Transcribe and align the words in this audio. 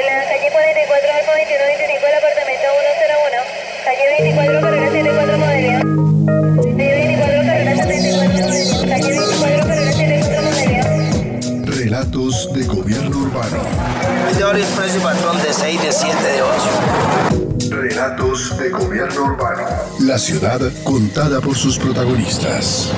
de 0.00 0.06
la 0.06 0.24
calle 0.24 0.48
44 0.50 1.12
Alfa 1.12 1.32
2125 1.36 2.06
del 2.06 2.16
apartamento 2.16 2.66
101. 2.80 3.44
Calle 3.84 4.04
24 4.20 4.60
carrera 4.60 4.88
74 4.88 5.38
Modelia. 5.38 5.80
Calle 6.56 6.92
24 6.94 7.40
carrera 7.44 7.76
74 7.76 8.20
Modelia. 8.20 8.88
Calle 8.88 9.14
24 9.14 9.60
carrera 9.60 9.92
74 9.92 10.42
Modelia. 10.48 10.82
Relatos 11.66 12.52
de 12.54 12.62
gobierno 12.64 13.18
urbano. 13.18 13.58
Vendedor 14.26 14.56
expreso 14.58 14.96
y 14.96 15.00
patrón 15.00 15.42
de 15.42 15.52
6, 15.52 15.82
de 15.82 15.92
7, 15.92 16.16
de 16.22 16.42
8. 16.42 17.70
Relatos 17.70 18.58
de 18.58 18.70
gobierno 18.70 19.24
urbano. 19.24 19.66
La 20.00 20.18
ciudad 20.18 20.60
contada 20.84 21.40
por 21.40 21.56
sus 21.56 21.78
protagonistas. 21.78 22.90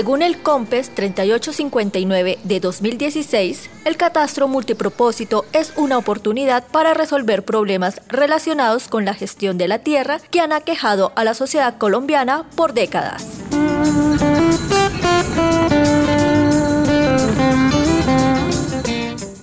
Según 0.00 0.22
el 0.22 0.40
COMPES 0.40 0.94
3859 0.94 2.38
de 2.42 2.60
2016, 2.60 3.68
el 3.84 3.98
catastro 3.98 4.48
multipropósito 4.48 5.44
es 5.52 5.74
una 5.76 5.98
oportunidad 5.98 6.66
para 6.68 6.94
resolver 6.94 7.44
problemas 7.44 8.00
relacionados 8.08 8.88
con 8.88 9.04
la 9.04 9.12
gestión 9.12 9.58
de 9.58 9.68
la 9.68 9.80
tierra 9.80 10.18
que 10.30 10.40
han 10.40 10.52
aquejado 10.52 11.12
a 11.16 11.24
la 11.24 11.34
sociedad 11.34 11.76
colombiana 11.76 12.46
por 12.56 12.72
décadas. 12.72 13.26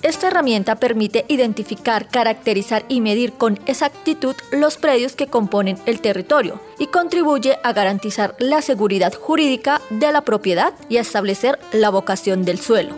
Esta 0.02 0.26
herramienta 0.26 0.74
permite 0.74 1.24
identificar, 1.28 2.08
caracterizar 2.08 2.84
y 2.88 3.00
medir 3.00 3.32
con 3.34 3.60
exactitud 3.66 4.34
los 4.50 4.76
predios 4.76 5.14
que 5.14 5.28
componen 5.28 5.78
el 5.86 6.00
territorio 6.00 6.60
y 6.78 6.86
contribuye 6.86 7.58
a 7.62 7.72
garantizar 7.72 8.34
la 8.38 8.62
seguridad 8.62 9.14
jurídica 9.14 9.80
de 9.90 10.12
la 10.12 10.22
propiedad 10.22 10.72
y 10.88 10.96
a 10.96 11.00
establecer 11.00 11.58
la 11.72 11.90
vocación 11.90 12.44
del 12.44 12.58
suelo. 12.58 12.94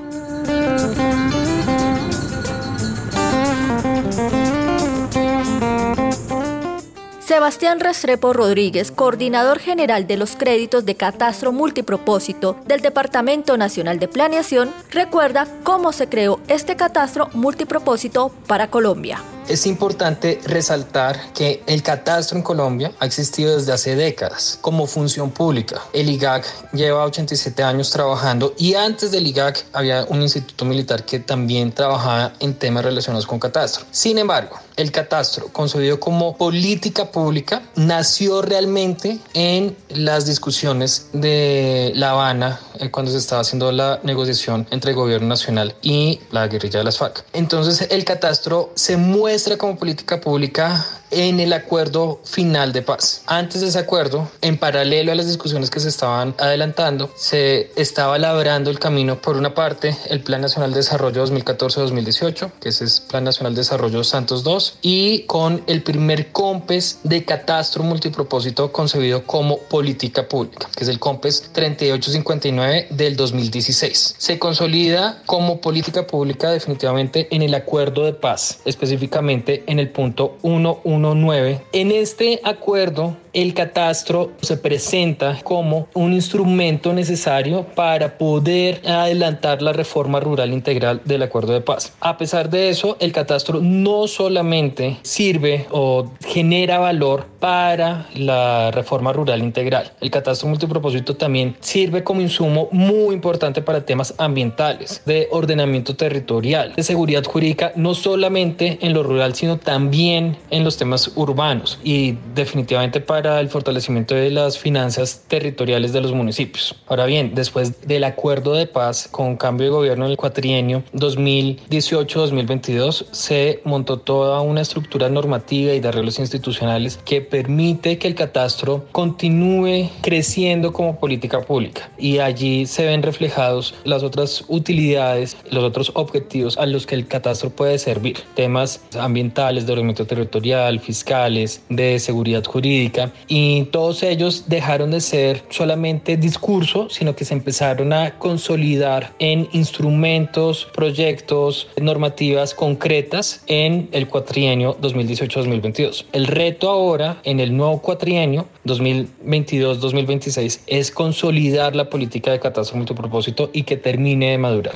Sebastián 7.30 7.78
Restrepo 7.78 8.32
Rodríguez, 8.32 8.90
coordinador 8.90 9.60
general 9.60 10.08
de 10.08 10.16
los 10.16 10.34
créditos 10.34 10.84
de 10.84 10.96
catastro 10.96 11.52
multipropósito 11.52 12.56
del 12.66 12.80
Departamento 12.80 13.56
Nacional 13.56 14.00
de 14.00 14.08
Planeación, 14.08 14.70
recuerda 14.90 15.46
cómo 15.62 15.92
se 15.92 16.08
creó 16.08 16.40
este 16.48 16.74
catastro 16.74 17.30
multipropósito 17.32 18.32
para 18.48 18.68
Colombia. 18.68 19.22
Es 19.48 19.66
importante 19.66 20.41
resaltar 20.44 21.33
que 21.33 21.62
el 21.66 21.83
catastro 21.83 22.36
en 22.36 22.42
Colombia 22.42 22.92
ha 23.00 23.06
existido 23.06 23.56
desde 23.56 23.72
hace 23.72 23.97
décadas 23.97 24.58
como 24.60 24.86
función 24.86 25.30
pública. 25.30 25.82
El 25.92 26.08
IGAC 26.08 26.72
lleva 26.72 27.04
87 27.04 27.62
años 27.62 27.91
trabajando 27.91 28.54
y 28.56 28.75
antes 28.75 29.10
del 29.10 29.26
IGAC 29.26 29.64
había 29.72 30.04
un 30.09 30.22
instituto 30.22 30.64
militar 30.64 31.04
que 31.04 31.19
también 31.19 31.72
trabajaba 31.72 32.32
en 32.41 32.54
temas 32.54 32.84
relacionados 32.84 33.26
con 33.26 33.41
catastro. 33.41 33.84
Sin 33.91 34.19
embargo, 34.19 34.56
el 34.76 34.92
catastro, 34.92 35.48
concebido 35.48 36.00
como 36.00 36.37
política 36.37 37.10
pública, 37.10 37.62
nació 37.76 38.41
realmente 38.41 39.19
en 39.34 39.76
las 39.91 40.26
discusiones 40.26 41.09
de 41.12 41.93
La 41.94 42.12
Habana 42.12 42.60
eh, 42.78 42.91
cuando 42.91 43.12
se 43.12 43.19
estaba 43.19 43.43
haciendo 43.43 43.72
la 43.72 44.00
negociación 44.04 44.66
entre 44.70 44.93
el 44.93 44.97
gobierno 44.97 45.28
nacional 45.28 45.75
y 45.82 46.20
la 46.31 46.48
guerrilla 46.48 46.78
de 46.78 46.84
las 46.84 46.97
FARC. 46.97 47.25
Entonces 47.34 47.88
el 47.91 48.04
catastro 48.04 48.72
se 48.75 48.97
muestra 49.30 49.56
como 49.56 49.76
política 49.76 50.20
pública 50.20 50.84
en 51.12 51.41
el 51.41 51.52
acuerdo 51.52 52.20
final 52.24 52.72
de 52.72 52.82
paz. 52.82 53.22
Antes 53.26 53.60
de 53.60 53.68
ese 53.68 53.78
acuerdo, 53.78 54.28
en 54.42 54.58
paralelo 54.58 55.12
a 55.12 55.14
las 55.14 55.26
discusiones 55.26 55.70
que 55.70 55.80
se 55.80 55.88
estaban 55.88 56.34
adelantando, 56.38 57.10
se 57.16 57.70
estaba 57.76 58.19
labrando 58.19 58.70
el 58.70 58.78
camino 58.78 59.20
por 59.20 59.36
una 59.36 59.54
parte 59.54 59.96
el 60.08 60.20
Plan 60.20 60.40
Nacional 60.40 60.70
de 60.70 60.78
Desarrollo 60.78 61.26
2014-2018, 61.26 62.52
que 62.60 62.69
es 62.69 62.80
el 62.80 62.90
Plan 63.08 63.24
Nacional 63.24 63.54
de 63.54 63.60
Desarrollo 63.60 64.04
Santos 64.04 64.44
2, 64.44 64.78
y 64.82 65.22
con 65.22 65.62
el 65.66 65.82
primer 65.82 66.30
COMPES 66.32 67.00
de 67.04 67.24
catastro 67.24 67.82
multipropósito 67.82 68.70
concebido 68.72 69.24
como 69.24 69.58
política 69.58 70.28
pública, 70.28 70.69
que 70.76 70.84
es 70.84 70.88
el 70.88 70.98
COMPES 70.98 71.50
3859 71.52 72.88
del 72.90 73.16
2016. 73.16 74.14
Se 74.16 74.38
consolida 74.38 75.22
como 75.26 75.60
política 75.60 76.06
pública 76.06 76.50
definitivamente 76.50 77.28
en 77.34 77.42
el 77.42 77.54
acuerdo 77.54 78.04
de 78.04 78.12
paz, 78.12 78.60
específicamente 78.64 79.19
en 79.20 79.78
el 79.78 79.91
punto 79.91 80.38
1.1 80.42 81.60
en 81.72 81.92
este 81.92 82.41
acuerdo, 82.42 83.16
el 83.32 83.54
catastro 83.54 84.32
se 84.41 84.56
presenta 84.56 85.38
como 85.44 85.86
un 85.94 86.12
instrumento 86.12 86.92
necesario 86.92 87.64
para 87.75 88.19
poder 88.19 88.82
adelantar 88.86 89.62
la 89.62 89.72
reforma 89.72 90.19
rural 90.19 90.53
integral 90.53 91.00
del 91.04 91.22
acuerdo 91.22 91.53
de 91.53 91.60
paz. 91.60 91.92
A 92.00 92.16
pesar 92.19 92.50
de 92.50 92.70
eso, 92.70 92.97
el 92.98 93.12
catastro 93.12 93.60
no 93.60 94.08
solamente 94.08 94.98
sirve 95.03 95.66
o 95.70 96.10
genera 96.26 96.78
valor 96.78 97.26
para 97.38 98.08
la 98.14 98.70
reforma 98.72 99.12
rural 99.12 99.41
integral. 99.41 99.92
El 100.00 100.10
catastro 100.10 100.48
multipropósito 100.48 101.16
también 101.16 101.56
sirve 101.60 102.02
como 102.02 102.20
insumo 102.20 102.69
muy 102.72 103.14
importante 103.14 103.62
para 103.62 103.84
temas 103.84 104.14
ambientales, 104.19 105.02
de 105.06 105.28
ordenamiento 105.31 105.94
territorial, 105.94 106.72
de 106.75 106.82
seguridad 106.82 107.25
jurídica, 107.25 107.72
no 107.76 107.94
solamente 107.94 108.78
en 108.81 108.92
lo 108.92 109.02
rural, 109.10 109.34
sino 109.34 109.59
también 109.59 110.37
en 110.50 110.65
los 110.65 110.76
temas 110.76 111.12
urbanos 111.16 111.78
y 111.84 112.16
definitivamente 112.34 113.00
para 113.00 113.41
el 113.41 113.48
fortalecimiento 113.48 114.15
de 114.15 114.31
las 114.31 114.59
finanzas 114.59 115.25
territoriales 115.28 115.93
de 115.93 116.00
los 116.00 116.12
municipios. 116.12 116.75
Ahora 116.87 117.06
bien, 117.06 117.32
después 117.34 117.87
del 117.87 118.04
acuerdo 118.04 118.54
de 118.54 118.66
paz 118.66 119.09
con 119.10 119.37
cambio 119.37 119.66
de 119.66 119.72
gobierno 119.72 120.06
en 120.06 120.12
el 120.12 120.16
cuatrienio 120.16 120.82
2018-2022, 120.94 123.06
se 123.10 123.60
montó 123.65 123.99
toda 123.99 124.41
una 124.41 124.60
estructura 124.60 125.09
normativa 125.09 125.72
y 125.72 125.81
de 125.81 125.88
arreglos 125.88 126.19
institucionales 126.19 126.99
que 127.04 127.20
permite 127.20 127.99
que 127.99 128.09
el 128.09 128.15
catastro 128.15 128.87
continúe 128.93 129.91
creciendo 130.00 130.72
como 130.72 130.99
política 130.99 131.41
pública 131.41 131.91
y 131.99 132.19
allí 132.19 132.66
se 132.66 132.87
ven 132.87 133.03
reflejados 133.03 133.75
las 133.84 134.03
otras 134.03 134.44
utilidades, 134.49 135.37
los 135.50 135.65
otros 135.65 135.93
objetivos 135.94 136.59
a 136.59 136.66
los 136.66 136.87
que 136.87 136.94
el 136.94 137.06
catastro 137.06 137.50
puede 137.50 137.78
servir, 137.78 138.19
temas 138.34 138.81
ambientales, 139.00 139.66
de 139.66 139.72
ordenamiento 139.72 140.06
territorial, 140.06 140.81
fiscales, 140.81 141.62
de 141.69 141.99
seguridad 141.99 142.44
jurídica 142.44 143.12
y 143.28 143.65
todos 143.65 144.03
ellos 144.03 144.44
dejaron 144.47 144.91
de 144.91 145.00
ser 145.00 145.43
solamente 145.50 146.16
discurso, 146.16 146.88
sino 146.91 147.15
que 147.15 147.25
se 147.25 147.34
empezaron 147.34 147.93
a 147.93 148.19
consolidar 148.19 149.12
en 149.19 149.49
instrumentos, 149.53 150.69
proyectos, 150.75 151.69
normativas 151.81 152.55
concretas 152.55 153.43
en 153.47 153.88
el 153.93 154.09
cuatrienio 154.09 154.76
2018-2022. 154.81 156.05
El 156.12 156.26
reto 156.26 156.69
ahora 156.69 157.19
en 157.25 157.41
el 157.41 157.56
nuevo 157.56 157.81
cuatrienio 157.81 158.49
2022-2026 158.67 160.61
es 160.67 160.91
consolidar 160.91 161.76
la 161.76 161.88
política 161.91 162.32
de 162.32 162.41
catastro 162.41 162.76
multipropósito 162.76 163.50
y 163.53 163.62
que 163.62 163.76
termine 163.76 164.31
de 164.31 164.38
madurar. 164.38 164.75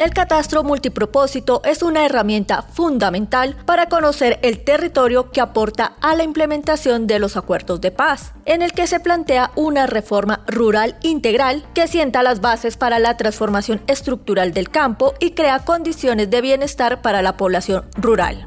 El 0.00 0.14
catastro 0.14 0.64
multipropósito 0.64 1.60
es 1.62 1.82
una 1.82 2.06
herramienta 2.06 2.62
fundamental 2.62 3.54
para 3.66 3.90
conocer 3.90 4.38
el 4.40 4.64
territorio 4.64 5.30
que 5.30 5.42
aporta 5.42 5.92
a 6.00 6.14
la 6.14 6.22
implementación 6.22 7.06
de 7.06 7.18
los 7.18 7.36
acuerdos 7.36 7.82
de 7.82 7.90
paz, 7.90 8.32
en 8.46 8.62
el 8.62 8.72
que 8.72 8.86
se 8.86 8.98
plantea 8.98 9.50
una 9.56 9.86
reforma 9.86 10.42
rural 10.46 10.96
integral 11.02 11.66
que 11.74 11.86
sienta 11.86 12.22
las 12.22 12.40
bases 12.40 12.78
para 12.78 12.98
la 12.98 13.18
transformación 13.18 13.82
estructural 13.88 14.54
del 14.54 14.70
campo 14.70 15.12
y 15.20 15.32
crea 15.32 15.66
condiciones 15.66 16.30
de 16.30 16.40
bienestar 16.40 17.02
para 17.02 17.20
la 17.20 17.36
población 17.36 17.84
rural. 17.98 18.46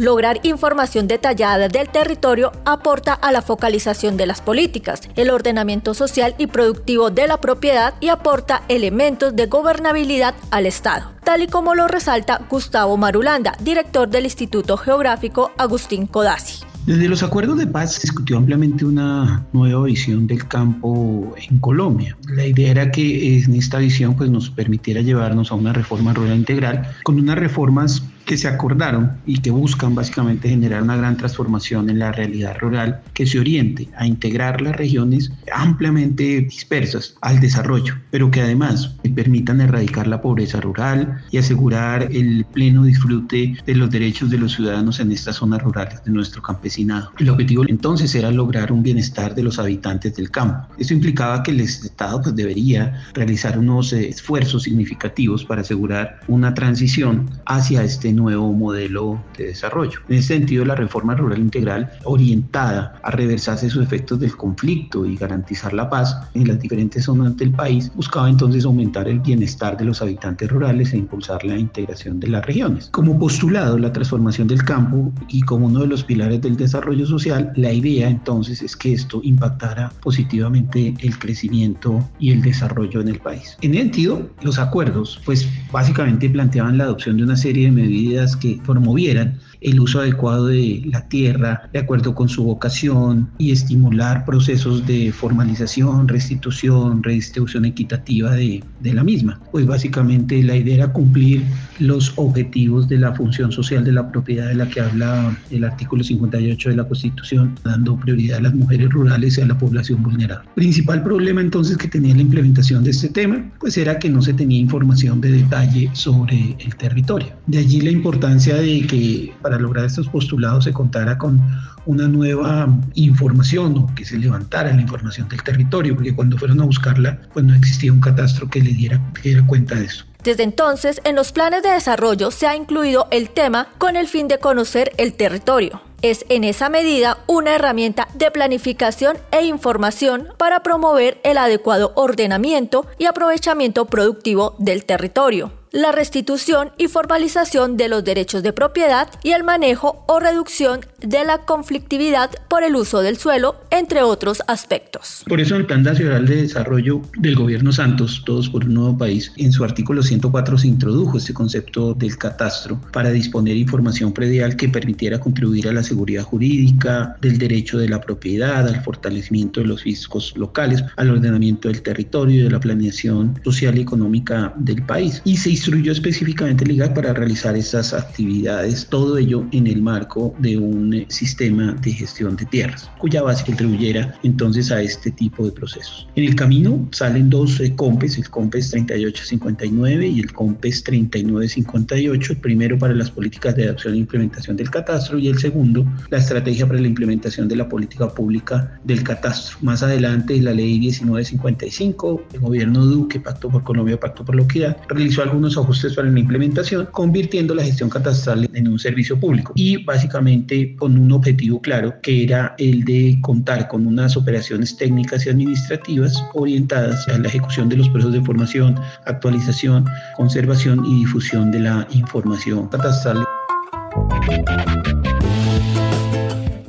Lograr 0.00 0.40
información 0.44 1.08
detallada 1.08 1.68
del 1.68 1.90
territorio 1.90 2.52
aporta 2.64 3.12
a 3.12 3.32
la 3.32 3.42
focalización 3.42 4.16
de 4.16 4.24
las 4.24 4.40
políticas, 4.40 5.02
el 5.14 5.28
ordenamiento 5.28 5.92
social 5.92 6.34
y 6.38 6.46
productivo 6.46 7.10
de 7.10 7.26
la 7.26 7.36
propiedad 7.36 7.92
y 8.00 8.08
aporta 8.08 8.62
elementos 8.70 9.36
de 9.36 9.44
gobernabilidad 9.44 10.34
al 10.50 10.64
Estado, 10.64 11.12
tal 11.22 11.42
y 11.42 11.48
como 11.48 11.74
lo 11.74 11.86
resalta 11.86 12.40
Gustavo 12.48 12.96
Marulanda, 12.96 13.52
director 13.60 14.08
del 14.08 14.24
Instituto 14.24 14.78
Geográfico 14.78 15.52
Agustín 15.58 16.06
Codazzi. 16.06 16.64
Desde 16.86 17.06
los 17.06 17.22
acuerdos 17.22 17.58
de 17.58 17.66
paz 17.66 17.92
se 17.92 18.00
discutió 18.00 18.38
ampliamente 18.38 18.86
una 18.86 19.44
nueva 19.52 19.84
visión 19.84 20.26
del 20.26 20.48
campo 20.48 21.34
en 21.36 21.58
Colombia. 21.58 22.16
La 22.34 22.46
idea 22.46 22.70
era 22.70 22.90
que 22.90 23.36
en 23.36 23.54
esta 23.54 23.78
visión 23.78 24.16
pues, 24.16 24.30
nos 24.30 24.48
permitiera 24.48 25.02
llevarnos 25.02 25.52
a 25.52 25.56
una 25.56 25.74
reforma 25.74 26.14
rural 26.14 26.36
integral 26.36 26.90
con 27.02 27.20
unas 27.20 27.36
reformas 27.36 28.02
que 28.30 28.38
se 28.38 28.46
acordaron 28.46 29.10
y 29.26 29.38
que 29.38 29.50
buscan 29.50 29.96
básicamente 29.96 30.48
generar 30.48 30.84
una 30.84 30.96
gran 30.96 31.16
transformación 31.16 31.90
en 31.90 31.98
la 31.98 32.12
realidad 32.12 32.56
rural 32.60 33.00
que 33.12 33.26
se 33.26 33.40
oriente 33.40 33.88
a 33.96 34.06
integrar 34.06 34.60
las 34.60 34.76
regiones 34.76 35.32
ampliamente 35.52 36.40
dispersas 36.42 37.16
al 37.22 37.40
desarrollo, 37.40 37.96
pero 38.12 38.30
que 38.30 38.40
además 38.40 38.94
permitan 39.16 39.60
erradicar 39.60 40.06
la 40.06 40.22
pobreza 40.22 40.60
rural 40.60 41.20
y 41.32 41.38
asegurar 41.38 42.04
el 42.12 42.46
pleno 42.52 42.84
disfrute 42.84 43.56
de 43.66 43.74
los 43.74 43.90
derechos 43.90 44.30
de 44.30 44.38
los 44.38 44.52
ciudadanos 44.52 45.00
en 45.00 45.10
estas 45.10 45.34
zonas 45.34 45.60
rurales 45.62 46.04
de 46.04 46.12
nuestro 46.12 46.40
campesinado. 46.40 47.10
El 47.18 47.30
objetivo 47.30 47.64
entonces 47.66 48.14
era 48.14 48.30
lograr 48.30 48.70
un 48.70 48.84
bienestar 48.84 49.34
de 49.34 49.42
los 49.42 49.58
habitantes 49.58 50.14
del 50.14 50.30
campo. 50.30 50.68
Esto 50.78 50.94
implicaba 50.94 51.42
que 51.42 51.50
el 51.50 51.58
Estado 51.58 52.22
pues, 52.22 52.36
debería 52.36 53.02
realizar 53.12 53.58
unos 53.58 53.92
esfuerzos 53.92 54.62
significativos 54.62 55.44
para 55.44 55.62
asegurar 55.62 56.20
una 56.28 56.54
transición 56.54 57.28
hacia 57.46 57.82
este 57.82 58.19
nuevo 58.20 58.52
modelo 58.52 59.22
de 59.36 59.46
desarrollo. 59.46 60.00
En 60.08 60.18
ese 60.18 60.34
sentido, 60.34 60.64
la 60.64 60.74
reforma 60.74 61.14
rural 61.14 61.38
integral, 61.38 61.90
orientada 62.04 62.94
a 63.02 63.10
reversarse 63.10 63.70
sus 63.70 63.82
efectos 63.82 64.20
del 64.20 64.36
conflicto 64.36 65.06
y 65.06 65.16
garantizar 65.16 65.72
la 65.72 65.88
paz 65.88 66.16
en 66.34 66.48
las 66.48 66.60
diferentes 66.60 67.04
zonas 67.04 67.36
del 67.36 67.52
país, 67.52 67.90
buscaba 67.94 68.28
entonces 68.28 68.64
aumentar 68.64 69.08
el 69.08 69.20
bienestar 69.20 69.76
de 69.76 69.84
los 69.84 70.02
habitantes 70.02 70.50
rurales 70.50 70.92
e 70.92 70.98
impulsar 70.98 71.44
la 71.44 71.58
integración 71.58 72.20
de 72.20 72.28
las 72.28 72.44
regiones. 72.46 72.88
Como 72.92 73.18
postulado, 73.18 73.78
la 73.78 73.92
transformación 73.92 74.48
del 74.48 74.64
campo 74.64 75.12
y 75.28 75.40
como 75.42 75.66
uno 75.66 75.80
de 75.80 75.86
los 75.86 76.04
pilares 76.04 76.40
del 76.40 76.56
desarrollo 76.56 77.06
social, 77.06 77.52
la 77.56 77.72
idea 77.72 78.08
entonces 78.08 78.62
es 78.62 78.76
que 78.76 78.92
esto 78.92 79.20
impactara 79.22 79.92
positivamente 80.02 80.94
el 81.00 81.18
crecimiento 81.18 82.08
y 82.18 82.32
el 82.32 82.42
desarrollo 82.42 83.00
en 83.00 83.08
el 83.08 83.18
país. 83.18 83.56
En 83.62 83.74
ese 83.74 83.82
sentido, 83.82 84.30
los 84.42 84.58
acuerdos, 84.58 85.20
pues 85.24 85.48
básicamente 85.72 86.28
planteaban 86.28 86.78
la 86.78 86.84
adopción 86.84 87.16
de 87.16 87.24
una 87.24 87.36
serie 87.36 87.66
de 87.66 87.72
medidas 87.72 88.09
que 88.40 88.60
promovieran 88.64 89.38
el 89.60 89.80
uso 89.80 90.00
adecuado 90.00 90.46
de 90.46 90.82
la 90.86 91.08
tierra 91.08 91.68
de 91.72 91.78
acuerdo 91.78 92.14
con 92.14 92.28
su 92.28 92.44
vocación 92.44 93.28
y 93.38 93.52
estimular 93.52 94.24
procesos 94.24 94.86
de 94.86 95.12
formalización, 95.12 96.08
restitución, 96.08 97.02
redistribución 97.02 97.64
equitativa 97.64 98.32
de, 98.32 98.62
de 98.80 98.92
la 98.92 99.04
misma. 99.04 99.40
Pues 99.50 99.66
básicamente 99.66 100.42
la 100.42 100.56
idea 100.56 100.76
era 100.76 100.92
cumplir 100.92 101.42
los 101.78 102.12
objetivos 102.16 102.88
de 102.88 102.98
la 102.98 103.14
función 103.14 103.52
social 103.52 103.84
de 103.84 103.92
la 103.92 104.10
propiedad 104.10 104.48
de 104.48 104.54
la 104.54 104.68
que 104.68 104.80
habla 104.80 105.36
el 105.50 105.64
artículo 105.64 106.04
58 106.04 106.70
de 106.70 106.76
la 106.76 106.84
Constitución, 106.84 107.54
dando 107.64 107.96
prioridad 107.96 108.38
a 108.38 108.42
las 108.42 108.54
mujeres 108.54 108.90
rurales 108.90 109.38
y 109.38 109.40
a 109.40 109.46
la 109.46 109.56
población 109.56 110.02
vulnerable. 110.02 110.48
Principal 110.54 111.02
problema 111.02 111.40
entonces 111.40 111.76
que 111.76 111.88
tenía 111.88 112.14
la 112.14 112.22
implementación 112.22 112.84
de 112.84 112.90
este 112.90 113.08
tema, 113.08 113.50
pues 113.58 113.76
era 113.76 113.98
que 113.98 114.08
no 114.08 114.22
se 114.22 114.34
tenía 114.34 114.58
información 114.58 115.20
de 115.20 115.32
detalle 115.32 115.90
sobre 115.92 116.56
el 116.58 116.74
territorio. 116.76 117.28
De 117.46 117.58
allí 117.58 117.80
la 117.80 117.90
importancia 117.90 118.56
de 118.56 118.86
que 118.86 119.32
para 119.50 119.62
lograr 119.62 119.84
estos 119.84 120.08
postulados 120.08 120.62
se 120.62 120.72
contara 120.72 121.18
con 121.18 121.40
una 121.84 122.06
nueva 122.06 122.68
información 122.94 123.76
o 123.78 123.94
que 123.96 124.04
se 124.04 124.16
levantara 124.16 124.72
la 124.72 124.80
información 124.80 125.28
del 125.28 125.42
territorio, 125.42 125.96
porque 125.96 126.14
cuando 126.14 126.38
fueron 126.38 126.60
a 126.60 126.64
buscarla, 126.64 127.18
pues 127.32 127.44
no 127.44 127.52
existía 127.52 127.92
un 127.92 128.00
catastro 128.00 128.48
que 128.48 128.60
le 128.60 128.70
diera, 128.70 129.00
diera 129.24 129.44
cuenta 129.44 129.74
de 129.74 129.86
eso. 129.86 130.04
Desde 130.22 130.44
entonces, 130.44 131.00
en 131.02 131.16
los 131.16 131.32
planes 131.32 131.64
de 131.64 131.70
desarrollo 131.70 132.30
se 132.30 132.46
ha 132.46 132.54
incluido 132.54 133.08
el 133.10 133.30
tema 133.30 133.66
con 133.78 133.96
el 133.96 134.06
fin 134.06 134.28
de 134.28 134.38
conocer 134.38 134.92
el 134.98 135.14
territorio. 135.14 135.82
Es 136.00 136.24
en 136.28 136.44
esa 136.44 136.68
medida 136.68 137.18
una 137.26 137.56
herramienta 137.56 138.06
de 138.14 138.30
planificación 138.30 139.16
e 139.32 139.46
información 139.46 140.28
para 140.38 140.62
promover 140.62 141.20
el 141.24 141.38
adecuado 141.38 141.90
ordenamiento 141.96 142.86
y 142.98 143.06
aprovechamiento 143.06 143.86
productivo 143.86 144.54
del 144.60 144.84
territorio 144.84 145.59
la 145.72 145.92
restitución 145.92 146.72
y 146.78 146.88
formalización 146.88 147.76
de 147.76 147.88
los 147.88 148.04
derechos 148.04 148.42
de 148.42 148.52
propiedad 148.52 149.08
y 149.22 149.32
el 149.32 149.44
manejo 149.44 150.04
o 150.08 150.18
reducción 150.18 150.84
de 151.00 151.24
la 151.24 151.38
conflictividad 151.38 152.30
por 152.48 152.62
el 152.62 152.76
uso 152.76 153.00
del 153.00 153.16
suelo, 153.16 153.56
entre 153.70 154.02
otros 154.02 154.42
aspectos. 154.46 155.24
Por 155.26 155.40
eso 155.40 155.56
el 155.56 155.66
Plan 155.66 155.82
Nacional 155.82 156.26
de 156.26 156.42
Desarrollo 156.42 157.02
del 157.18 157.36
Gobierno 157.36 157.72
Santos, 157.72 158.22
Todos 158.24 158.48
por 158.48 158.64
un 158.64 158.74
Nuevo 158.74 158.98
País, 158.98 159.32
en 159.36 159.52
su 159.52 159.64
artículo 159.64 160.02
104 160.02 160.58
se 160.58 160.68
introdujo 160.68 161.18
este 161.18 161.34
concepto 161.34 161.94
del 161.94 162.16
catastro 162.18 162.80
para 162.92 163.10
disponer 163.10 163.56
información 163.56 164.12
predial 164.12 164.56
que 164.56 164.68
permitiera 164.68 165.18
contribuir 165.18 165.68
a 165.68 165.72
la 165.72 165.82
seguridad 165.82 166.24
jurídica, 166.24 167.16
del 167.20 167.38
derecho 167.38 167.78
de 167.78 167.88
la 167.88 168.00
propiedad, 168.00 168.66
al 168.66 168.82
fortalecimiento 168.82 169.60
de 169.60 169.66
los 169.66 169.82
fiscos 169.82 170.34
locales, 170.36 170.84
al 170.96 171.10
ordenamiento 171.10 171.68
del 171.68 171.82
territorio 171.82 172.40
y 172.40 172.44
de 172.44 172.50
la 172.50 172.60
planeación 172.60 173.40
social 173.44 173.78
y 173.78 173.82
económica 173.82 174.52
del 174.56 174.82
país. 174.82 175.22
Y 175.24 175.36
se 175.36 175.50
instruyó 175.50 175.92
específicamente 175.92 176.64
el 176.64 176.72
IGAC 176.72 176.94
para 176.94 177.12
realizar 177.12 177.56
estas 177.56 177.94
actividades, 177.94 178.86
todo 178.88 179.18
ello 179.18 179.44
en 179.52 179.66
el 179.66 179.82
marco 179.82 180.34
de 180.38 180.56
un 180.56 180.89
sistema 181.08 181.72
de 181.80 181.92
gestión 181.92 182.36
de 182.36 182.44
tierras, 182.46 182.90
cuya 182.98 183.22
base 183.22 183.44
contribuyera 183.44 184.14
entonces 184.22 184.70
a 184.70 184.82
este 184.82 185.10
tipo 185.10 185.44
de 185.44 185.52
procesos. 185.52 186.08
En 186.16 186.24
el 186.24 186.34
camino 186.34 186.88
salen 186.92 187.30
dos 187.30 187.60
eh, 187.60 187.74
COMPES, 187.74 188.18
el 188.18 188.30
COMPES 188.30 188.70
3859 188.70 190.06
y 190.06 190.20
el 190.20 190.32
COMPES 190.32 190.84
3958, 190.84 192.32
el 192.32 192.38
primero 192.38 192.78
para 192.78 192.94
las 192.94 193.10
políticas 193.10 193.56
de 193.56 193.64
adopción 193.64 193.94
e 193.94 193.98
implementación 193.98 194.56
del 194.56 194.70
catastro 194.70 195.18
y 195.18 195.28
el 195.28 195.38
segundo 195.38 195.84
la 196.10 196.18
estrategia 196.18 196.66
para 196.66 196.80
la 196.80 196.88
implementación 196.88 197.48
de 197.48 197.56
la 197.56 197.68
política 197.68 198.08
pública 198.08 198.80
del 198.84 199.02
catastro. 199.02 199.58
Más 199.62 199.82
adelante 199.82 200.40
la 200.40 200.52
ley 200.52 200.78
1955, 200.78 202.22
el 202.32 202.40
gobierno 202.40 202.84
Duque, 202.84 203.20
Pacto 203.20 203.50
por 203.50 203.62
Colombia, 203.62 203.98
Pacto 203.98 204.24
por 204.24 204.34
la 204.36 204.42
Equidad, 204.42 204.76
realizó 204.88 205.22
algunos 205.22 205.56
ajustes 205.56 205.94
para 205.94 206.10
la 206.10 206.18
implementación, 206.18 206.86
convirtiendo 206.92 207.54
la 207.54 207.64
gestión 207.64 207.90
catastral 207.90 208.48
en 208.52 208.68
un 208.68 208.78
servicio 208.78 209.18
público 209.18 209.52
y 209.54 209.84
básicamente 209.84 210.74
con 210.80 210.98
un 210.98 211.12
objetivo 211.12 211.60
claro 211.62 212.00
que 212.00 212.24
era 212.24 212.56
el 212.58 212.84
de 212.84 213.18
contar 213.20 213.68
con 213.68 213.86
unas 213.86 214.16
operaciones 214.16 214.76
técnicas 214.76 215.26
y 215.26 215.30
administrativas 215.30 216.20
orientadas 216.34 217.06
a 217.08 217.18
la 217.18 217.28
ejecución 217.28 217.68
de 217.68 217.76
los 217.76 217.88
procesos 217.90 218.14
de 218.14 218.22
formación, 218.22 218.80
actualización, 219.04 219.84
conservación 220.16 220.84
y 220.84 221.00
difusión 221.00 221.52
de 221.52 221.60
la 221.60 221.86
información 221.92 222.66
catastral. 222.68 223.24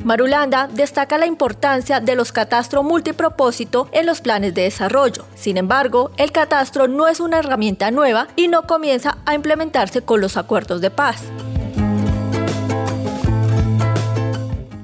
Marulanda 0.03 0.67
destaca 0.67 1.17
la 1.17 1.25
importancia 1.25 1.99
de 1.99 2.15
los 2.15 2.31
catastros 2.31 2.83
multipropósito 2.83 3.87
en 3.93 4.05
los 4.05 4.19
planes 4.19 4.53
de 4.53 4.63
desarrollo. 4.63 5.25
Sin 5.35 5.57
embargo, 5.57 6.11
el 6.17 6.31
catastro 6.31 6.87
no 6.87 7.07
es 7.07 7.19
una 7.19 7.39
herramienta 7.39 7.91
nueva 7.91 8.27
y 8.35 8.47
no 8.47 8.63
comienza 8.63 9.19
a 9.25 9.35
implementarse 9.35 10.01
con 10.01 10.19
los 10.19 10.35
acuerdos 10.37 10.81
de 10.81 10.89
paz. 10.89 11.23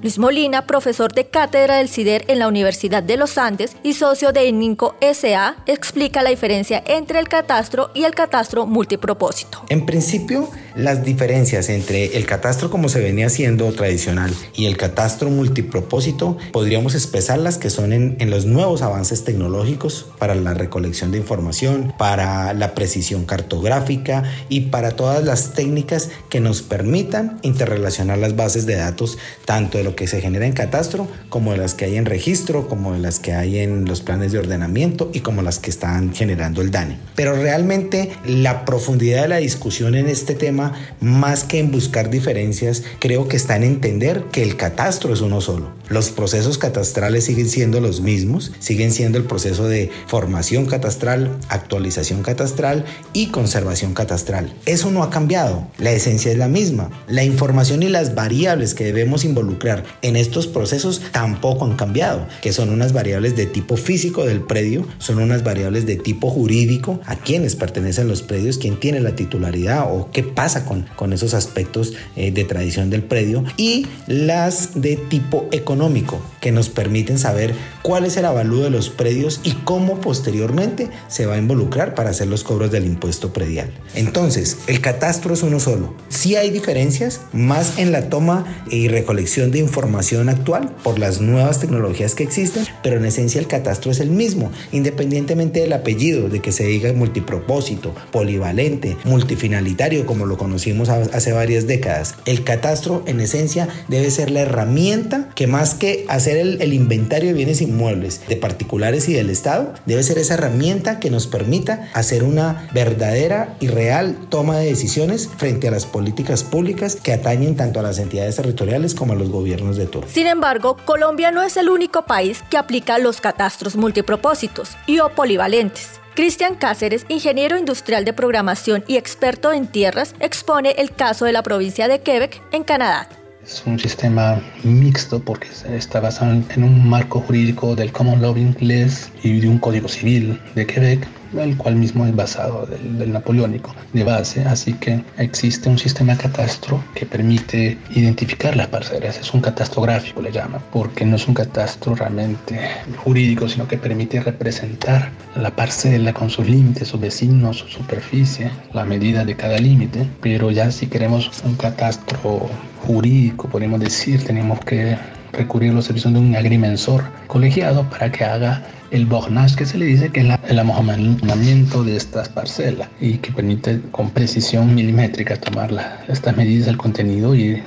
Luis 0.08 0.20
Molina, 0.20 0.66
profesor 0.66 1.12
de 1.12 1.28
cátedra 1.28 1.80
del 1.80 1.90
CIDER 1.90 2.24
en 2.30 2.40
la 2.40 2.48
Universidad 2.48 3.04
de 3.04 3.18
los 3.18 3.38
Andes 3.38 3.76
y 3.84 3.92
socio 3.92 4.32
de 4.32 4.46
ININCO 4.46 4.96
SA, 5.02 5.58
explica 5.66 6.24
la 6.24 6.30
diferencia 6.30 6.82
entre 6.88 7.20
el 7.20 7.28
catastro 7.28 7.92
y 7.94 8.06
el 8.06 8.16
catastro 8.16 8.66
multipropósito. 8.66 9.66
En 9.68 9.86
principio, 9.86 10.50
las 10.78 11.04
diferencias 11.04 11.68
entre 11.68 12.16
el 12.16 12.26
catastro 12.26 12.70
como 12.70 12.88
se 12.88 13.02
venía 13.02 13.26
haciendo 13.26 13.70
tradicional 13.74 14.34
y 14.54 14.68
el 14.68 14.78
catastro 14.78 15.30
multipropósito 15.30 16.38
podríamos 16.54 16.96
expresarlas 16.96 17.58
que 17.58 17.70
son 17.70 17.92
en, 17.92 18.30
los 18.30 18.46
nuevos 18.46 18.84
avances 18.84 19.26
tecnológicos 19.26 20.06
para 20.20 20.36
la 20.36 20.54
recolección 20.54 21.12
de 21.12 21.18
información, 21.18 21.94
para 21.98 22.54
la 22.54 22.76
precisión 22.76 23.26
cartográfica 23.26 24.24
y 24.48 24.62
para 24.70 24.92
todas 24.92 25.26
las 25.26 25.54
técnicas 25.54 26.12
que 26.30 26.40
nos 26.40 26.62
permitan 26.62 27.40
interrelacionar 27.42 28.20
las 28.20 28.38
bases 28.38 28.66
de 28.66 28.76
datos 28.76 29.18
tanto 29.44 29.78
de 29.80 29.84
lo 29.84 29.97
que 29.98 30.08
se 30.08 30.22
genera 30.22 30.46
en 30.46 30.54
catastro 30.54 31.10
como 31.28 31.52
de 31.52 31.58
las 31.58 31.74
que 31.74 31.84
hay 31.84 31.98
en 31.98 32.06
registro, 32.06 32.70
como 32.70 32.94
de 32.94 33.00
las 33.00 33.20
que 33.20 33.34
hay 33.34 33.60
en 33.60 33.84
los 33.84 34.00
planes 34.00 34.32
de 34.32 34.40
ordenamiento 34.40 35.12
y 35.14 35.20
como 35.20 35.42
las 35.42 35.60
que 35.60 35.70
están 35.70 36.14
generando 36.14 36.62
el 36.62 36.72
DANE. 36.72 36.98
Pero 37.16 37.36
realmente 37.36 38.12
la 38.26 38.64
profundidad 38.64 39.24
de 39.24 39.28
la 39.28 39.38
discusión 39.38 39.96
en 39.96 40.08
este 40.08 40.36
tema, 40.36 40.74
más 41.02 41.44
que 41.44 41.60
en 41.60 41.72
buscar 41.72 42.10
diferencias, 42.10 42.84
creo 43.00 43.28
que 43.28 43.36
está 43.36 43.58
en 43.58 43.64
entender 43.64 44.24
que 44.32 44.44
el 44.44 44.56
catastro 44.56 45.14
es 45.14 45.20
uno 45.20 45.42
solo. 45.42 45.76
Los 45.90 46.12
procesos 46.12 46.58
catastrales 46.58 47.26
siguen 47.26 47.50
siendo 47.50 47.82
los 47.82 48.02
mismos, 48.02 48.52
siguen 48.60 48.92
siendo 48.92 49.18
el 49.18 49.24
proceso 49.24 49.68
de 49.68 49.90
formación 50.06 50.66
catastral, 50.66 51.38
actualización 51.50 52.24
catastral 52.24 52.86
y 53.14 53.28
conservación 53.28 53.94
catastral. 53.94 54.54
Eso 54.66 54.92
no 54.92 55.02
ha 55.02 55.10
cambiado, 55.10 55.68
la 55.80 55.92
esencia 55.92 56.32
es 56.32 56.38
la 56.38 56.48
misma. 56.48 56.90
La 57.08 57.24
información 57.24 57.82
y 57.84 57.90
las 57.90 58.16
variables 58.16 58.74
que 58.74 58.84
debemos 58.84 59.26
involucrar 59.26 59.84
en 60.02 60.16
estos 60.16 60.48
procesos 60.48 61.02
tampoco 61.12 61.66
han 61.66 61.76
cambiado, 61.76 62.28
que 62.42 62.54
son 62.54 62.70
unas 62.70 62.94
variables 62.94 63.36
de 63.36 63.46
tipo 63.46 63.78
físico 63.78 64.26
del 64.26 64.42
predio, 64.42 64.88
son 65.00 65.20
unas 65.20 65.44
variables 65.44 65.86
de 65.86 65.96
tipo 65.96 66.30
jurídico, 66.30 67.00
a 67.06 67.16
quienes 67.16 67.56
pertenecen 67.56 68.08
los 68.08 68.22
predios, 68.22 68.58
quién 68.58 68.80
tiene 68.80 69.00
la 69.00 69.16
titularidad 69.16 69.92
o 69.92 70.10
qué 70.12 70.24
pasa 70.24 70.66
con, 70.66 70.86
con 70.96 71.14
esos 71.14 71.34
aspectos 71.34 71.94
eh, 72.16 72.32
de 72.32 72.44
tradición 72.44 72.90
del 72.90 73.04
predio 73.04 73.44
y 73.58 73.88
las 74.08 74.82
de 74.82 74.96
tipo 74.96 75.48
económico 75.52 76.22
que 76.48 76.54
nos 76.54 76.70
permiten 76.70 77.20
saber 77.20 77.54
cuál 77.82 78.06
es 78.06 78.16
el 78.16 78.24
avalúo 78.24 78.64
de 78.64 78.70
los 78.70 78.90
predios 78.90 79.42
y 79.44 79.52
cómo 79.66 80.00
posteriormente 80.00 80.90
se 81.10 81.26
va 81.26 81.34
a 81.34 81.38
involucrar 81.38 81.94
para 81.94 82.12
hacer 82.12 82.28
los 82.28 82.46
cobros 82.46 82.72
del 82.72 82.86
impuesto 82.86 83.34
predial. 83.34 83.70
Entonces, 83.96 84.56
el 84.68 84.80
catastro 84.80 85.34
es 85.34 85.44
uno 85.44 85.60
solo. 85.60 85.94
Sí 86.08 86.38
hay 86.38 86.50
diferencias, 86.50 87.20
más 87.34 87.78
en 87.78 87.92
la 87.92 88.08
toma 88.08 88.64
y 88.72 88.88
recolección 88.88 89.52
de 89.52 89.60
información 89.60 90.30
actual 90.30 90.74
por 90.84 91.00
las 91.00 91.20
nuevas 91.20 91.60
tecnologías 91.60 92.16
que 92.16 92.24
existen, 92.24 92.66
pero 92.82 92.96
en 92.96 93.04
esencia 93.04 93.42
el 93.42 93.48
catastro 93.48 93.92
es 93.92 94.00
el 94.00 94.12
mismo, 94.12 94.50
independientemente 94.72 95.60
del 95.60 95.74
apellido, 95.74 96.30
de 96.30 96.40
que 96.40 96.54
se 96.54 96.66
diga 96.66 96.94
multipropósito, 96.94 97.94
polivalente, 98.12 98.96
multifinalitario, 99.04 100.06
como 100.06 100.26
lo 100.26 100.38
conocimos 100.38 100.88
hace 100.88 101.34
varias 101.34 101.68
décadas. 101.68 102.16
El 102.24 102.46
catastro 102.46 103.04
en 103.06 103.20
esencia 103.20 103.68
debe 103.90 104.10
ser 104.12 104.32
la 104.32 104.40
herramienta 104.40 105.28
que 105.36 105.48
más 105.48 105.74
que 105.74 106.06
hacer 106.08 106.37
el, 106.38 106.74
inventario 106.74 107.30
de 107.30 107.34
bienes 107.34 107.62
inmuebles 107.62 108.22
de 108.28 108.36
particulares 108.36 109.10
y 109.10 109.14
del 109.14 109.30
Estado, 109.30 109.74
debe 109.86 110.04
ser 110.04 110.18
esa 110.18 110.36
herramienta 110.36 111.00
que 111.00 111.10
nos 111.10 111.28
permita 111.28 111.90
hacer 111.94 112.24
una 112.24 112.70
verdadera 112.74 113.56
y 113.60 113.68
real 113.68 114.18
toma 114.30 114.58
de 114.58 114.68
decisiones 114.68 115.28
frente 115.28 115.68
a 115.68 115.72
las 115.72 115.86
políticas 115.86 116.44
públicas 116.44 116.96
que 116.96 117.14
atañen 117.14 117.56
tanto 117.56 117.80
a 117.80 117.84
las 117.84 118.00
entidades 118.00 118.36
territoriales 118.36 118.96
como 118.96 119.14
a 119.14 119.16
los 119.16 119.30
gobiernos 119.30 119.78
de 119.78 119.88
turno. 119.88 120.08
Sin 120.12 120.28
embargo, 120.28 120.78
Colombia 120.86 121.32
no 121.32 121.44
es 121.44 121.58
el 121.58 121.70
único 121.70 122.06
país 122.06 122.44
que 122.50 122.58
aplica 122.58 122.98
los 122.98 123.22
catastros 123.22 123.76
multipropósitos 123.76 124.78
y 124.86 125.00
o 125.00 125.10
polivalentes. 125.10 126.00
Cristian 126.16 126.56
Cáceres, 126.56 127.06
ingeniero 127.10 127.58
industrial 127.58 128.04
de 128.04 128.12
programación 128.12 128.84
y 128.88 128.98
experto 128.98 129.52
en 129.52 129.68
tierras, 129.68 130.16
expone 130.20 130.72
el 130.80 130.92
caso 130.92 131.26
de 131.26 131.32
la 131.32 131.44
provincia 131.44 131.88
de 131.88 132.02
Quebec 132.02 132.42
en 132.52 132.64
Canadá. 132.64 133.08
Es 133.48 133.64
un 133.66 133.80
sistema 133.80 134.42
mixto 134.64 135.22
porque 135.22 135.48
está 135.70 136.02
basado 136.02 136.34
en 136.34 136.64
un 136.64 136.90
marco 136.90 137.22
jurídico 137.22 137.76
del 137.78 137.94
Common 137.94 138.22
Law 138.22 138.38
inglés 138.38 139.10
y 139.24 139.40
de 139.40 139.48
un 139.48 139.58
código 139.58 139.88
civil 139.88 140.38
de 140.54 140.66
Quebec 140.66 141.08
el 141.44 141.58
cual 141.58 141.76
mismo 141.76 142.06
es 142.06 142.16
basado 142.16 142.66
del, 142.66 143.12
napoleónico 143.12 143.74
de 143.94 144.04
base, 144.04 144.44
así 144.44 144.74
que 144.74 145.04
existe 145.18 145.70
un 145.70 145.78
sistema 145.78 146.18
catastro 146.18 146.84
que 146.96 147.06
permite 147.06 147.78
identificar 147.92 148.56
las 148.56 148.68
parcelas, 148.68 149.18
es 149.18 149.34
un 149.34 149.42
catastro 149.42 149.82
gráfico 149.82 150.22
le 150.22 150.32
llama, 150.32 150.60
porque 150.72 151.06
no 151.06 151.16
es 151.16 151.28
un 151.28 151.34
catastro 151.34 151.96
realmente 151.96 152.60
jurídico, 152.98 153.48
sino 153.48 153.68
que 153.68 153.78
permite 153.78 154.20
representar 154.20 155.12
la 155.36 155.52
parcela 155.56 156.14
con 156.14 156.30
sus 156.30 156.48
límites, 156.48 156.90
sus 156.90 157.00
vecinos, 157.00 157.58
su 157.58 157.68
superficie, 157.68 158.52
la 158.74 158.86
medida 158.86 159.26
de 159.26 159.36
cada 159.36 159.58
límite, 159.58 160.08
pero 160.22 160.52
ya 160.52 160.72
si 160.72 160.88
queremos 160.88 161.32
un 161.44 161.56
catastro 161.56 162.50
jurídico, 162.86 163.48
podemos 163.48 163.80
decir, 163.80 164.24
tenemos 164.24 164.60
que 164.62 164.98
recurrir 165.34 165.72
a 165.72 165.76
los 165.76 165.86
servicios 165.86 166.14
de 166.14 166.20
un 166.20 166.36
agrimensor 166.36 167.04
colegiado 167.28 167.84
para 167.90 168.12
que 168.12 168.24
haga 168.24 168.64
el 168.92 169.06
bornage 169.06 169.56
que 169.56 169.66
se 169.66 169.78
le 169.78 169.86
dice 169.86 170.10
que 170.10 170.22
es 170.22 170.28
el 170.48 170.60
amojonamiento 170.60 171.84
de 171.84 171.98
estas 171.98 172.30
parcelas 172.30 172.90
y 173.00 173.18
que 173.18 173.32
permite 173.32 173.82
con 173.92 174.10
precisión 174.10 174.74
milimétrica 174.74 175.38
tomar 175.38 175.68
estas 176.08 176.36
medidas 176.38 176.68
del 176.68 176.78
contenido 176.78 177.36
y, 177.36 177.62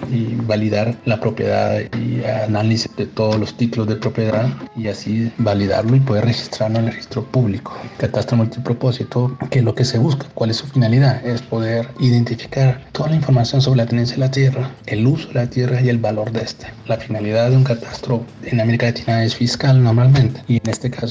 validar 0.46 0.96
la 1.04 1.20
propiedad 1.20 1.80
y 1.96 2.24
análisis 2.24 2.94
de 2.96 3.06
todos 3.06 3.38
los 3.38 3.56
títulos 3.56 3.88
de 3.88 3.96
propiedad 3.96 4.48
y 4.76 4.88
así 4.88 5.30
validarlo 5.38 5.94
y 5.96 6.00
poder 6.00 6.24
registrarlo 6.24 6.78
en 6.78 6.86
el 6.86 6.92
registro 6.92 7.24
público. 7.24 7.76
Catastro 7.98 8.36
multipropósito, 8.36 9.36
que 9.50 9.60
es 9.60 9.64
lo 9.64 9.74
que 9.74 9.84
se 9.84 9.98
busca, 9.98 10.26
cuál 10.34 10.50
es 10.50 10.56
su 10.56 10.66
finalidad, 10.66 11.24
es 11.24 11.42
poder 11.42 11.88
identificar 12.00 12.80
toda 12.92 13.10
la 13.10 13.16
información 13.16 13.60
sobre 13.60 13.78
la 13.78 13.86
tenencia 13.86 14.16
de 14.16 14.20
la 14.20 14.30
tierra, 14.30 14.70
el 14.86 15.06
uso 15.06 15.28
de 15.28 15.34
la 15.34 15.50
tierra 15.50 15.80
y 15.80 15.88
el 15.88 15.98
valor 15.98 16.32
de 16.32 16.42
este. 16.42 16.66
La 16.86 16.96
finalidad 16.96 17.50
de 17.50 17.56
un 17.56 17.64
catastro 17.64 18.24
en 18.44 18.60
América 18.60 18.86
Latina 18.86 19.24
es 19.24 19.36
fiscal 19.36 19.82
normalmente 19.82 20.42
y 20.48 20.56
en 20.56 20.68
este 20.68 20.90
caso 20.90 21.09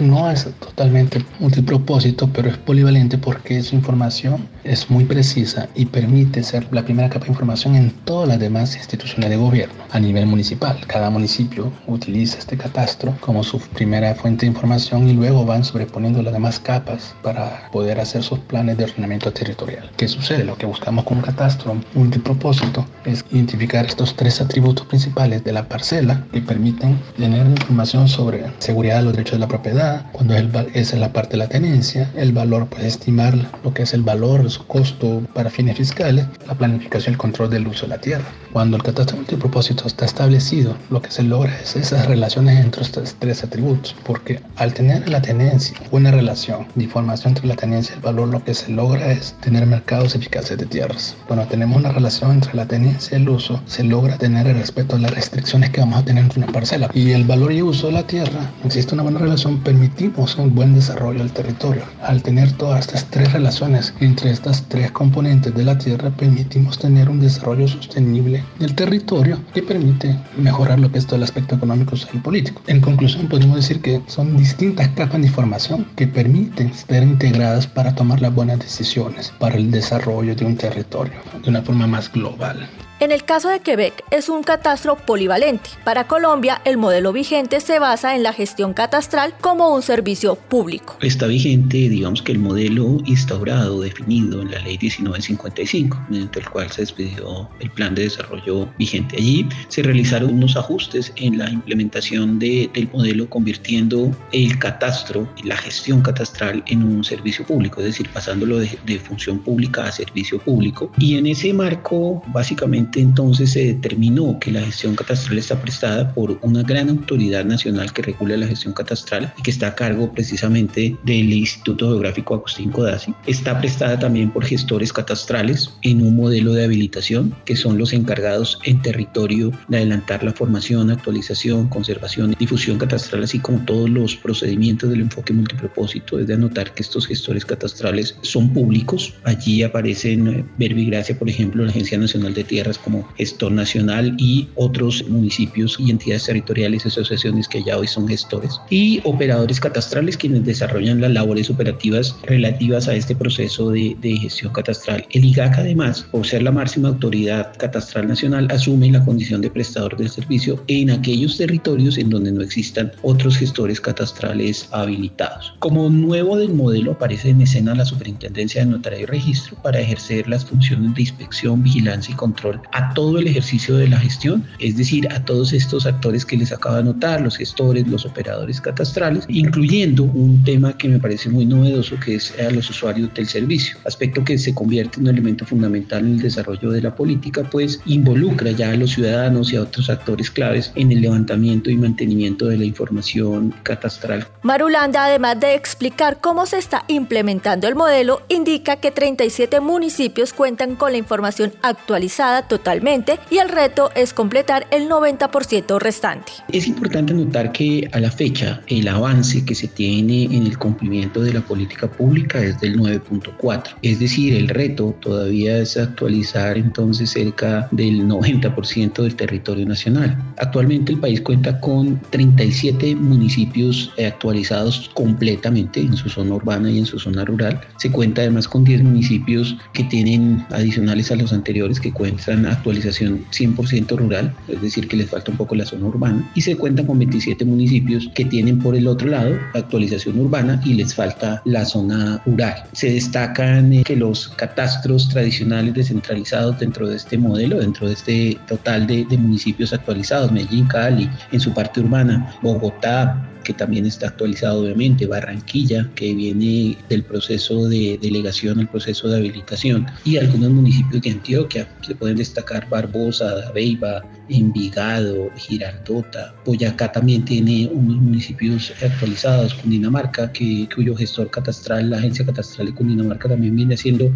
no 0.00 0.30
es 0.30 0.44
totalmente 0.60 1.24
multipropósito, 1.38 2.28
pero 2.32 2.48
es 2.48 2.56
polivalente 2.58 3.18
porque 3.18 3.62
su 3.62 3.74
información 3.74 4.48
es 4.64 4.90
muy 4.90 5.04
precisa 5.04 5.68
y 5.74 5.86
permite 5.86 6.42
ser 6.42 6.66
la 6.70 6.84
primera 6.84 7.08
capa 7.08 7.26
de 7.26 7.32
información 7.32 7.74
en 7.76 7.90
todas 8.04 8.28
las 8.28 8.38
demás 8.38 8.76
instituciones 8.76 9.30
de 9.30 9.36
gobierno 9.36 9.74
a 9.90 10.00
nivel 10.00 10.26
municipal. 10.26 10.78
Cada 10.86 11.10
municipio 11.10 11.72
utiliza 11.86 12.38
este 12.38 12.56
catastro 12.56 13.16
como 13.20 13.42
su 13.44 13.58
primera 13.58 14.14
fuente 14.14 14.46
de 14.46 14.52
información 14.52 15.08
y 15.08 15.12
luego 15.12 15.44
van 15.44 15.64
sobreponiendo 15.64 16.22
las 16.22 16.32
demás 16.32 16.58
capas 16.58 17.14
para 17.22 17.70
poder 17.72 18.00
hacer 18.00 18.22
sus 18.22 18.38
planes 18.40 18.78
de 18.78 18.84
ordenamiento 18.84 19.32
territorial. 19.32 19.90
¿Qué 19.96 20.08
sucede? 20.08 20.44
Lo 20.44 20.56
que 20.56 20.66
buscamos 20.66 21.04
con 21.04 21.18
un 21.18 21.22
catastro 21.22 21.76
multipropósito 21.94 22.86
es 23.04 23.24
identificar 23.30 23.86
estos 23.86 24.16
tres 24.16 24.40
atributos 24.40 24.86
principales 24.86 25.44
de 25.44 25.52
la 25.52 25.68
parcela 25.68 26.24
que 26.32 26.40
permiten 26.40 26.98
tener 27.16 27.46
información 27.46 28.08
sobre 28.08 28.44
seguridad 28.58 28.98
de 28.98 29.02
los 29.02 29.12
derechos 29.12 29.34
de 29.34 29.40
la 29.40 29.48
propiedad, 29.48 30.06
cuando 30.12 30.34
es, 30.34 30.44
esa 30.74 30.94
es 30.94 31.00
la 31.00 31.12
parte 31.12 31.32
de 31.32 31.38
la 31.38 31.48
tenencia, 31.48 32.10
el 32.16 32.32
valor, 32.32 32.66
pues 32.68 32.84
estimar 32.84 33.34
lo 33.62 33.74
que 33.74 33.82
es 33.82 33.94
el 33.94 34.02
valor, 34.02 34.44
su 34.52 34.66
costo 34.66 35.22
para 35.34 35.50
fines 35.50 35.76
fiscales, 35.76 36.26
la 36.46 36.54
planificación 36.54 37.12
y 37.12 37.14
el 37.14 37.18
control 37.18 37.50
del 37.50 37.66
uso 37.66 37.82
de 37.82 37.88
la 37.88 38.00
tierra. 38.00 38.24
Cuando 38.52 38.76
el 38.76 38.82
catastro 38.82 39.16
multipropósito 39.16 39.86
está 39.86 40.04
establecido, 40.04 40.76
lo 40.90 41.02
que 41.02 41.10
se 41.10 41.22
logra 41.22 41.58
es 41.60 41.74
esas 41.74 42.06
relaciones 42.06 42.58
entre 42.60 42.82
estos 42.82 43.16
tres 43.18 43.42
atributos, 43.42 43.94
porque 44.04 44.40
al 44.56 44.74
tener 44.74 45.08
la 45.08 45.22
tenencia 45.22 45.76
una 45.90 46.10
relación 46.10 46.66
de 46.74 46.84
información 46.84 47.32
entre 47.32 47.46
la 47.46 47.56
tenencia 47.56 47.94
y 47.94 47.96
el 47.96 48.02
valor, 48.02 48.28
lo 48.28 48.44
que 48.44 48.54
se 48.54 48.70
logra 48.70 49.12
es 49.12 49.34
tener 49.40 49.66
mercados 49.66 50.14
eficaces 50.14 50.58
de 50.58 50.66
tierras. 50.66 51.16
Cuando 51.26 51.46
tenemos 51.46 51.76
una 51.76 51.90
relación 51.90 52.32
entre 52.32 52.54
la 52.54 52.66
tenencia 52.66 53.18
y 53.18 53.22
el 53.22 53.28
uso, 53.28 53.60
se 53.66 53.84
logra 53.84 54.18
tener 54.18 54.46
el 54.46 54.56
respeto 54.56 54.96
a 54.96 54.98
las 54.98 55.14
restricciones 55.14 55.70
que 55.70 55.80
vamos 55.80 55.98
a 55.98 56.04
tener 56.04 56.24
entre 56.24 56.42
una 56.42 56.52
parcela. 56.52 56.90
Y 56.94 57.10
el 57.12 57.24
valor 57.24 57.52
y 57.52 57.62
uso 57.62 57.86
de 57.88 57.94
la 57.94 58.06
tierra 58.06 58.50
existe 58.64 58.94
una 58.94 59.02
buena 59.02 59.18
relación, 59.18 59.60
permitimos 59.60 60.36
un 60.36 60.54
buen 60.54 60.74
desarrollo 60.74 61.20
del 61.20 61.32
territorio. 61.32 61.82
Al 62.02 62.22
tener 62.22 62.52
todas 62.52 62.80
estas 62.86 63.06
tres 63.06 63.32
relaciones 63.32 63.94
entre 64.00 64.30
estas 64.42 64.64
tres 64.68 64.90
componentes 64.90 65.54
de 65.54 65.62
la 65.62 65.78
tierra, 65.78 66.10
permitimos 66.10 66.76
tener 66.76 67.08
un 67.08 67.20
desarrollo 67.20 67.68
sostenible 67.68 68.42
del 68.58 68.74
territorio 68.74 69.38
que 69.54 69.62
permite 69.62 70.18
mejorar 70.36 70.80
lo 70.80 70.90
que 70.90 70.98
es 70.98 71.06
todo 71.06 71.14
el 71.14 71.22
aspecto 71.22 71.54
económico, 71.54 71.94
social 71.94 72.16
y 72.16 72.18
político. 72.18 72.60
En 72.66 72.80
conclusión, 72.80 73.28
podemos 73.28 73.54
decir 73.54 73.80
que 73.80 74.02
son 74.08 74.36
distintas 74.36 74.88
capas 74.88 75.20
de 75.20 75.28
información 75.28 75.86
que 75.94 76.08
permiten 76.08 76.74
ser 76.74 77.04
integradas 77.04 77.68
para 77.68 77.94
tomar 77.94 78.20
las 78.20 78.34
buenas 78.34 78.58
decisiones 78.58 79.32
para 79.38 79.54
el 79.54 79.70
desarrollo 79.70 80.34
de 80.34 80.44
un 80.44 80.56
territorio 80.56 81.14
de 81.44 81.48
una 81.48 81.62
forma 81.62 81.86
más 81.86 82.10
global. 82.12 82.68
En 83.02 83.10
el 83.10 83.24
caso 83.24 83.48
de 83.48 83.58
Quebec 83.58 84.04
es 84.12 84.28
un 84.28 84.44
catastro 84.44 84.94
polivalente. 84.94 85.70
Para 85.82 86.06
Colombia 86.06 86.62
el 86.64 86.76
modelo 86.76 87.12
vigente 87.12 87.58
se 87.58 87.80
basa 87.80 88.14
en 88.14 88.22
la 88.22 88.32
gestión 88.32 88.74
catastral 88.74 89.34
como 89.40 89.74
un 89.74 89.82
servicio 89.82 90.36
público. 90.36 90.98
Está 91.02 91.26
vigente, 91.26 91.88
digamos 91.88 92.22
que 92.22 92.30
el 92.30 92.38
modelo 92.38 92.98
instaurado, 93.04 93.80
definido 93.80 94.40
en 94.40 94.52
la 94.52 94.60
ley 94.60 94.78
1955, 94.80 96.00
mediante 96.10 96.38
el 96.38 96.48
cual 96.48 96.70
se 96.70 96.82
expidió 96.82 97.50
el 97.58 97.72
plan 97.72 97.92
de 97.96 98.04
desarrollo 98.04 98.68
vigente. 98.78 99.16
Allí 99.16 99.48
se 99.66 99.82
realizaron 99.82 100.34
unos 100.34 100.56
ajustes 100.56 101.12
en 101.16 101.38
la 101.38 101.50
implementación 101.50 102.38
del 102.38 102.88
modelo 102.92 103.28
convirtiendo 103.28 104.16
el 104.30 104.56
catastro, 104.60 105.28
la 105.42 105.56
gestión 105.56 106.02
catastral 106.02 106.62
en 106.68 106.84
un 106.84 107.02
servicio 107.02 107.44
público, 107.44 107.80
es 107.80 107.86
decir, 107.86 108.08
pasándolo 108.10 108.60
de 108.60 108.98
función 109.00 109.40
pública 109.40 109.86
a 109.86 109.90
servicio 109.90 110.38
público. 110.38 110.92
Y 111.00 111.16
en 111.16 111.26
ese 111.26 111.52
marco 111.52 112.22
básicamente 112.28 112.91
entonces 112.94 113.52
se 113.52 113.66
determinó 113.66 114.38
que 114.40 114.50
la 114.50 114.62
gestión 114.62 114.94
catastral 114.94 115.38
está 115.38 115.60
prestada 115.60 116.12
por 116.12 116.38
una 116.42 116.62
gran 116.62 116.88
autoridad 116.88 117.44
nacional 117.44 117.92
que 117.92 118.02
regula 118.02 118.36
la 118.36 118.46
gestión 118.46 118.74
catastral 118.74 119.32
y 119.38 119.42
que 119.42 119.50
está 119.50 119.68
a 119.68 119.74
cargo 119.74 120.12
precisamente 120.12 120.96
del 121.04 121.32
Instituto 121.32 121.88
Geográfico 121.88 122.34
Agustín 122.34 122.70
Codazzi. 122.70 123.14
Está 123.26 123.58
prestada 123.58 123.98
también 123.98 124.30
por 124.30 124.44
gestores 124.44 124.92
catastrales 124.92 125.70
en 125.82 126.02
un 126.02 126.16
modelo 126.16 126.52
de 126.52 126.64
habilitación 126.64 127.34
que 127.44 127.56
son 127.56 127.78
los 127.78 127.92
encargados 127.92 128.58
en 128.64 128.80
territorio 128.82 129.52
de 129.68 129.78
adelantar 129.78 130.22
la 130.24 130.32
formación, 130.32 130.90
actualización, 130.90 131.68
conservación 131.68 132.32
y 132.32 132.36
difusión 132.36 132.78
catastral, 132.78 133.22
así 133.24 133.38
como 133.38 133.64
todos 133.64 133.88
los 133.88 134.16
procedimientos 134.16 134.90
del 134.90 135.02
enfoque 135.02 135.32
multipropósito. 135.32 136.18
Es 136.18 136.26
de 136.26 136.34
anotar 136.34 136.74
que 136.74 136.82
estos 136.82 137.06
gestores 137.06 137.44
catastrales 137.44 138.16
son 138.22 138.52
públicos. 138.52 139.14
Allí 139.24 139.62
aparecen 139.62 140.28
eh, 140.28 140.44
Verbigracia, 140.58 141.18
por 141.18 141.28
ejemplo, 141.28 141.64
la 141.64 141.70
Agencia 141.70 141.98
Nacional 141.98 142.34
de 142.34 142.44
Tierras 142.72 142.78
como 142.78 143.06
gestor 143.16 143.52
nacional 143.52 144.14
y 144.18 144.48
otros 144.54 145.04
municipios 145.08 145.76
y 145.78 145.90
entidades 145.90 146.24
territoriales, 146.24 146.86
asociaciones 146.86 147.48
que 147.48 147.62
ya 147.62 147.76
hoy 147.76 147.86
son 147.86 148.08
gestores. 148.08 148.58
Y 148.70 149.00
operadores 149.04 149.60
catastrales 149.60 150.16
quienes 150.16 150.44
desarrollan 150.44 151.00
las 151.00 151.12
labores 151.12 151.50
operativas 151.50 152.16
relativas 152.24 152.88
a 152.88 152.94
este 152.94 153.14
proceso 153.14 153.70
de, 153.70 153.96
de 154.00 154.16
gestión 154.16 154.52
catastral. 154.52 155.06
El 155.10 155.24
IGAC 155.24 155.58
además, 155.58 156.06
por 156.10 156.26
ser 156.26 156.42
la 156.42 156.52
máxima 156.52 156.88
autoridad 156.88 157.56
catastral 157.58 158.08
nacional, 158.08 158.48
asume 158.50 158.90
la 158.90 159.04
condición 159.04 159.40
de 159.40 159.50
prestador 159.50 159.96
del 159.96 160.08
servicio 160.08 160.62
en 160.68 160.90
aquellos 160.90 161.36
territorios 161.36 161.98
en 161.98 162.10
donde 162.10 162.32
no 162.32 162.42
existan 162.42 162.92
otros 163.02 163.36
gestores 163.36 163.80
catastrales 163.80 164.68
habilitados. 164.72 165.54
Como 165.58 165.90
nuevo 165.90 166.36
del 166.36 166.54
modelo 166.54 166.92
aparece 166.92 167.30
en 167.30 167.42
escena 167.42 167.74
la 167.74 167.84
Superintendencia 167.84 168.64
de 168.64 168.70
Notaría 168.70 169.00
y 169.00 169.06
Registro 169.06 169.56
para 169.62 169.80
ejercer 169.80 170.28
las 170.28 170.44
funciones 170.44 170.94
de 170.94 171.02
inspección, 171.02 171.62
vigilancia 171.62 172.12
y 172.12 172.16
control 172.16 172.61
a 172.72 172.92
todo 172.94 173.18
el 173.18 173.26
ejercicio 173.26 173.76
de 173.76 173.88
la 173.88 173.98
gestión, 173.98 174.44
es 174.58 174.76
decir, 174.76 175.10
a 175.12 175.24
todos 175.24 175.52
estos 175.52 175.86
actores 175.86 176.24
que 176.24 176.36
les 176.36 176.52
acabo 176.52 176.76
de 176.76 176.84
notar, 176.84 177.20
los 177.20 177.36
gestores, 177.36 177.86
los 177.88 178.06
operadores 178.06 178.60
catastrales, 178.60 179.24
incluyendo 179.28 180.04
un 180.04 180.42
tema 180.44 180.76
que 180.76 180.88
me 180.88 180.98
parece 180.98 181.28
muy 181.28 181.44
novedoso 181.44 181.98
que 181.98 182.16
es 182.16 182.34
a 182.38 182.50
los 182.50 182.68
usuarios 182.70 183.12
del 183.14 183.26
servicio, 183.26 183.78
aspecto 183.84 184.24
que 184.24 184.38
se 184.38 184.54
convierte 184.54 184.98
en 184.98 185.04
un 185.04 185.14
elemento 185.14 185.44
fundamental 185.44 186.04
en 186.04 186.12
el 186.12 186.22
desarrollo 186.22 186.70
de 186.70 186.82
la 186.82 186.94
política, 186.94 187.42
pues 187.50 187.80
involucra 187.86 188.50
ya 188.52 188.70
a 188.70 188.76
los 188.76 188.92
ciudadanos 188.92 189.52
y 189.52 189.56
a 189.56 189.62
otros 189.62 189.90
actores 189.90 190.30
claves 190.30 190.72
en 190.74 190.92
el 190.92 191.00
levantamiento 191.00 191.70
y 191.70 191.76
mantenimiento 191.76 192.46
de 192.46 192.58
la 192.58 192.64
información 192.64 193.54
catastral. 193.62 194.26
Marulanda, 194.42 195.04
además 195.04 195.38
de 195.40 195.54
explicar 195.54 196.20
cómo 196.20 196.46
se 196.46 196.58
está 196.58 196.84
implementando 196.88 197.68
el 197.68 197.74
modelo, 197.74 198.22
indica 198.28 198.76
que 198.76 198.90
37 198.90 199.60
municipios 199.60 200.32
cuentan 200.32 200.76
con 200.76 200.92
la 200.92 200.98
información 200.98 201.52
actualizada 201.62 202.46
totalmente 202.52 203.18
y 203.30 203.38
el 203.38 203.48
reto 203.48 203.90
es 203.94 204.12
completar 204.12 204.66
el 204.70 204.86
90% 204.86 205.78
restante. 205.78 206.32
Es 206.52 206.66
importante 206.68 207.14
notar 207.14 207.50
que 207.50 207.88
a 207.92 207.98
la 207.98 208.10
fecha 208.10 208.60
el 208.66 208.88
avance 208.88 209.42
que 209.42 209.54
se 209.54 209.68
tiene 209.68 210.24
en 210.24 210.42
el 210.46 210.58
cumplimiento 210.58 211.22
de 211.22 211.32
la 211.32 211.40
política 211.40 211.90
pública 211.90 212.42
es 212.42 212.60
del 212.60 212.78
9.4, 212.78 213.76
es 213.80 214.00
decir, 214.00 214.34
el 214.34 214.48
reto 214.48 214.94
todavía 215.00 215.56
es 215.56 215.78
actualizar 215.78 216.58
entonces 216.58 217.08
cerca 217.08 217.68
del 217.70 218.06
90% 218.06 219.02
del 219.02 219.16
territorio 219.16 219.64
nacional. 219.64 220.14
Actualmente 220.36 220.92
el 220.92 221.00
país 221.00 221.22
cuenta 221.22 221.58
con 221.58 221.98
37 222.10 222.96
municipios 222.96 223.90
actualizados 224.06 224.90
completamente 224.92 225.80
en 225.80 225.96
su 225.96 226.10
zona 226.10 226.34
urbana 226.34 226.70
y 226.70 226.80
en 226.80 226.84
su 226.84 226.98
zona 226.98 227.24
rural. 227.24 227.58
Se 227.78 227.90
cuenta 227.90 228.20
además 228.20 228.46
con 228.46 228.62
10 228.62 228.82
municipios 228.82 229.56
que 229.72 229.84
tienen 229.84 230.44
adicionales 230.50 231.10
a 231.10 231.16
los 231.16 231.32
anteriores 231.32 231.80
que 231.80 231.90
cuentan 231.92 232.41
actualización 232.46 233.24
100% 233.30 233.96
rural, 233.96 234.34
es 234.48 234.60
decir, 234.60 234.88
que 234.88 234.96
les 234.96 235.10
falta 235.10 235.30
un 235.30 235.36
poco 235.36 235.54
la 235.54 235.66
zona 235.66 235.86
urbana. 235.86 236.30
Y 236.34 236.40
se 236.40 236.56
cuentan 236.56 236.86
con 236.86 236.98
27 236.98 237.44
municipios 237.44 238.10
que 238.14 238.24
tienen 238.24 238.58
por 238.58 238.74
el 238.74 238.86
otro 238.86 239.08
lado 239.08 239.38
actualización 239.54 240.18
urbana 240.18 240.60
y 240.64 240.74
les 240.74 240.94
falta 240.94 241.42
la 241.44 241.64
zona 241.64 242.22
rural. 242.26 242.64
Se 242.72 242.92
destacan 242.92 243.72
eh, 243.72 243.84
que 243.84 243.96
los 243.96 244.28
catastros 244.28 245.08
tradicionales 245.08 245.74
descentralizados 245.74 246.58
dentro 246.58 246.88
de 246.88 246.96
este 246.96 247.18
modelo, 247.18 247.58
dentro 247.58 247.86
de 247.86 247.94
este 247.94 248.38
total 248.48 248.86
de, 248.86 249.04
de 249.04 249.18
municipios 249.18 249.72
actualizados, 249.72 250.32
Medellín, 250.32 250.66
Cali, 250.66 251.08
en 251.30 251.40
su 251.40 251.52
parte 251.52 251.80
urbana, 251.80 252.34
Bogotá, 252.42 253.28
que 253.42 253.52
también 253.52 253.86
está 253.86 254.08
actualizado 254.08 254.62
obviamente, 254.62 255.06
Barranquilla, 255.06 255.88
que 255.94 256.14
viene 256.14 256.76
del 256.88 257.02
proceso 257.02 257.68
de 257.68 257.98
delegación 258.00 258.58
al 258.60 258.68
proceso 258.68 259.08
de 259.08 259.18
habilitación, 259.18 259.86
y 260.04 260.16
algunos 260.16 260.50
municipios 260.50 261.02
de 261.02 261.10
Antioquia, 261.10 261.68
se 261.80 261.94
pueden 261.94 262.16
destacar 262.16 262.68
Barbosa, 262.68 263.50
Beiba, 263.52 264.02
Envigado, 264.28 265.30
Girardota, 265.36 266.34
Boyacá 266.44 266.92
también 266.92 267.24
tiene 267.24 267.68
unos 267.72 267.96
municipios 267.96 268.72
actualizados, 268.82 269.54
Cundinamarca, 269.54 270.32
que, 270.32 270.68
cuyo 270.74 270.96
gestor 270.96 271.30
catastral, 271.30 271.90
la 271.90 271.98
agencia 271.98 272.24
catastral 272.24 272.68
de 272.68 272.74
Cundinamarca 272.74 273.28
también 273.28 273.56
viene 273.56 273.74
haciendo 273.74 274.10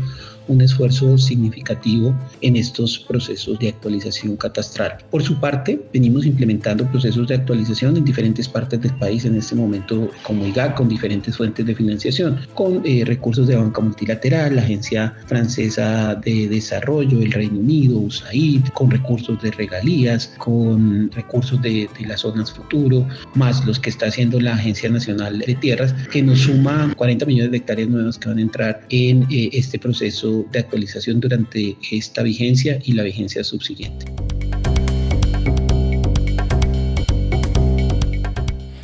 un 0.49 0.61
esfuerzo 0.61 1.19
significativo 1.19 2.15
en 2.41 2.57
estos 2.57 2.99
procesos 2.99 3.59
de 3.59 3.69
actualización 3.69 4.37
catastral. 4.37 4.99
Por 5.11 5.23
su 5.23 5.39
parte, 5.41 5.81
venimos 5.93 6.27
implementando 6.27 6.87
procesos 6.91 7.29
de 7.29 7.35
actualización 7.35 7.97
en 7.97 8.05
diferentes 8.05 8.49
partes 8.49 8.81
del 8.81 8.95
país 8.95 9.25
en 9.25 9.37
este 9.37 9.55
momento 9.55 10.11
como 10.23 10.47
IGAC, 10.47 10.75
con 10.75 10.89
diferentes 10.89 11.37
fuentes 11.37 11.67
de 11.67 11.75
financiación, 11.75 12.41
con 12.55 12.83
eh, 12.85 13.05
recursos 13.05 13.47
de 13.47 13.57
banca 13.57 13.81
multilateral, 13.81 14.57
la 14.57 14.63
Agencia 14.63 15.15
Francesa 15.27 16.15
de 16.15 16.49
Desarrollo, 16.49 17.21
el 17.21 17.33
Reino 17.33 17.61
Unido, 17.61 17.99
USAID, 17.99 18.67
con 18.75 18.91
recursos 18.91 19.41
de 19.43 19.51
regalías, 19.51 20.35
con 20.39 21.11
recursos 21.13 21.61
de, 21.63 21.89
de 21.99 22.07
las 22.07 22.21
zonas 22.21 22.53
futuro, 22.53 23.07
más 23.35 23.65
los 23.67 23.79
que 23.79 23.91
está 23.91 24.07
haciendo 24.07 24.41
la 24.41 24.55
Agencia 24.55 24.89
Nacional 24.89 25.39
de 25.39 25.55
Tierras, 25.55 25.93
que 26.11 26.23
nos 26.23 26.41
suma 26.41 26.93
40 26.97 27.27
millones 27.27 27.51
de 27.51 27.57
hectáreas 27.59 27.89
nuevas 27.89 28.19
que 28.19 28.29
van 28.29 28.39
a 28.39 28.43
entrar 28.43 28.81
en 28.91 29.23
eh, 29.31 29.51
este 29.53 29.79
proceso 29.79 30.36
de 30.45 30.59
actualización 30.59 31.21
durante 31.21 31.77
esta 31.91 32.23
vigencia 32.23 32.79
y 32.85 32.93
la 32.93 33.03
vigencia 33.03 33.43
subsiguiente. 33.45 34.07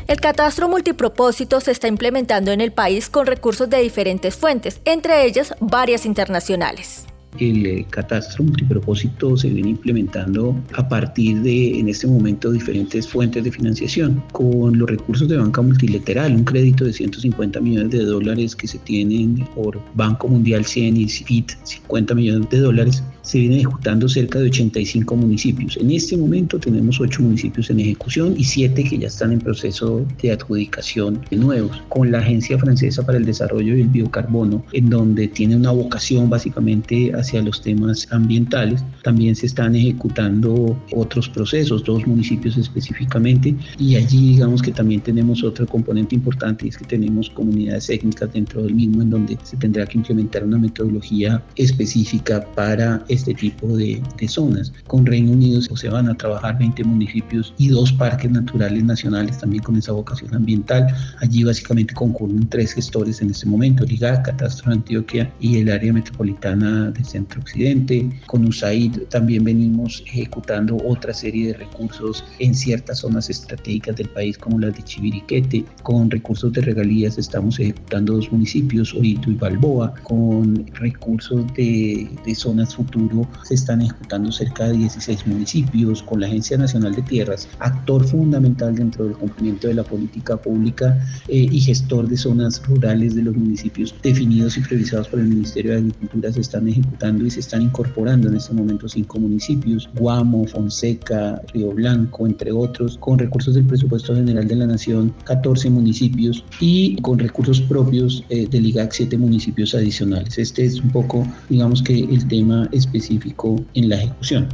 El 0.07 0.21
catastro 0.21 0.69
multipropósito 0.69 1.61
se 1.61 1.71
está 1.71 1.89
implementando 1.89 2.53
en 2.53 2.61
el 2.61 2.73
país 2.73 3.09
con 3.09 3.27
recursos 3.27 3.71
de 3.71 3.79
diferentes 3.81 4.37
fuentes, 4.37 4.81
entre 4.85 5.25
ellas 5.25 5.55
varias 5.61 6.05
internacionales 6.05 7.07
el 7.39 7.67
eh, 7.67 7.87
catastro 7.91 8.45
multipropósito 8.45 9.37
se 9.37 9.49
viene 9.49 9.71
implementando 9.71 10.57
a 10.75 10.89
partir 10.89 11.41
de, 11.43 11.79
en 11.79 11.89
este 11.89 12.07
momento, 12.07 12.51
diferentes 12.51 13.09
fuentes 13.09 13.45
de 13.45 13.51
financiación, 13.51 14.23
con 14.33 14.79
los 14.79 14.89
recursos 14.89 15.29
de 15.29 15.37
banca 15.37 15.63
multilateral, 15.63 16.35
un 16.35 16.45
crédito 16.45 16.85
de 16.85 16.93
150 16.93 17.61
millones 17.61 17.91
de 17.91 18.05
dólares 18.05 18.55
que 18.55 18.69
se 18.69 18.79
tienen 18.79 19.47
por 19.55 19.81
Banco 19.95 20.29
Mundial 20.29 20.65
100 20.65 20.97
y 20.97 21.09
FIT 21.09 21.53
50 21.63 22.15
millones 22.15 22.51
de 22.51 22.59
dólares, 22.59 23.03
se 23.23 23.39
viene 23.39 23.57
ejecutando 23.57 24.09
cerca 24.09 24.39
de 24.39 24.47
85 24.47 25.17
municipios. 25.17 25.77
En 25.77 25.91
este 25.91 26.17
momento 26.17 26.59
tenemos 26.59 27.01
8 27.01 27.23
municipios 27.23 27.71
en 27.71 27.81
ejecución 27.81 28.35
y 28.37 28.45
7 28.45 28.85
que 28.85 28.99
ya 28.99 29.07
están 29.07 29.33
en 29.33 29.41
proceso 29.41 30.05
de 30.21 30.33
adjudicación 30.33 31.21
de 31.31 31.37
nuevos, 31.37 31.83
con 31.89 32.11
la 32.11 32.19
Agencia 32.19 32.59
Francesa 32.59 33.05
para 33.05 33.19
el 33.19 33.25
Desarrollo 33.25 33.77
del 33.77 33.89
Biocarbono, 33.89 34.65
en 34.73 34.91
donde 34.91 35.29
tiene 35.29 35.57
una 35.57 35.71
vocación 35.71 36.29
básicamente 36.29 37.13
hacia 37.13 37.43
los 37.43 37.63
temas 37.63 38.07
ambientales. 38.11 38.85
También 39.03 39.35
se 39.35 39.47
están 39.47 39.75
ejecutando 39.77 40.77
otros 40.93 41.29
procesos, 41.29 41.85
dos 41.85 42.07
municipios 42.07 42.57
específicamente, 42.57 43.55
y 43.79 43.97
allí 43.97 44.33
digamos 44.33 44.63
que 44.63 44.73
también 44.73 45.01
tenemos 45.01 45.43
otro 45.45 45.67
componente 45.67 46.15
importante, 46.15 46.67
y 46.67 46.69
es 46.71 46.77
que 46.77 46.85
tenemos 46.85 47.31
comunidades 47.31 47.87
técnicas 47.87 48.33
dentro 48.33 48.63
del 48.63 48.75
mismo 48.75 49.03
en 49.03 49.11
donde 49.11 49.39
se 49.43 49.57
tendrá 49.57 49.87
que 49.87 49.99
implementar 49.99 50.45
una 50.45 50.59
metodología 50.59 51.43
específica 51.57 52.45
para 52.55 53.05
este 53.13 53.35
tipo 53.35 53.77
de, 53.77 54.03
de 54.19 54.29
zonas. 54.29 54.73
Con 54.87 55.07
Reino 55.07 55.33
Unido 55.33 55.61
se 55.61 55.89
van 55.89 56.09
a 56.09 56.15
trabajar 56.15 56.59
20 56.59 56.85
municipios 56.85 57.55
y 57.59 57.69
dos 57.69 57.93
parques 57.93 58.31
naturales 58.31 58.85
nacionales 58.85 59.39
también 59.39 59.63
con 59.63 59.77
esa 59.77 59.93
vocación 59.93 60.35
ambiental. 60.35 60.87
Allí 61.21 61.45
básicamente 61.45 61.95
concurren 61.95 62.49
tres 62.49 62.73
gestores 62.73 63.21
en 63.21 63.31
este 63.31 63.47
momento, 63.47 63.85
Liga, 63.85 64.23
Catastro 64.23 64.71
de 64.71 64.77
Antioquia 64.77 65.33
y 65.41 65.59
el 65.59 65.71
área 65.71 65.93
metropolitana 65.93 66.91
de 66.91 67.05
Centro 67.05 67.41
Occidente. 67.41 68.09
Con 68.27 68.47
USAID 68.47 69.03
también 69.11 69.45
venimos 69.45 70.03
ejecutando 70.07 70.77
otra 70.85 71.13
serie 71.13 71.49
de 71.49 71.55
recursos 71.55 72.25
en 72.39 72.55
ciertas 72.55 73.01
zonas 73.01 73.29
estratégicas 73.31 73.97
del 73.97 74.09
país 74.11 74.39
como 74.39 74.59
las 74.59 74.75
de 74.75 74.83
Chiviriquete. 74.83 75.65
Con 75.83 76.11
recursos 76.11 76.53
de 76.53 76.63
regalías 76.63 77.19
estamos 77.19 77.59
ejecutando 77.59 78.15
dos 78.15 78.31
municipios, 78.33 78.95
Orito 78.95 79.31
y 79.31 79.35
Balboa. 79.35 79.95
Con 80.03 80.67
recursos 80.75 81.47
de, 81.55 82.09
de 82.25 82.35
zonas 82.35 82.75
futuras 82.75 83.02
se 83.45 83.55
están 83.55 83.83
ejecutando 83.83 84.31
cerca 84.33 84.69
de 84.69 84.75
16 84.79 85.27
municipios 85.27 86.03
con 86.03 86.21
la 86.21 86.27
Agencia 86.27 86.57
Nacional 86.59 86.95
de 86.95 87.03
Tierras, 87.03 87.49
actor 87.59 88.05
fundamental 88.07 88.75
dentro 88.75 89.05
del 89.05 89.15
cumplimiento 89.15 89.69
de 89.69 89.75
la 89.75 89.85
política 89.85 90.37
pública 90.37 90.99
eh, 91.29 91.49
y 91.51 91.61
gestor 91.61 92.09
de 92.09 92.17
zonas 92.17 92.63
rurales 92.67 93.15
de 93.15 93.23
los 93.23 93.37
municipios 93.37 93.95
definidos 94.03 94.57
y 94.57 94.61
previsados 94.61 95.09
por 95.09 95.21
el 95.21 95.29
Ministerio 95.29 95.73
de 95.73 95.79
Agricultura 95.79 96.33
se 96.33 96.41
están 96.41 96.69
ejecutando 96.69 97.27
y 97.27 97.31
se 97.31 97.41
están 97.41 97.63
incorporando 97.63 98.29
en 98.29 98.37
este 98.37 98.53
momento 98.55 98.89
cinco 98.89 99.19
municipios, 99.19 99.89
Guamo, 99.95 100.47
Fonseca, 100.47 101.41
Río 101.53 101.71
Blanco, 101.71 102.27
entre 102.27 102.53
otros, 102.53 102.99
con 102.99 103.19
recursos 103.19 103.55
del 103.55 103.65
presupuesto 103.65 104.15
general 104.15 104.47
de 104.47 104.57
la 104.57 104.67
Nación, 104.67 105.15
14 105.25 105.71
municipios 105.71 106.45
y 106.61 106.97
con 106.97 107.19
recursos 107.19 107.61
propios 107.61 108.25
eh, 108.29 108.47
del 108.49 108.67
IGAC, 108.67 108.93
7 108.93 109.17
municipios 109.19 109.75
adicionales. 109.75 110.39
Este 110.39 110.65
es 110.65 110.81
un 110.81 110.91
poco, 110.91 111.27
digamos 111.49 111.83
que, 111.83 112.01
el 112.01 112.27
tema 112.29 112.69
específico 112.93 113.57
en 113.75 113.89
la 113.89 113.97
ejecución. 113.97 114.49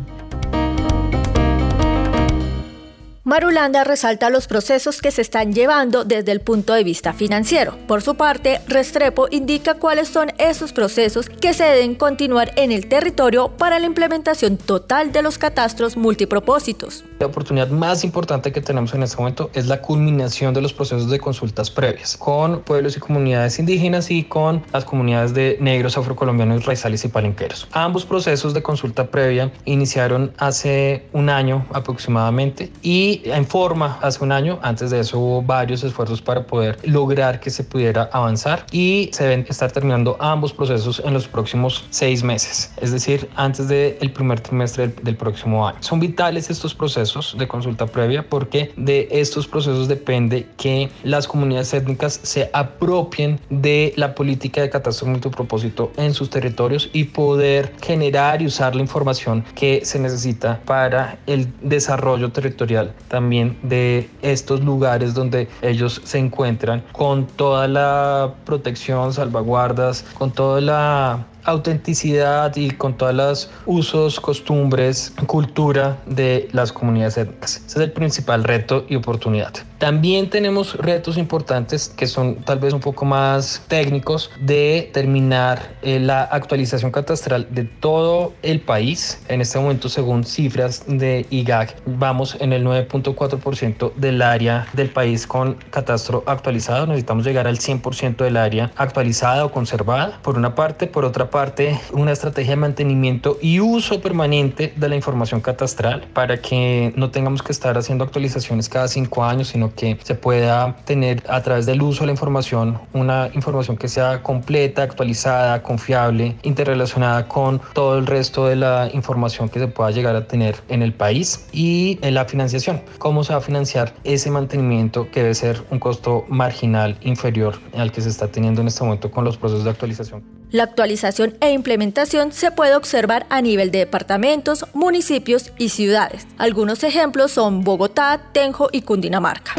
Marulanda 3.28 3.84
resalta 3.84 4.30
los 4.30 4.46
procesos 4.46 5.02
que 5.02 5.10
se 5.10 5.20
están 5.20 5.52
llevando 5.52 6.02
desde 6.06 6.32
el 6.32 6.40
punto 6.40 6.72
de 6.72 6.82
vista 6.82 7.12
financiero. 7.12 7.76
Por 7.86 8.00
su 8.00 8.14
parte, 8.14 8.62
Restrepo 8.66 9.28
indica 9.30 9.74
cuáles 9.74 10.08
son 10.08 10.32
esos 10.38 10.72
procesos 10.72 11.28
que 11.28 11.52
se 11.52 11.64
deben 11.64 11.94
continuar 11.94 12.52
en 12.56 12.72
el 12.72 12.88
territorio 12.88 13.50
para 13.58 13.78
la 13.80 13.84
implementación 13.84 14.56
total 14.56 15.12
de 15.12 15.20
los 15.20 15.36
catastros 15.36 15.94
multipropósitos. 15.94 17.04
La 17.18 17.26
oportunidad 17.26 17.68
más 17.68 18.02
importante 18.02 18.50
que 18.50 18.62
tenemos 18.62 18.94
en 18.94 19.02
este 19.02 19.18
momento 19.18 19.50
es 19.52 19.66
la 19.66 19.82
culminación 19.82 20.54
de 20.54 20.62
los 20.62 20.72
procesos 20.72 21.10
de 21.10 21.18
consultas 21.18 21.70
previas 21.70 22.16
con 22.16 22.62
pueblos 22.62 22.96
y 22.96 23.00
comunidades 23.00 23.58
indígenas 23.58 24.10
y 24.10 24.24
con 24.24 24.64
las 24.72 24.86
comunidades 24.86 25.34
de 25.34 25.58
negros, 25.60 25.98
afrocolombianos, 25.98 26.64
raizales 26.64 27.04
y 27.04 27.08
palenqueros. 27.08 27.68
Ambos 27.72 28.06
procesos 28.06 28.54
de 28.54 28.62
consulta 28.62 29.10
previa 29.10 29.52
iniciaron 29.66 30.32
hace 30.38 31.06
un 31.12 31.28
año 31.28 31.66
aproximadamente 31.74 32.72
y 32.80 33.17
en 33.24 33.46
forma 33.46 33.98
hace 34.02 34.22
un 34.22 34.32
año. 34.32 34.58
Antes 34.62 34.90
de 34.90 35.00
eso 35.00 35.18
hubo 35.18 35.42
varios 35.42 35.84
esfuerzos 35.84 36.22
para 36.22 36.46
poder 36.46 36.78
lograr 36.84 37.40
que 37.40 37.50
se 37.50 37.64
pudiera 37.64 38.08
avanzar 38.12 38.64
y 38.72 39.10
se 39.12 39.24
deben 39.24 39.46
estar 39.48 39.70
terminando 39.72 40.16
ambos 40.20 40.52
procesos 40.52 41.02
en 41.04 41.14
los 41.14 41.28
próximos 41.28 41.84
seis 41.90 42.22
meses, 42.22 42.72
es 42.80 42.92
decir, 42.92 43.28
antes 43.36 43.68
del 43.68 44.10
primer 44.12 44.40
trimestre 44.40 44.88
del, 44.88 45.04
del 45.04 45.16
próximo 45.16 45.66
año. 45.66 45.78
Son 45.80 46.00
vitales 46.00 46.50
estos 46.50 46.74
procesos 46.74 47.36
de 47.38 47.48
consulta 47.48 47.86
previa 47.86 48.28
porque 48.28 48.72
de 48.76 49.08
estos 49.10 49.46
procesos 49.46 49.88
depende 49.88 50.46
que 50.56 50.90
las 51.02 51.26
comunidades 51.26 51.72
étnicas 51.74 52.20
se 52.22 52.50
apropien 52.52 53.40
de 53.50 53.92
la 53.96 54.14
política 54.14 54.60
de 54.60 54.70
catastro 54.70 55.08
multipropósito 55.08 55.92
en 55.96 56.14
sus 56.14 56.30
territorios 56.30 56.90
y 56.92 57.04
poder 57.04 57.72
generar 57.82 58.42
y 58.42 58.46
usar 58.46 58.74
la 58.74 58.82
información 58.82 59.44
que 59.54 59.84
se 59.84 59.98
necesita 59.98 60.60
para 60.64 61.18
el 61.26 61.48
desarrollo 61.62 62.30
territorial 62.30 62.92
también 63.08 63.58
de 63.62 64.08
estos 64.22 64.62
lugares 64.62 65.14
donde 65.14 65.48
ellos 65.62 66.00
se 66.04 66.18
encuentran 66.18 66.82
con 66.92 67.26
toda 67.26 67.68
la 67.68 68.34
protección, 68.44 69.12
salvaguardas, 69.12 70.04
con 70.16 70.30
toda 70.30 70.60
la 70.60 71.26
autenticidad 71.44 72.54
y 72.56 72.70
con 72.70 72.96
todos 72.96 73.14
los 73.14 73.50
usos, 73.66 74.20
costumbres, 74.20 75.12
cultura 75.26 75.98
de 76.06 76.48
las 76.52 76.72
comunidades 76.72 77.16
étnicas. 77.18 77.56
Ese 77.56 77.78
es 77.78 77.84
el 77.84 77.92
principal 77.92 78.44
reto 78.44 78.84
y 78.88 78.96
oportunidad. 78.96 79.54
También 79.78 80.28
tenemos 80.28 80.74
retos 80.74 81.16
importantes 81.16 81.88
que 81.88 82.08
son 82.08 82.36
tal 82.42 82.58
vez 82.58 82.74
un 82.74 82.80
poco 82.80 83.04
más 83.04 83.62
técnicos 83.68 84.32
de 84.40 84.90
terminar 84.92 85.76
eh, 85.82 86.00
la 86.00 86.24
actualización 86.24 86.90
catastral 86.90 87.46
de 87.50 87.62
todo 87.62 88.32
el 88.42 88.60
país. 88.60 89.22
En 89.28 89.40
este 89.40 89.56
momento, 89.60 89.88
según 89.88 90.24
cifras 90.24 90.82
de 90.88 91.26
IGAC, 91.30 91.76
vamos 91.86 92.36
en 92.40 92.52
el 92.52 92.64
9.4% 92.64 93.94
del 93.94 94.20
área 94.20 94.66
del 94.72 94.90
país 94.90 95.28
con 95.28 95.54
catastro 95.70 96.24
actualizado. 96.26 96.86
Necesitamos 96.88 97.24
llegar 97.24 97.46
al 97.46 97.58
100% 97.58 98.16
del 98.16 98.36
área 98.36 98.72
actualizada 98.76 99.44
o 99.44 99.52
conservada, 99.52 100.18
por 100.22 100.36
una 100.36 100.56
parte. 100.56 100.88
Por 100.88 101.04
otra 101.04 101.30
parte, 101.30 101.78
una 101.92 102.10
estrategia 102.10 102.54
de 102.54 102.56
mantenimiento 102.56 103.38
y 103.40 103.60
uso 103.60 104.00
permanente 104.00 104.72
de 104.74 104.88
la 104.88 104.96
información 104.96 105.40
catastral 105.40 106.08
para 106.12 106.38
que 106.40 106.92
no 106.96 107.12
tengamos 107.12 107.44
que 107.44 107.52
estar 107.52 107.78
haciendo 107.78 108.02
actualizaciones 108.02 108.68
cada 108.68 108.88
cinco 108.88 109.22
años, 109.22 109.48
sino 109.48 109.67
que 109.74 109.98
se 110.02 110.14
pueda 110.14 110.76
tener 110.84 111.22
a 111.28 111.42
través 111.42 111.66
del 111.66 111.82
uso 111.82 112.00
de 112.00 112.06
la 112.06 112.12
información 112.12 112.78
una 112.92 113.30
información 113.34 113.76
que 113.76 113.88
sea 113.88 114.22
completa, 114.22 114.82
actualizada, 114.82 115.62
confiable, 115.62 116.36
interrelacionada 116.42 117.28
con 117.28 117.60
todo 117.72 117.98
el 117.98 118.06
resto 118.06 118.46
de 118.46 118.56
la 118.56 118.88
información 118.92 119.48
que 119.48 119.58
se 119.58 119.68
pueda 119.68 119.90
llegar 119.90 120.16
a 120.16 120.26
tener 120.26 120.56
en 120.68 120.82
el 120.82 120.92
país 120.92 121.46
y 121.52 121.98
en 122.02 122.14
la 122.14 122.24
financiación. 122.24 122.82
¿Cómo 122.98 123.24
se 123.24 123.32
va 123.32 123.38
a 123.38 123.42
financiar 123.42 123.94
ese 124.04 124.30
mantenimiento 124.30 125.10
que 125.10 125.22
debe 125.22 125.34
ser 125.34 125.62
un 125.70 125.78
costo 125.78 126.24
marginal 126.28 126.96
inferior 127.02 127.58
al 127.74 127.92
que 127.92 128.00
se 128.00 128.08
está 128.08 128.28
teniendo 128.28 128.60
en 128.60 128.68
este 128.68 128.84
momento 128.84 129.10
con 129.10 129.24
los 129.24 129.36
procesos 129.36 129.64
de 129.64 129.70
actualización? 129.70 130.22
La 130.50 130.62
actualización 130.62 131.36
e 131.40 131.52
implementación 131.52 132.32
se 132.32 132.50
puede 132.50 132.74
observar 132.74 133.26
a 133.28 133.42
nivel 133.42 133.70
de 133.70 133.80
departamentos, 133.80 134.64
municipios 134.72 135.52
y 135.58 135.68
ciudades. 135.68 136.26
Algunos 136.38 136.82
ejemplos 136.84 137.32
son 137.32 137.64
Bogotá, 137.64 138.30
Tenjo 138.32 138.70
y 138.72 138.80
Cundinamarca. 138.80 139.52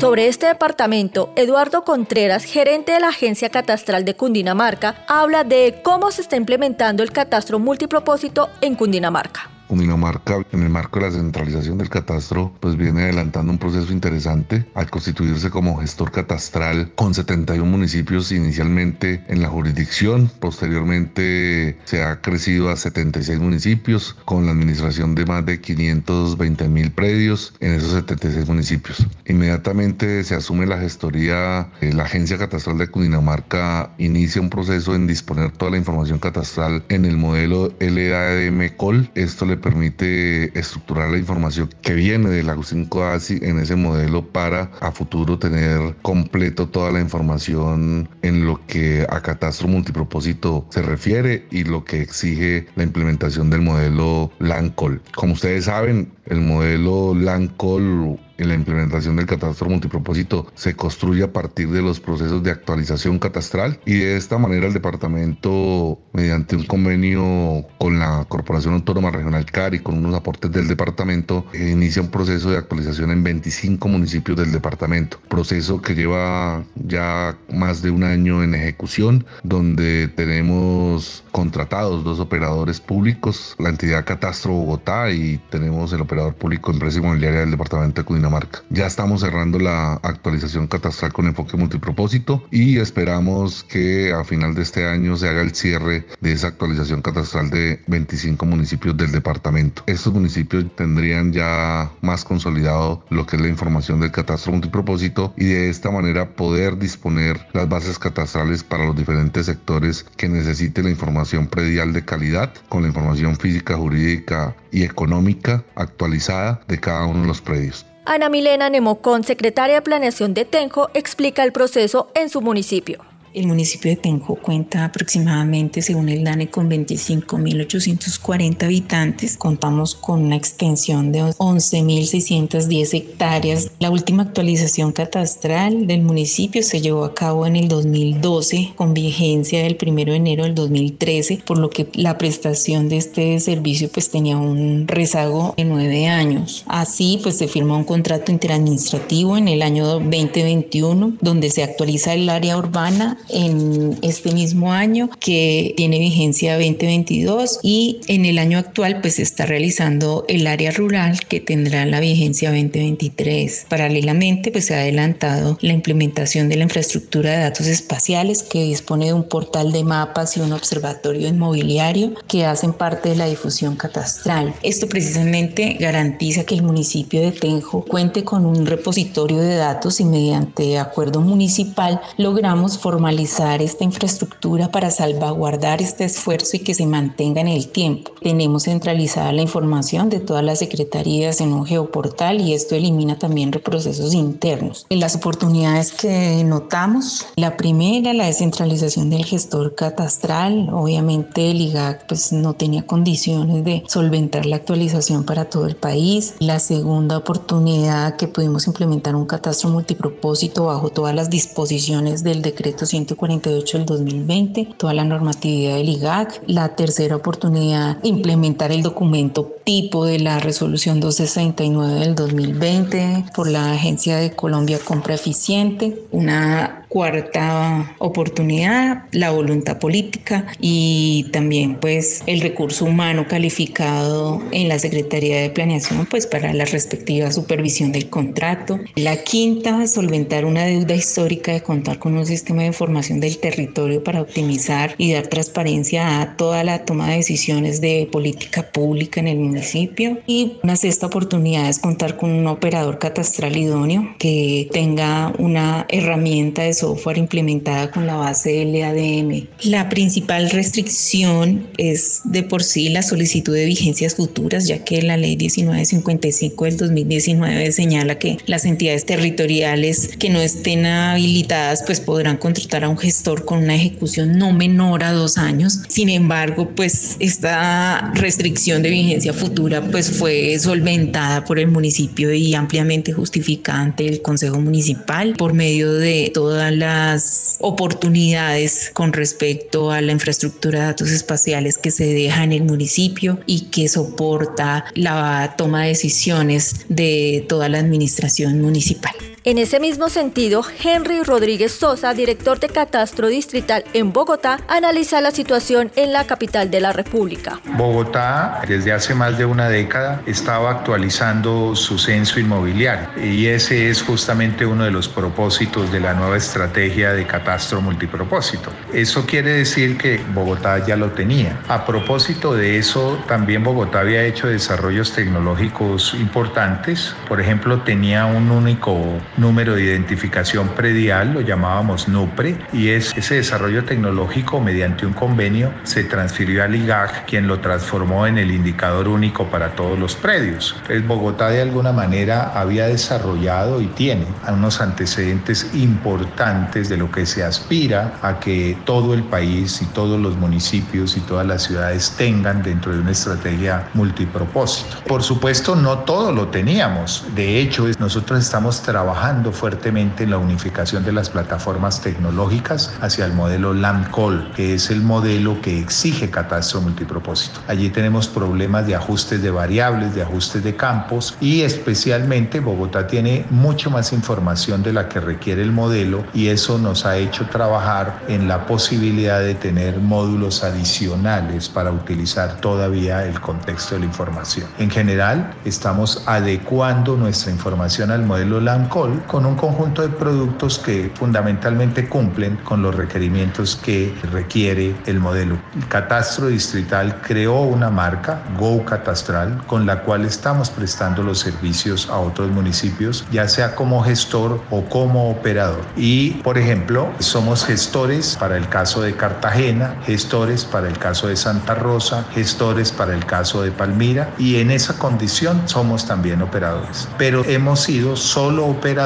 Sobre 0.00 0.26
este 0.26 0.46
departamento, 0.46 1.32
Eduardo 1.36 1.84
Contreras, 1.84 2.44
gerente 2.44 2.92
de 2.92 3.00
la 3.00 3.10
Agencia 3.10 3.50
Catastral 3.50 4.04
de 4.04 4.16
Cundinamarca, 4.16 5.04
habla 5.06 5.44
de 5.44 5.80
cómo 5.84 6.10
se 6.10 6.22
está 6.22 6.36
implementando 6.36 7.02
el 7.04 7.12
catastro 7.12 7.58
multipropósito 7.58 8.48
en 8.62 8.74
Cundinamarca. 8.74 9.59
Cundinamarca, 9.70 10.44
en 10.50 10.64
el 10.64 10.68
marco 10.68 10.98
de 10.98 11.06
la 11.06 11.12
centralización 11.12 11.78
del 11.78 11.88
catastro, 11.88 12.52
pues 12.58 12.76
viene 12.76 13.04
adelantando 13.04 13.52
un 13.52 13.58
proceso 13.58 13.92
interesante 13.92 14.66
al 14.74 14.90
constituirse 14.90 15.48
como 15.48 15.76
gestor 15.76 16.10
catastral 16.10 16.90
con 16.96 17.14
71 17.14 17.64
municipios 17.70 18.32
inicialmente 18.32 19.24
en 19.28 19.42
la 19.42 19.48
jurisdicción. 19.48 20.28
Posteriormente 20.40 21.78
se 21.84 22.02
ha 22.02 22.20
crecido 22.20 22.68
a 22.68 22.74
76 22.74 23.38
municipios 23.38 24.16
con 24.24 24.44
la 24.44 24.50
administración 24.50 25.14
de 25.14 25.24
más 25.24 25.46
de 25.46 25.60
520 25.60 26.68
mil 26.68 26.90
predios 26.90 27.54
en 27.60 27.74
esos 27.74 27.92
76 27.92 28.48
municipios. 28.48 29.06
Inmediatamente 29.28 30.24
se 30.24 30.34
asume 30.34 30.66
la 30.66 30.80
gestoría, 30.80 31.70
eh, 31.80 31.92
la 31.92 32.02
Agencia 32.02 32.38
Catastral 32.38 32.78
de 32.78 32.88
Cundinamarca 32.88 33.92
inicia 33.98 34.42
un 34.42 34.50
proceso 34.50 34.96
en 34.96 35.06
disponer 35.06 35.52
toda 35.52 35.70
la 35.70 35.76
información 35.76 36.18
catastral 36.18 36.82
en 36.88 37.04
el 37.04 37.16
modelo 37.16 37.72
LADM-COL. 37.78 39.12
Esto 39.14 39.46
le 39.46 39.59
permite 39.60 40.58
estructurar 40.58 41.10
la 41.10 41.18
información 41.18 41.70
que 41.82 41.94
viene 41.94 42.30
de 42.30 42.42
la 42.42 42.56
5ASI 42.56 43.42
en 43.42 43.58
ese 43.58 43.76
modelo 43.76 44.26
para 44.26 44.70
a 44.80 44.92
futuro 44.92 45.38
tener 45.38 45.96
completo 46.02 46.68
toda 46.68 46.92
la 46.92 47.00
información 47.00 48.08
en 48.22 48.46
lo 48.46 48.64
que 48.66 49.06
a 49.08 49.20
catastro 49.20 49.68
multipropósito 49.68 50.66
se 50.70 50.82
refiere 50.82 51.46
y 51.50 51.64
lo 51.64 51.84
que 51.84 52.00
exige 52.02 52.66
la 52.76 52.84
implementación 52.84 53.50
del 53.50 53.62
modelo 53.62 54.30
LANCOL. 54.38 55.02
Como 55.14 55.34
ustedes 55.34 55.66
saben, 55.66 56.12
el 56.26 56.40
modelo 56.40 57.14
LANCOL 57.14 58.18
en 58.40 58.48
la 58.48 58.54
implementación 58.54 59.16
del 59.16 59.26
catastro 59.26 59.68
multipropósito 59.68 60.46
se 60.54 60.74
construye 60.74 61.22
a 61.22 61.32
partir 61.32 61.68
de 61.68 61.82
los 61.82 62.00
procesos 62.00 62.42
de 62.42 62.50
actualización 62.50 63.18
catastral 63.18 63.78
y 63.84 63.98
de 63.98 64.16
esta 64.16 64.38
manera 64.38 64.66
el 64.66 64.72
departamento, 64.72 65.98
mediante 66.12 66.56
un 66.56 66.64
convenio 66.64 67.66
con 67.78 67.98
la 67.98 68.24
Corporación 68.28 68.74
Autónoma 68.74 69.10
Regional 69.10 69.44
CARI, 69.44 69.80
con 69.80 69.98
unos 69.98 70.14
aportes 70.14 70.50
del 70.50 70.68
departamento, 70.68 71.44
inicia 71.52 72.02
un 72.02 72.08
proceso 72.08 72.50
de 72.50 72.56
actualización 72.56 73.10
en 73.10 73.22
25 73.22 73.88
municipios 73.88 74.38
del 74.38 74.52
departamento. 74.52 75.18
Proceso 75.28 75.82
que 75.82 75.94
lleva 75.94 76.64
ya 76.76 77.36
más 77.52 77.82
de 77.82 77.90
un 77.90 78.04
año 78.04 78.42
en 78.42 78.54
ejecución, 78.54 79.26
donde 79.42 80.08
tenemos 80.08 81.24
contratados 81.30 82.04
dos 82.04 82.20
operadores 82.20 82.80
públicos, 82.80 83.54
la 83.58 83.68
entidad 83.68 84.04
Catastro 84.04 84.52
Bogotá 84.52 85.10
y 85.10 85.38
tenemos 85.50 85.92
el 85.92 86.00
operador 86.00 86.34
público 86.34 86.72
Empresa 86.72 86.98
Inmobiliaria 86.98 87.40
del 87.40 87.50
departamento 87.50 88.00
de 88.00 88.04
Cundinamarca 88.06 88.29
marca. 88.30 88.62
Ya 88.70 88.86
estamos 88.86 89.20
cerrando 89.20 89.58
la 89.58 89.94
actualización 89.94 90.66
catastral 90.66 91.12
con 91.12 91.26
enfoque 91.26 91.56
multipropósito 91.56 92.42
y 92.50 92.78
esperamos 92.78 93.64
que 93.64 94.12
a 94.12 94.24
final 94.24 94.54
de 94.54 94.62
este 94.62 94.86
año 94.86 95.16
se 95.16 95.28
haga 95.28 95.42
el 95.42 95.54
cierre 95.54 96.06
de 96.20 96.32
esa 96.32 96.48
actualización 96.48 97.02
catastral 97.02 97.50
de 97.50 97.82
25 97.88 98.46
municipios 98.46 98.96
del 98.96 99.12
departamento. 99.12 99.82
Estos 99.86 100.12
municipios 100.12 100.64
tendrían 100.76 101.32
ya 101.32 101.90
más 102.00 102.24
consolidado 102.24 103.04
lo 103.10 103.26
que 103.26 103.36
es 103.36 103.42
la 103.42 103.48
información 103.48 104.00
del 104.00 104.12
catastro 104.12 104.52
multipropósito 104.52 105.34
y 105.36 105.46
de 105.46 105.68
esta 105.68 105.90
manera 105.90 106.30
poder 106.36 106.78
disponer 106.78 107.48
las 107.52 107.68
bases 107.68 107.98
catastrales 107.98 108.64
para 108.64 108.86
los 108.86 108.96
diferentes 108.96 109.46
sectores 109.46 110.04
que 110.16 110.28
necesiten 110.28 110.84
la 110.84 110.90
información 110.90 111.46
predial 111.48 111.92
de 111.92 112.04
calidad 112.04 112.52
con 112.68 112.82
la 112.82 112.88
información 112.88 113.36
física, 113.36 113.76
jurídica 113.76 114.54
y 114.70 114.84
económica 114.84 115.64
actualizada 115.74 116.60
de 116.68 116.78
cada 116.78 117.06
uno 117.06 117.22
de 117.22 117.26
los 117.26 117.40
predios. 117.40 117.89
Ana 118.04 118.28
Milena 118.28 118.70
Nemocón, 118.70 119.24
secretaria 119.24 119.76
de 119.76 119.82
Planeación 119.82 120.32
de 120.34 120.44
Tenjo, 120.44 120.88
explica 120.94 121.44
el 121.44 121.52
proceso 121.52 122.10
en 122.14 122.30
su 122.30 122.40
municipio. 122.40 123.09
El 123.32 123.46
municipio 123.46 123.92
de 123.92 123.96
Tenjo 123.96 124.34
cuenta 124.34 124.84
aproximadamente, 124.84 125.82
según 125.82 126.08
el 126.08 126.24
DANE, 126.24 126.50
con 126.50 126.68
25.840 126.68 128.64
habitantes. 128.64 129.36
Contamos 129.36 129.94
con 129.94 130.22
una 130.22 130.34
extensión 130.34 131.12
de 131.12 131.22
11.610 131.22 132.92
hectáreas. 132.92 133.70
La 133.78 133.90
última 133.90 134.24
actualización 134.24 134.90
catastral 134.90 135.86
del 135.86 136.02
municipio 136.02 136.64
se 136.64 136.80
llevó 136.80 137.04
a 137.04 137.14
cabo 137.14 137.46
en 137.46 137.54
el 137.54 137.68
2012 137.68 138.72
con 138.74 138.94
vigencia 138.94 139.62
del 139.62 139.78
1 139.80 139.94
de 140.06 140.16
enero 140.16 140.42
del 140.42 140.56
2013, 140.56 141.44
por 141.46 141.58
lo 141.58 141.70
que 141.70 141.86
la 141.94 142.18
prestación 142.18 142.88
de 142.88 142.96
este 142.96 143.38
servicio 143.38 143.88
pues 143.92 144.10
tenía 144.10 144.38
un 144.38 144.88
rezago 144.88 145.54
de 145.56 145.66
nueve 145.66 146.08
años. 146.08 146.64
Así 146.66 147.20
pues 147.22 147.38
se 147.38 147.46
firmó 147.46 147.76
un 147.76 147.84
contrato 147.84 148.32
interadministrativo 148.32 149.36
en 149.36 149.46
el 149.46 149.62
año 149.62 149.86
2021 149.86 151.18
donde 151.20 151.50
se 151.50 151.62
actualiza 151.62 152.14
el 152.14 152.28
área 152.28 152.58
urbana 152.58 153.18
en 153.28 153.98
este 154.02 154.32
mismo 154.32 154.72
año 154.72 155.10
que 155.18 155.74
tiene 155.76 155.98
vigencia 155.98 156.54
2022 156.54 157.60
y 157.62 158.00
en 158.08 158.24
el 158.24 158.38
año 158.38 158.58
actual 158.58 159.00
pues 159.00 159.16
se 159.16 159.22
está 159.22 159.46
realizando 159.46 160.24
el 160.28 160.46
área 160.46 160.70
rural 160.70 161.20
que 161.28 161.40
tendrá 161.40 161.84
la 161.86 162.00
vigencia 162.00 162.50
2023. 162.50 163.66
Paralelamente 163.68 164.50
pues 164.50 164.66
se 164.66 164.74
ha 164.74 164.78
adelantado 164.80 165.58
la 165.60 165.72
implementación 165.72 166.48
de 166.48 166.56
la 166.56 166.64
infraestructura 166.64 167.32
de 167.32 167.38
datos 167.38 167.66
espaciales 167.66 168.42
que 168.42 168.62
dispone 168.62 169.06
de 169.06 169.12
un 169.12 169.24
portal 169.24 169.72
de 169.72 169.84
mapas 169.84 170.36
y 170.36 170.40
un 170.40 170.52
observatorio 170.52 171.28
inmobiliario 171.28 172.14
que 172.26 172.44
hacen 172.44 172.72
parte 172.72 173.10
de 173.10 173.16
la 173.16 173.26
difusión 173.26 173.76
catastral. 173.76 174.54
Esto 174.62 174.88
precisamente 174.88 175.76
garantiza 175.78 176.44
que 176.44 176.54
el 176.54 176.62
municipio 176.62 177.20
de 177.20 177.32
Tenjo 177.32 177.84
cuente 177.84 178.24
con 178.24 178.46
un 178.46 178.66
repositorio 178.66 179.38
de 179.38 179.56
datos 179.56 180.00
y 180.00 180.04
mediante 180.04 180.78
acuerdo 180.78 181.20
municipal 181.20 182.00
logramos 182.16 182.78
formalizar 183.10 183.60
esta 183.60 183.82
infraestructura 183.82 184.70
para 184.70 184.92
salvaguardar 184.92 185.82
este 185.82 186.04
esfuerzo 186.04 186.56
y 186.56 186.60
que 186.60 186.74
se 186.74 186.86
mantenga 186.86 187.40
en 187.40 187.48
el 187.48 187.66
tiempo. 187.66 188.12
Tenemos 188.22 188.64
centralizada 188.64 189.32
la 189.32 189.42
información 189.42 190.08
de 190.10 190.20
todas 190.20 190.44
las 190.44 190.60
secretarías 190.60 191.40
en 191.40 191.52
un 191.52 191.66
geoportal 191.66 192.40
y 192.40 192.54
esto 192.54 192.76
elimina 192.76 193.18
también 193.18 193.50
reprocesos 193.50 194.14
internos. 194.14 194.86
Las 194.90 195.16
oportunidades 195.16 195.90
que 195.90 196.44
notamos, 196.44 197.26
la 197.34 197.56
primera, 197.56 198.12
la 198.12 198.26
descentralización 198.26 199.10
del 199.10 199.24
gestor 199.24 199.74
catastral. 199.74 200.68
Obviamente 200.72 201.50
el 201.50 201.62
IGAC 201.62 202.06
pues 202.06 202.32
no 202.32 202.54
tenía 202.54 202.86
condiciones 202.86 203.64
de 203.64 203.82
solventar 203.88 204.46
la 204.46 204.54
actualización 204.54 205.24
para 205.24 205.46
todo 205.46 205.66
el 205.66 205.74
país. 205.74 206.34
La 206.38 206.60
segunda 206.60 207.16
oportunidad 207.16 208.14
que 208.14 208.28
pudimos 208.28 208.68
implementar 208.68 209.16
un 209.16 209.26
catastro 209.26 209.68
multipropósito 209.70 210.66
bajo 210.66 210.90
todas 210.90 211.12
las 211.12 211.28
disposiciones 211.28 212.22
del 212.22 212.40
decreto 212.40 212.86
148 213.06 213.78
del 213.78 213.86
2020, 213.86 214.68
toda 214.76 214.94
la 214.94 215.04
normatividad 215.04 215.76
del 215.76 215.88
IGAC. 215.88 216.42
La 216.46 216.74
tercera 216.76 217.16
oportunidad, 217.16 217.98
implementar 218.02 218.72
el 218.72 218.82
documento 218.82 219.56
tipo 219.64 220.04
de 220.04 220.18
la 220.18 220.38
resolución 220.40 221.00
269 221.00 222.00
del 222.00 222.14
2020 222.14 223.24
por 223.34 223.48
la 223.48 223.72
Agencia 223.72 224.16
de 224.16 224.32
Colombia 224.32 224.78
Compra 224.84 225.14
Eficiente. 225.14 226.02
Una 226.10 226.86
cuarta 226.90 227.94
oportunidad, 227.98 229.04
la 229.12 229.30
voluntad 229.30 229.78
política 229.78 230.46
y 230.60 231.28
también 231.32 231.76
pues 231.76 232.22
el 232.26 232.40
recurso 232.40 232.84
humano 232.84 233.26
calificado 233.28 234.42
en 234.50 234.68
la 234.68 234.78
Secretaría 234.78 235.40
de 235.40 235.50
Planeación 235.50 236.06
pues 236.06 236.26
para 236.26 236.52
la 236.52 236.64
respectiva 236.64 237.30
supervisión 237.30 237.92
del 237.92 238.10
contrato. 238.10 238.80
La 238.96 239.22
quinta, 239.22 239.86
solventar 239.86 240.44
una 240.44 240.64
deuda 240.64 240.94
histórica 240.94 241.52
de 241.52 241.62
contar 241.62 242.00
con 242.00 242.16
un 242.16 242.26
sistema 242.26 242.62
de 242.62 242.68
información 242.68 242.89
del 242.92 243.38
territorio 243.38 244.04
para 244.04 244.22
optimizar 244.22 244.94
y 244.98 245.12
dar 245.12 245.26
transparencia 245.26 246.20
a 246.20 246.36
toda 246.36 246.62
la 246.64 246.84
toma 246.84 247.10
de 247.10 247.16
decisiones 247.16 247.80
de 247.80 248.08
política 248.10 248.70
pública 248.70 249.20
en 249.20 249.28
el 249.28 249.38
municipio. 249.38 250.18
Y 250.26 250.58
una 250.62 250.76
sexta 250.76 251.06
oportunidad 251.06 251.68
es 251.68 251.78
contar 251.78 252.16
con 252.16 252.30
un 252.30 252.46
operador 252.46 252.98
catastral 252.98 253.56
idóneo 253.56 254.14
que 254.18 254.68
tenga 254.72 255.32
una 255.38 255.86
herramienta 255.88 256.62
de 256.62 256.74
software 256.74 257.18
implementada 257.18 257.90
con 257.90 258.06
la 258.06 258.16
base 258.16 258.64
LADM. 258.64 259.46
La 259.62 259.88
principal 259.88 260.50
restricción 260.50 261.68
es 261.78 262.20
de 262.24 262.42
por 262.42 262.62
sí 262.62 262.88
la 262.88 263.02
solicitud 263.02 263.54
de 263.54 263.64
vigencias 263.64 264.14
futuras, 264.14 264.66
ya 264.66 264.84
que 264.84 265.02
la 265.02 265.16
ley 265.16 265.36
1955 265.36 266.64
del 266.64 266.76
2019 266.76 267.72
señala 267.72 268.18
que 268.18 268.38
las 268.46 268.64
entidades 268.64 269.06
territoriales 269.06 270.08
que 270.18 270.30
no 270.30 270.40
estén 270.40 270.86
habilitadas 270.86 271.82
pues 271.84 272.00
podrán 272.00 272.36
contratar 272.36 272.79
a 272.84 272.88
un 272.88 272.98
gestor 272.98 273.44
con 273.44 273.58
una 273.64 273.74
ejecución 273.74 274.38
no 274.38 274.52
menor 274.52 275.04
a 275.04 275.12
dos 275.12 275.38
años. 275.38 275.80
Sin 275.88 276.08
embargo, 276.08 276.70
pues 276.74 277.16
esta 277.18 278.12
restricción 278.14 278.82
de 278.82 278.90
vigencia 278.90 279.32
futura 279.32 279.82
pues 279.82 280.10
fue 280.10 280.58
solventada 280.58 281.44
por 281.44 281.58
el 281.58 281.68
municipio 281.68 282.32
y 282.32 282.54
ampliamente 282.54 283.12
justificada 283.12 283.80
ante 283.80 284.08
el 284.08 284.22
Consejo 284.22 284.60
Municipal 284.60 285.34
por 285.36 285.52
medio 285.52 285.92
de 285.92 286.30
toda 286.32 286.70
las 286.70 287.56
oportunidades 287.60 288.90
con 288.92 289.12
respecto 289.12 289.90
a 289.90 290.00
la 290.00 290.12
infraestructura 290.12 290.80
de 290.80 290.86
datos 290.86 291.10
espaciales 291.10 291.78
que 291.78 291.90
se 291.90 292.06
deja 292.06 292.44
en 292.44 292.52
el 292.52 292.64
municipio 292.64 293.40
y 293.46 293.62
que 293.70 293.88
soporta 293.88 294.84
la 294.94 295.54
toma 295.56 295.82
de 295.82 295.88
decisiones 295.88 296.86
de 296.88 297.44
toda 297.48 297.68
la 297.68 297.78
administración 297.78 298.60
municipal. 298.60 299.14
En 299.42 299.56
ese 299.56 299.80
mismo 299.80 300.10
sentido, 300.10 300.62
Henry 300.84 301.22
Rodríguez 301.22 301.72
Sosa, 301.72 302.12
director 302.12 302.60
de 302.60 302.68
Catastro 302.68 303.28
Distrital 303.28 303.84
en 303.94 304.12
Bogotá, 304.12 304.58
analiza 304.68 305.22
la 305.22 305.30
situación 305.30 305.90
en 305.96 306.12
la 306.12 306.26
capital 306.26 306.70
de 306.70 306.82
la 306.82 306.92
República. 306.92 307.58
Bogotá, 307.64 308.60
desde 308.68 308.92
hace 308.92 309.14
más 309.14 309.38
de 309.38 309.46
una 309.46 309.70
década, 309.70 310.20
estaba 310.26 310.70
actualizando 310.70 311.74
su 311.74 311.98
censo 311.98 312.38
inmobiliario 312.38 313.08
y 313.24 313.46
ese 313.46 313.88
es 313.88 314.02
justamente 314.02 314.66
uno 314.66 314.84
de 314.84 314.90
los 314.90 315.08
propósitos 315.08 315.90
de 315.90 316.00
la 316.00 316.12
nueva 316.12 316.36
estrategia 316.36 317.14
de 317.14 317.26
catastro 317.26 317.80
multipropósito. 317.80 318.70
Eso 318.92 319.24
quiere 319.24 319.52
decir 319.52 319.96
que 319.96 320.20
Bogotá 320.34 320.84
ya 320.84 320.96
lo 320.96 321.12
tenía. 321.12 321.58
A 321.68 321.86
propósito 321.86 322.52
de 322.52 322.76
eso, 322.76 323.18
también 323.26 323.64
Bogotá 323.64 324.00
había 324.00 324.22
hecho 324.22 324.48
desarrollos 324.48 325.12
tecnológicos 325.12 326.12
importantes. 326.12 327.14
Por 327.26 327.40
ejemplo, 327.40 327.80
tenía 327.80 328.26
un 328.26 328.50
único 328.50 329.18
número 329.36 329.74
de 329.74 329.84
identificación 329.84 330.68
predial, 330.70 331.32
lo 331.32 331.40
llamábamos 331.40 332.08
NUPRE, 332.08 332.56
y 332.72 332.88
es, 332.88 333.16
ese 333.16 333.36
desarrollo 333.36 333.84
tecnológico 333.84 334.60
mediante 334.60 335.06
un 335.06 335.12
convenio 335.12 335.72
se 335.84 336.04
transfirió 336.04 336.64
al 336.64 336.74
IGAC, 336.74 337.26
quien 337.26 337.46
lo 337.46 337.60
transformó 337.60 338.26
en 338.26 338.38
el 338.38 338.50
indicador 338.50 339.08
único 339.08 339.46
para 339.46 339.70
todos 339.70 339.98
los 339.98 340.14
predios. 340.14 340.74
Entonces 340.82 341.06
Bogotá 341.06 341.50
de 341.50 341.62
alguna 341.62 341.92
manera 341.92 342.52
había 342.54 342.86
desarrollado 342.86 343.80
y 343.80 343.86
tiene 343.86 344.26
unos 344.48 344.80
antecedentes 344.80 345.70
importantes 345.74 346.88
de 346.88 346.96
lo 346.96 347.10
que 347.10 347.26
se 347.26 347.44
aspira 347.44 348.14
a 348.22 348.40
que 348.40 348.76
todo 348.84 349.14
el 349.14 349.22
país 349.22 349.80
y 349.82 349.86
todos 349.86 350.20
los 350.20 350.36
municipios 350.36 351.16
y 351.16 351.20
todas 351.20 351.46
las 351.46 351.62
ciudades 351.62 352.14
tengan 352.16 352.62
dentro 352.62 352.92
de 352.92 353.00
una 353.00 353.12
estrategia 353.12 353.88
multipropósito. 353.94 354.96
Por 355.06 355.22
supuesto, 355.22 355.76
no 355.76 356.00
todo 356.00 356.32
lo 356.32 356.48
teníamos. 356.48 357.24
De 357.34 357.60
hecho, 357.60 357.86
nosotros 357.98 358.40
estamos 358.40 358.82
trabajando 358.82 359.19
trabajando 359.20 359.52
fuertemente 359.52 360.24
en 360.24 360.30
la 360.30 360.38
unificación 360.38 361.04
de 361.04 361.12
las 361.12 361.28
plataformas 361.28 362.00
tecnológicas 362.00 362.94
hacia 363.02 363.26
el 363.26 363.34
modelo 363.34 363.74
LAMCOL, 363.74 364.50
que 364.56 364.72
es 364.72 364.90
el 364.90 365.02
modelo 365.02 365.60
que 365.60 365.78
exige 365.78 366.30
catastro 366.30 366.80
multipropósito. 366.80 367.60
Allí 367.68 367.90
tenemos 367.90 368.28
problemas 368.28 368.86
de 368.86 368.94
ajustes 368.94 369.42
de 369.42 369.50
variables, 369.50 370.14
de 370.14 370.22
ajustes 370.22 370.64
de 370.64 370.74
campos 370.74 371.36
y 371.38 371.60
especialmente 371.60 372.60
Bogotá 372.60 373.06
tiene 373.06 373.44
mucho 373.50 373.90
más 373.90 374.14
información 374.14 374.82
de 374.82 374.94
la 374.94 375.06
que 375.06 375.20
requiere 375.20 375.60
el 375.60 375.72
modelo 375.72 376.24
y 376.32 376.46
eso 376.46 376.78
nos 376.78 377.04
ha 377.04 377.18
hecho 377.18 377.46
trabajar 377.48 378.22
en 378.26 378.48
la 378.48 378.64
posibilidad 378.64 379.40
de 379.40 379.54
tener 379.54 379.98
módulos 379.98 380.64
adicionales 380.64 381.68
para 381.68 381.92
utilizar 381.92 382.58
todavía 382.62 383.26
el 383.26 383.38
contexto 383.38 383.96
de 383.96 384.00
la 384.00 384.06
información. 384.06 384.66
En 384.78 384.88
general, 384.88 385.52
estamos 385.66 386.22
adecuando 386.24 387.18
nuestra 387.18 387.52
información 387.52 388.10
al 388.10 388.24
modelo 388.24 388.62
LAMCOL 388.62 389.09
con 389.26 389.46
un 389.46 389.56
conjunto 389.56 390.02
de 390.02 390.08
productos 390.08 390.78
que 390.78 391.10
fundamentalmente 391.14 392.08
cumplen 392.08 392.56
con 392.64 392.82
los 392.82 392.94
requerimientos 392.94 393.76
que 393.76 394.14
requiere 394.32 394.94
el 395.06 395.20
modelo. 395.20 395.58
El 395.76 395.88
Catastro 395.88 396.48
Distrital 396.48 397.20
creó 397.22 397.62
una 397.62 397.90
marca, 397.90 398.42
Go 398.58 398.84
Catastral, 398.84 399.62
con 399.66 399.86
la 399.86 400.02
cual 400.02 400.24
estamos 400.24 400.70
prestando 400.70 401.22
los 401.22 401.38
servicios 401.38 402.08
a 402.08 402.18
otros 402.18 402.50
municipios, 402.50 403.24
ya 403.30 403.48
sea 403.48 403.74
como 403.74 404.02
gestor 404.02 404.60
o 404.70 404.84
como 404.84 405.30
operador. 405.30 405.82
Y, 405.96 406.32
por 406.42 406.58
ejemplo, 406.58 407.08
somos 407.18 407.64
gestores 407.64 408.36
para 408.38 408.56
el 408.56 408.68
caso 408.68 409.02
de 409.02 409.14
Cartagena, 409.14 409.96
gestores 410.04 410.64
para 410.64 410.88
el 410.88 410.98
caso 410.98 411.28
de 411.28 411.36
Santa 411.36 411.74
Rosa, 411.74 412.24
gestores 412.32 412.92
para 412.92 413.14
el 413.14 413.24
caso 413.24 413.62
de 413.62 413.70
Palmira 413.70 414.30
y 414.38 414.56
en 414.56 414.70
esa 414.70 414.98
condición 414.98 415.62
somos 415.66 416.06
también 416.06 416.42
operadores. 416.42 417.08
Pero 417.18 417.44
hemos 417.44 417.80
sido 417.80 418.16
solo 418.16 418.66
operadores 418.66 418.99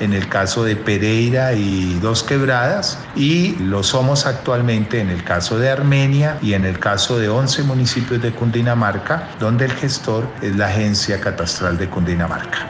en 0.00 0.12
el 0.12 0.28
caso 0.28 0.62
de 0.62 0.76
Pereira 0.76 1.54
y 1.54 1.98
Dos 2.00 2.22
Quebradas, 2.22 2.98
y 3.16 3.56
lo 3.56 3.82
somos 3.82 4.26
actualmente 4.26 5.00
en 5.00 5.08
el 5.08 5.24
caso 5.24 5.58
de 5.58 5.70
Armenia 5.70 6.38
y 6.42 6.52
en 6.52 6.66
el 6.66 6.78
caso 6.78 7.18
de 7.18 7.30
11 7.30 7.62
municipios 7.62 8.20
de 8.20 8.32
Cundinamarca, 8.32 9.30
donde 9.40 9.64
el 9.64 9.72
gestor 9.72 10.28
es 10.42 10.54
la 10.56 10.66
Agencia 10.66 11.18
Catastral 11.18 11.78
de 11.78 11.88
Cundinamarca. 11.88 12.68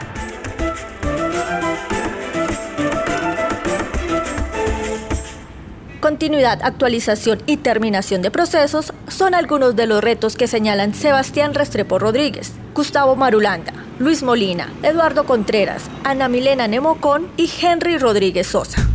Continuidad, 6.01 6.61
actualización 6.63 7.43
y 7.47 7.57
terminación 7.57 8.23
de 8.23 8.31
procesos 8.31 8.93
son 9.09 9.35
algunos 9.35 9.75
de 9.75 9.87
los 9.87 10.03
retos 10.03 10.37
que 10.37 10.47
señalan 10.47 10.95
Sebastián 10.95 11.55
Restrepo 11.55 11.99
Rodríguez, 11.99 12.53
Gustavo 12.75 13.17
Marulanda, 13.17 13.73
Luis 14.03 14.25
Molina, 14.25 14.69
Eduardo 14.83 15.27
Contreras, 15.27 15.85
Ana 16.03 16.27
Milena 16.27 16.67
Nemocón 16.67 17.29
y 17.37 17.49
Henry 17.63 17.99
Rodríguez 17.99 18.49
Sosa. 18.49 18.92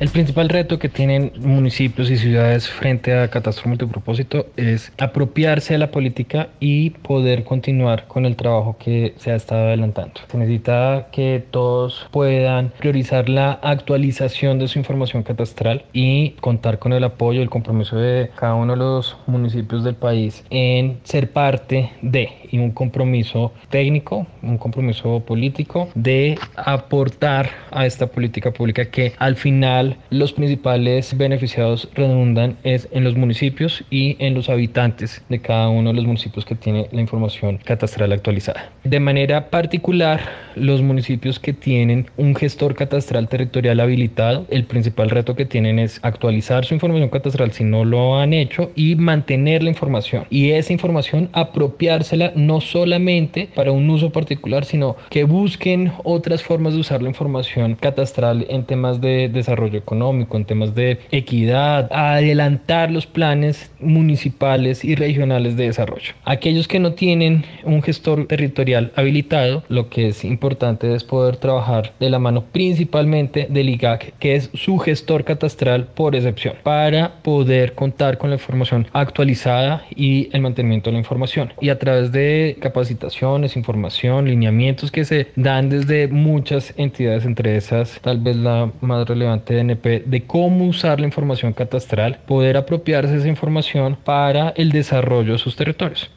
El 0.00 0.08
principal 0.08 0.48
reto 0.48 0.78
que 0.78 0.88
tienen 0.88 1.30
municipios 1.40 2.10
y 2.10 2.16
ciudades 2.16 2.70
frente 2.70 3.12
a 3.12 3.28
catastro 3.28 3.68
multipropósito 3.68 4.46
es 4.56 4.90
apropiarse 4.96 5.74
de 5.74 5.78
la 5.78 5.90
política 5.90 6.48
y 6.58 6.88
poder 6.88 7.44
continuar 7.44 8.06
con 8.08 8.24
el 8.24 8.34
trabajo 8.34 8.78
que 8.78 9.12
se 9.18 9.30
ha 9.30 9.34
estado 9.34 9.66
adelantando. 9.66 10.22
Se 10.26 10.38
necesita 10.38 11.08
que 11.12 11.44
todos 11.50 12.08
puedan 12.12 12.72
priorizar 12.78 13.28
la 13.28 13.52
actualización 13.62 14.58
de 14.58 14.68
su 14.68 14.78
información 14.78 15.22
catastral 15.22 15.84
y 15.92 16.30
contar 16.40 16.78
con 16.78 16.94
el 16.94 17.04
apoyo 17.04 17.40
y 17.40 17.42
el 17.42 17.50
compromiso 17.50 17.98
de 17.98 18.30
cada 18.36 18.54
uno 18.54 18.72
de 18.72 18.78
los 18.78 19.18
municipios 19.26 19.84
del 19.84 19.96
país 19.96 20.46
en 20.48 20.98
ser 21.04 21.30
parte 21.30 21.92
de 22.00 22.39
y 22.50 22.58
un 22.58 22.70
compromiso 22.70 23.52
técnico, 23.68 24.26
un 24.42 24.58
compromiso 24.58 25.20
político 25.20 25.88
de 25.94 26.38
aportar 26.56 27.50
a 27.70 27.86
esta 27.86 28.06
política 28.06 28.52
pública 28.52 28.86
que 28.86 29.12
al 29.18 29.36
final 29.36 29.96
los 30.10 30.32
principales 30.32 31.16
beneficiados 31.16 31.88
redundan 31.94 32.56
es 32.64 32.88
en 32.92 33.04
los 33.04 33.16
municipios 33.16 33.84
y 33.90 34.16
en 34.18 34.34
los 34.34 34.48
habitantes 34.48 35.22
de 35.28 35.40
cada 35.40 35.68
uno 35.68 35.90
de 35.90 35.96
los 35.96 36.06
municipios 36.06 36.44
que 36.44 36.54
tiene 36.54 36.88
la 36.92 37.00
información 37.00 37.58
catastral 37.58 38.12
actualizada. 38.12 38.70
De 38.84 39.00
manera 39.00 39.50
particular, 39.50 40.20
los 40.54 40.82
municipios 40.82 41.38
que 41.38 41.52
tienen 41.52 42.06
un 42.16 42.34
gestor 42.34 42.74
catastral 42.74 43.28
territorial 43.28 43.80
habilitado, 43.80 44.46
el 44.50 44.64
principal 44.64 45.10
reto 45.10 45.34
que 45.36 45.46
tienen 45.46 45.78
es 45.78 46.00
actualizar 46.02 46.64
su 46.64 46.74
información 46.74 47.08
catastral 47.08 47.52
si 47.52 47.64
no 47.64 47.84
lo 47.84 48.18
han 48.18 48.32
hecho 48.32 48.70
y 48.74 48.96
mantener 48.96 49.62
la 49.62 49.70
información. 49.70 50.24
Y 50.30 50.50
esa 50.50 50.72
información 50.72 51.28
apropiársela 51.32 52.32
no 52.46 52.60
solamente 52.60 53.48
para 53.54 53.72
un 53.72 53.88
uso 53.90 54.10
particular, 54.10 54.64
sino 54.64 54.96
que 55.10 55.24
busquen 55.24 55.92
otras 56.04 56.42
formas 56.42 56.74
de 56.74 56.80
usar 56.80 57.02
la 57.02 57.08
información 57.08 57.74
catastral 57.74 58.46
en 58.48 58.64
temas 58.64 59.00
de 59.00 59.28
desarrollo 59.28 59.78
económico, 59.78 60.36
en 60.36 60.44
temas 60.44 60.74
de 60.74 60.98
equidad, 61.10 61.88
adelantar 61.92 62.90
los 62.90 63.06
planes 63.06 63.70
municipales 63.80 64.84
y 64.84 64.94
regionales 64.94 65.56
de 65.56 65.64
desarrollo. 65.64 66.12
Aquellos 66.24 66.68
que 66.68 66.78
no 66.78 66.92
tienen 66.92 67.44
un 67.64 67.82
gestor 67.82 68.26
territorial 68.26 68.92
habilitado, 68.96 69.64
lo 69.68 69.88
que 69.88 70.08
es 70.08 70.24
importante 70.24 70.94
es 70.94 71.04
poder 71.04 71.36
trabajar 71.36 71.92
de 72.00 72.10
la 72.10 72.18
mano 72.18 72.44
principalmente 72.52 73.46
del 73.50 73.68
IGAC, 73.68 74.14
que 74.18 74.36
es 74.36 74.50
su 74.54 74.78
gestor 74.78 75.24
catastral 75.24 75.86
por 75.94 76.14
excepción, 76.14 76.54
para 76.62 77.22
poder 77.22 77.74
contar 77.74 78.18
con 78.18 78.30
la 78.30 78.36
información 78.36 78.86
actualizada 78.92 79.84
y 79.94 80.28
el 80.32 80.40
mantenimiento 80.40 80.90
de 80.90 80.94
la 80.94 81.00
información. 81.00 81.52
Y 81.60 81.68
a 81.68 81.78
través 81.78 82.12
de 82.12 82.29
capacitaciones, 82.60 83.56
información, 83.56 84.26
lineamientos 84.26 84.90
que 84.90 85.04
se 85.04 85.28
dan 85.36 85.68
desde 85.68 86.08
muchas 86.08 86.74
entidades, 86.76 87.24
entre 87.24 87.56
esas 87.56 88.00
tal 88.00 88.18
vez 88.18 88.36
la 88.36 88.70
más 88.80 89.06
relevante 89.08 89.54
de 89.54 89.60
de 90.06 90.26
cómo 90.26 90.66
usar 90.66 91.00
la 91.00 91.06
información 91.06 91.52
catastral, 91.52 92.20
poder 92.26 92.56
apropiarse 92.56 93.12
de 93.12 93.18
esa 93.18 93.28
información 93.28 93.96
para 94.04 94.50
el 94.56 94.72
desarrollo 94.72 95.32
de 95.32 95.38
sus 95.38 95.56
territorios. 95.56 96.10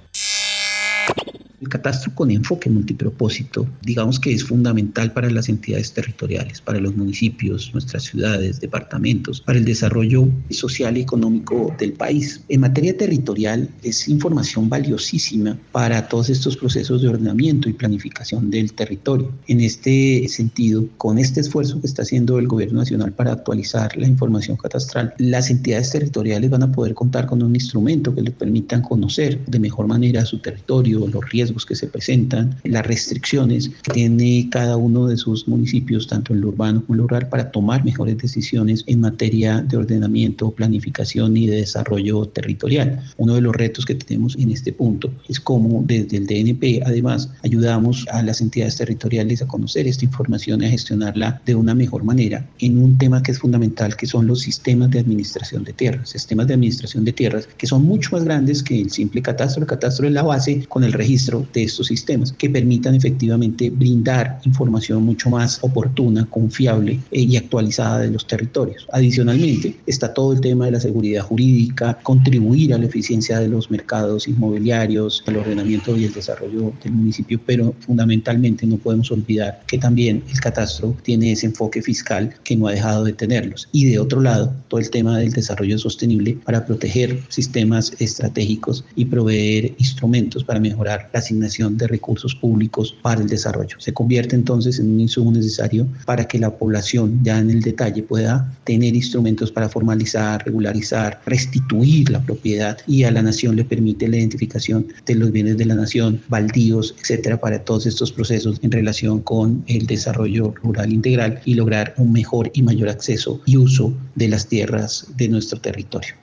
El 1.64 1.70
catastro 1.70 2.14
con 2.14 2.30
enfoque 2.30 2.70
multipropósito, 2.70 3.66
digamos 3.84 4.20
que 4.20 4.34
es 4.34 4.44
fundamental 4.44 5.14
para 5.14 5.30
las 5.30 5.48
entidades 5.48 5.94
territoriales, 5.94 6.60
para 6.60 6.78
los 6.82 6.94
municipios, 6.94 7.72
nuestras 7.72 8.04
ciudades, 8.04 8.60
departamentos, 8.60 9.40
para 9.40 9.60
el 9.60 9.64
desarrollo 9.64 10.28
social 10.50 10.98
y 10.98 11.02
económico 11.02 11.74
del 11.80 11.94
país. 11.94 12.44
En 12.50 12.60
materia 12.60 12.98
territorial 12.98 13.70
es 13.82 14.10
información 14.10 14.68
valiosísima 14.68 15.58
para 15.72 16.10
todos 16.10 16.30
estos 16.30 16.58
procesos 16.58 17.02
de 17.02 17.08
ordenamiento 17.08 17.70
y 17.70 17.74
planificación 17.74 18.52
del 18.52 18.74
territorio. 18.74 19.32
En 19.48 19.62
este 19.62 20.28
sentido, 20.28 20.86
con 20.98 21.18
este 21.18 21.40
esfuerzo 21.40 21.80
que 21.80 21.88
está 21.88 22.02
haciendo 22.02 22.40
el 22.40 22.50
gobierno 22.50 22.80
nacional 22.80 23.14
para 23.14 23.32
actualizar 23.32 23.96
la 23.96 24.08
información 24.08 24.58
catastral, 24.58 25.14
las 25.18 25.50
entidades 25.50 25.92
territoriales 25.92 26.50
van 26.50 26.64
a 26.64 26.72
poder 26.74 26.94
contar 26.94 27.26
con 27.26 27.42
un 27.42 27.56
instrumento 27.56 28.14
que 28.14 28.22
les 28.22 28.34
permitan 28.34 28.82
conocer 28.82 29.40
de 29.46 29.60
mejor 29.60 29.88
manera 29.88 30.26
su 30.26 30.40
territorio, 30.40 31.08
los 31.08 31.30
riesgos 31.30 31.53
que 31.66 31.76
se 31.76 31.88
presentan, 31.88 32.56
las 32.64 32.86
restricciones 32.86 33.70
que 33.84 33.94
tiene 33.94 34.48
cada 34.50 34.78
uno 34.78 35.08
de 35.08 35.18
sus 35.18 35.48
municipios, 35.48 36.08
tanto 36.08 36.34
en 36.34 36.42
lo 36.42 36.50
urbano 36.50 36.82
como 36.82 36.96
en 36.96 36.98
lo 37.02 37.08
rural, 37.08 37.30
para 37.30 37.52
tomar 37.52 37.86
mejores 37.86 38.18
decisiones 38.18 38.84
en 38.88 39.02
materia 39.02 39.62
de 39.62 39.78
ordenamiento, 39.78 40.52
planificación 40.52 41.38
y 41.38 41.48
de 41.48 41.58
desarrollo 41.58 42.26
territorial. 42.26 43.02
Uno 43.18 43.36
de 43.36 43.42
los 43.42 43.56
retos 43.56 43.86
que 43.86 43.96
tenemos 43.96 44.36
en 44.38 44.52
este 44.52 44.74
punto 44.74 45.12
es 45.30 45.40
cómo 45.40 45.84
desde 45.86 46.18
el 46.18 46.28
DNP, 46.28 46.82
además, 46.86 47.30
ayudamos 47.44 48.06
a 48.12 48.24
las 48.24 48.42
entidades 48.42 48.78
territoriales 48.78 49.42
a 49.42 49.48
conocer 49.48 49.88
esta 49.88 50.06
información 50.06 50.62
y 50.62 50.66
a 50.66 50.70
gestionarla 50.70 51.42
de 51.46 51.56
una 51.56 51.76
mejor 51.76 52.04
manera 52.04 52.46
en 52.60 52.78
un 52.78 52.98
tema 52.98 53.22
que 53.22 53.32
es 53.32 53.40
fundamental, 53.40 53.96
que 53.96 54.08
son 54.08 54.28
los 54.28 54.42
sistemas 54.42 54.90
de 54.92 55.00
administración 55.00 55.64
de 55.64 55.74
tierras, 55.74 56.10
sistemas 56.10 56.48
de 56.48 56.56
administración 56.56 57.06
de 57.06 57.14
tierras 57.14 57.48
que 57.58 57.68
son 57.68 57.84
mucho 57.86 58.10
más 58.12 58.24
grandes 58.24 58.64
que 58.64 58.80
el 58.80 58.92
simple 58.92 59.22
catastro. 59.22 59.62
El 59.62 59.68
catastro 59.68 60.08
es 60.08 60.14
la 60.14 60.24
base 60.24 60.66
con 60.68 60.84
el 60.84 60.94
registro 60.94 61.43
de 61.54 61.64
estos 61.64 61.88
sistemas 61.88 62.32
que 62.34 62.50
permitan 62.50 62.96
efectivamente 62.96 63.70
brindar 63.70 64.40
información 64.46 65.04
mucho 65.04 65.30
más 65.30 65.60
oportuna, 65.62 66.26
confiable 66.30 67.00
eh, 67.12 67.22
y 67.22 67.38
actualizada 67.38 68.00
de 68.00 68.12
los 68.12 68.28
territorios. 68.28 68.88
Adicionalmente, 68.92 69.76
está 69.88 70.14
todo 70.14 70.34
el 70.34 70.42
tema 70.42 70.66
de 70.66 70.72
la 70.72 70.80
seguridad 70.80 71.24
jurídica, 71.24 71.98
contribuir 72.04 72.74
a 72.74 72.78
la 72.78 72.86
eficiencia 72.86 73.40
de 73.40 73.48
los 73.48 73.72
mercados 73.72 74.28
inmobiliarios, 74.28 75.24
al 75.28 75.38
ordenamiento 75.38 75.96
y 75.96 76.06
el 76.06 76.14
desarrollo 76.14 76.74
del 76.84 76.94
municipio, 76.94 77.40
pero 77.46 77.74
fundamentalmente 77.80 78.66
no 78.66 78.78
podemos 78.78 79.12
olvidar 79.12 79.64
que 79.68 79.78
también 79.78 80.24
el 80.30 80.40
catastro 80.40 80.96
tiene 81.04 81.32
ese 81.32 81.48
enfoque 81.48 81.82
fiscal 81.82 82.34
que 82.44 82.56
no 82.56 82.68
ha 82.68 82.72
dejado 82.72 83.04
de 83.04 83.14
tenerlos. 83.14 83.68
Y 83.72 83.86
de 83.86 84.00
otro 84.00 84.22
lado, 84.22 84.54
todo 84.68 84.80
el 84.80 84.90
tema 84.90 85.18
del 85.18 85.32
desarrollo 85.32 85.78
sostenible 85.78 86.38
para 86.46 86.66
proteger 86.66 87.20
sistemas 87.30 87.94
estratégicos 88.00 88.86
y 88.96 89.06
proveer 89.06 89.74
instrumentos 89.78 90.44
para 90.44 90.60
mejorar 90.60 91.10
la 91.14 91.22
asignación 91.24 91.78
de 91.78 91.88
recursos 91.88 92.36
públicos 92.36 92.96
para 93.02 93.22
el 93.22 93.28
desarrollo. 93.28 93.80
Se 93.80 93.94
convierte 93.94 94.36
entonces 94.36 94.80
en 94.80 94.92
un 94.92 95.00
insumo 95.00 95.32
necesario 95.32 95.88
para 96.06 96.28
que 96.28 96.40
la 96.40 96.52
población 96.52 97.20
ya 97.24 97.40
en 97.40 97.50
el 97.50 97.62
detalle 97.62 98.04
pueda 98.04 98.54
tener 98.64 98.96
instrumentos 98.96 99.52
para 99.52 99.70
formalizar, 99.70 100.44
regularizar, 100.46 101.22
restituir 101.26 102.10
la 102.10 102.22
propiedad 102.22 102.78
y 102.88 103.04
a 103.04 103.12
la 103.12 103.22
nación 103.22 103.56
le 103.56 103.66
permite 103.66 104.08
la 104.08 104.18
identificación 104.18 104.88
de 105.06 105.16
los 105.16 105.32
bienes 105.32 105.58
de 105.58 105.66
la 105.66 105.76
nación, 105.76 106.22
baldíos, 106.28 106.96
etcétera, 107.00 107.40
para 107.40 107.60
todos 107.64 107.86
estos 107.86 108.12
procesos 108.12 108.60
en 108.62 108.72
relación 108.72 109.22
con 109.22 109.64
el 109.68 109.86
desarrollo 109.88 110.54
rural 110.62 110.92
integral 110.92 111.42
y 111.46 111.56
lograr 111.56 111.94
un 111.98 112.12
mejor 112.12 112.52
y 112.54 112.62
mayor 112.62 112.90
acceso 112.90 113.42
y 113.46 113.58
uso 113.58 113.94
de 114.16 114.28
las 114.28 114.48
tierras 114.48 115.08
de 115.18 115.28
nuestro 115.30 115.60
territorio. 115.60 116.14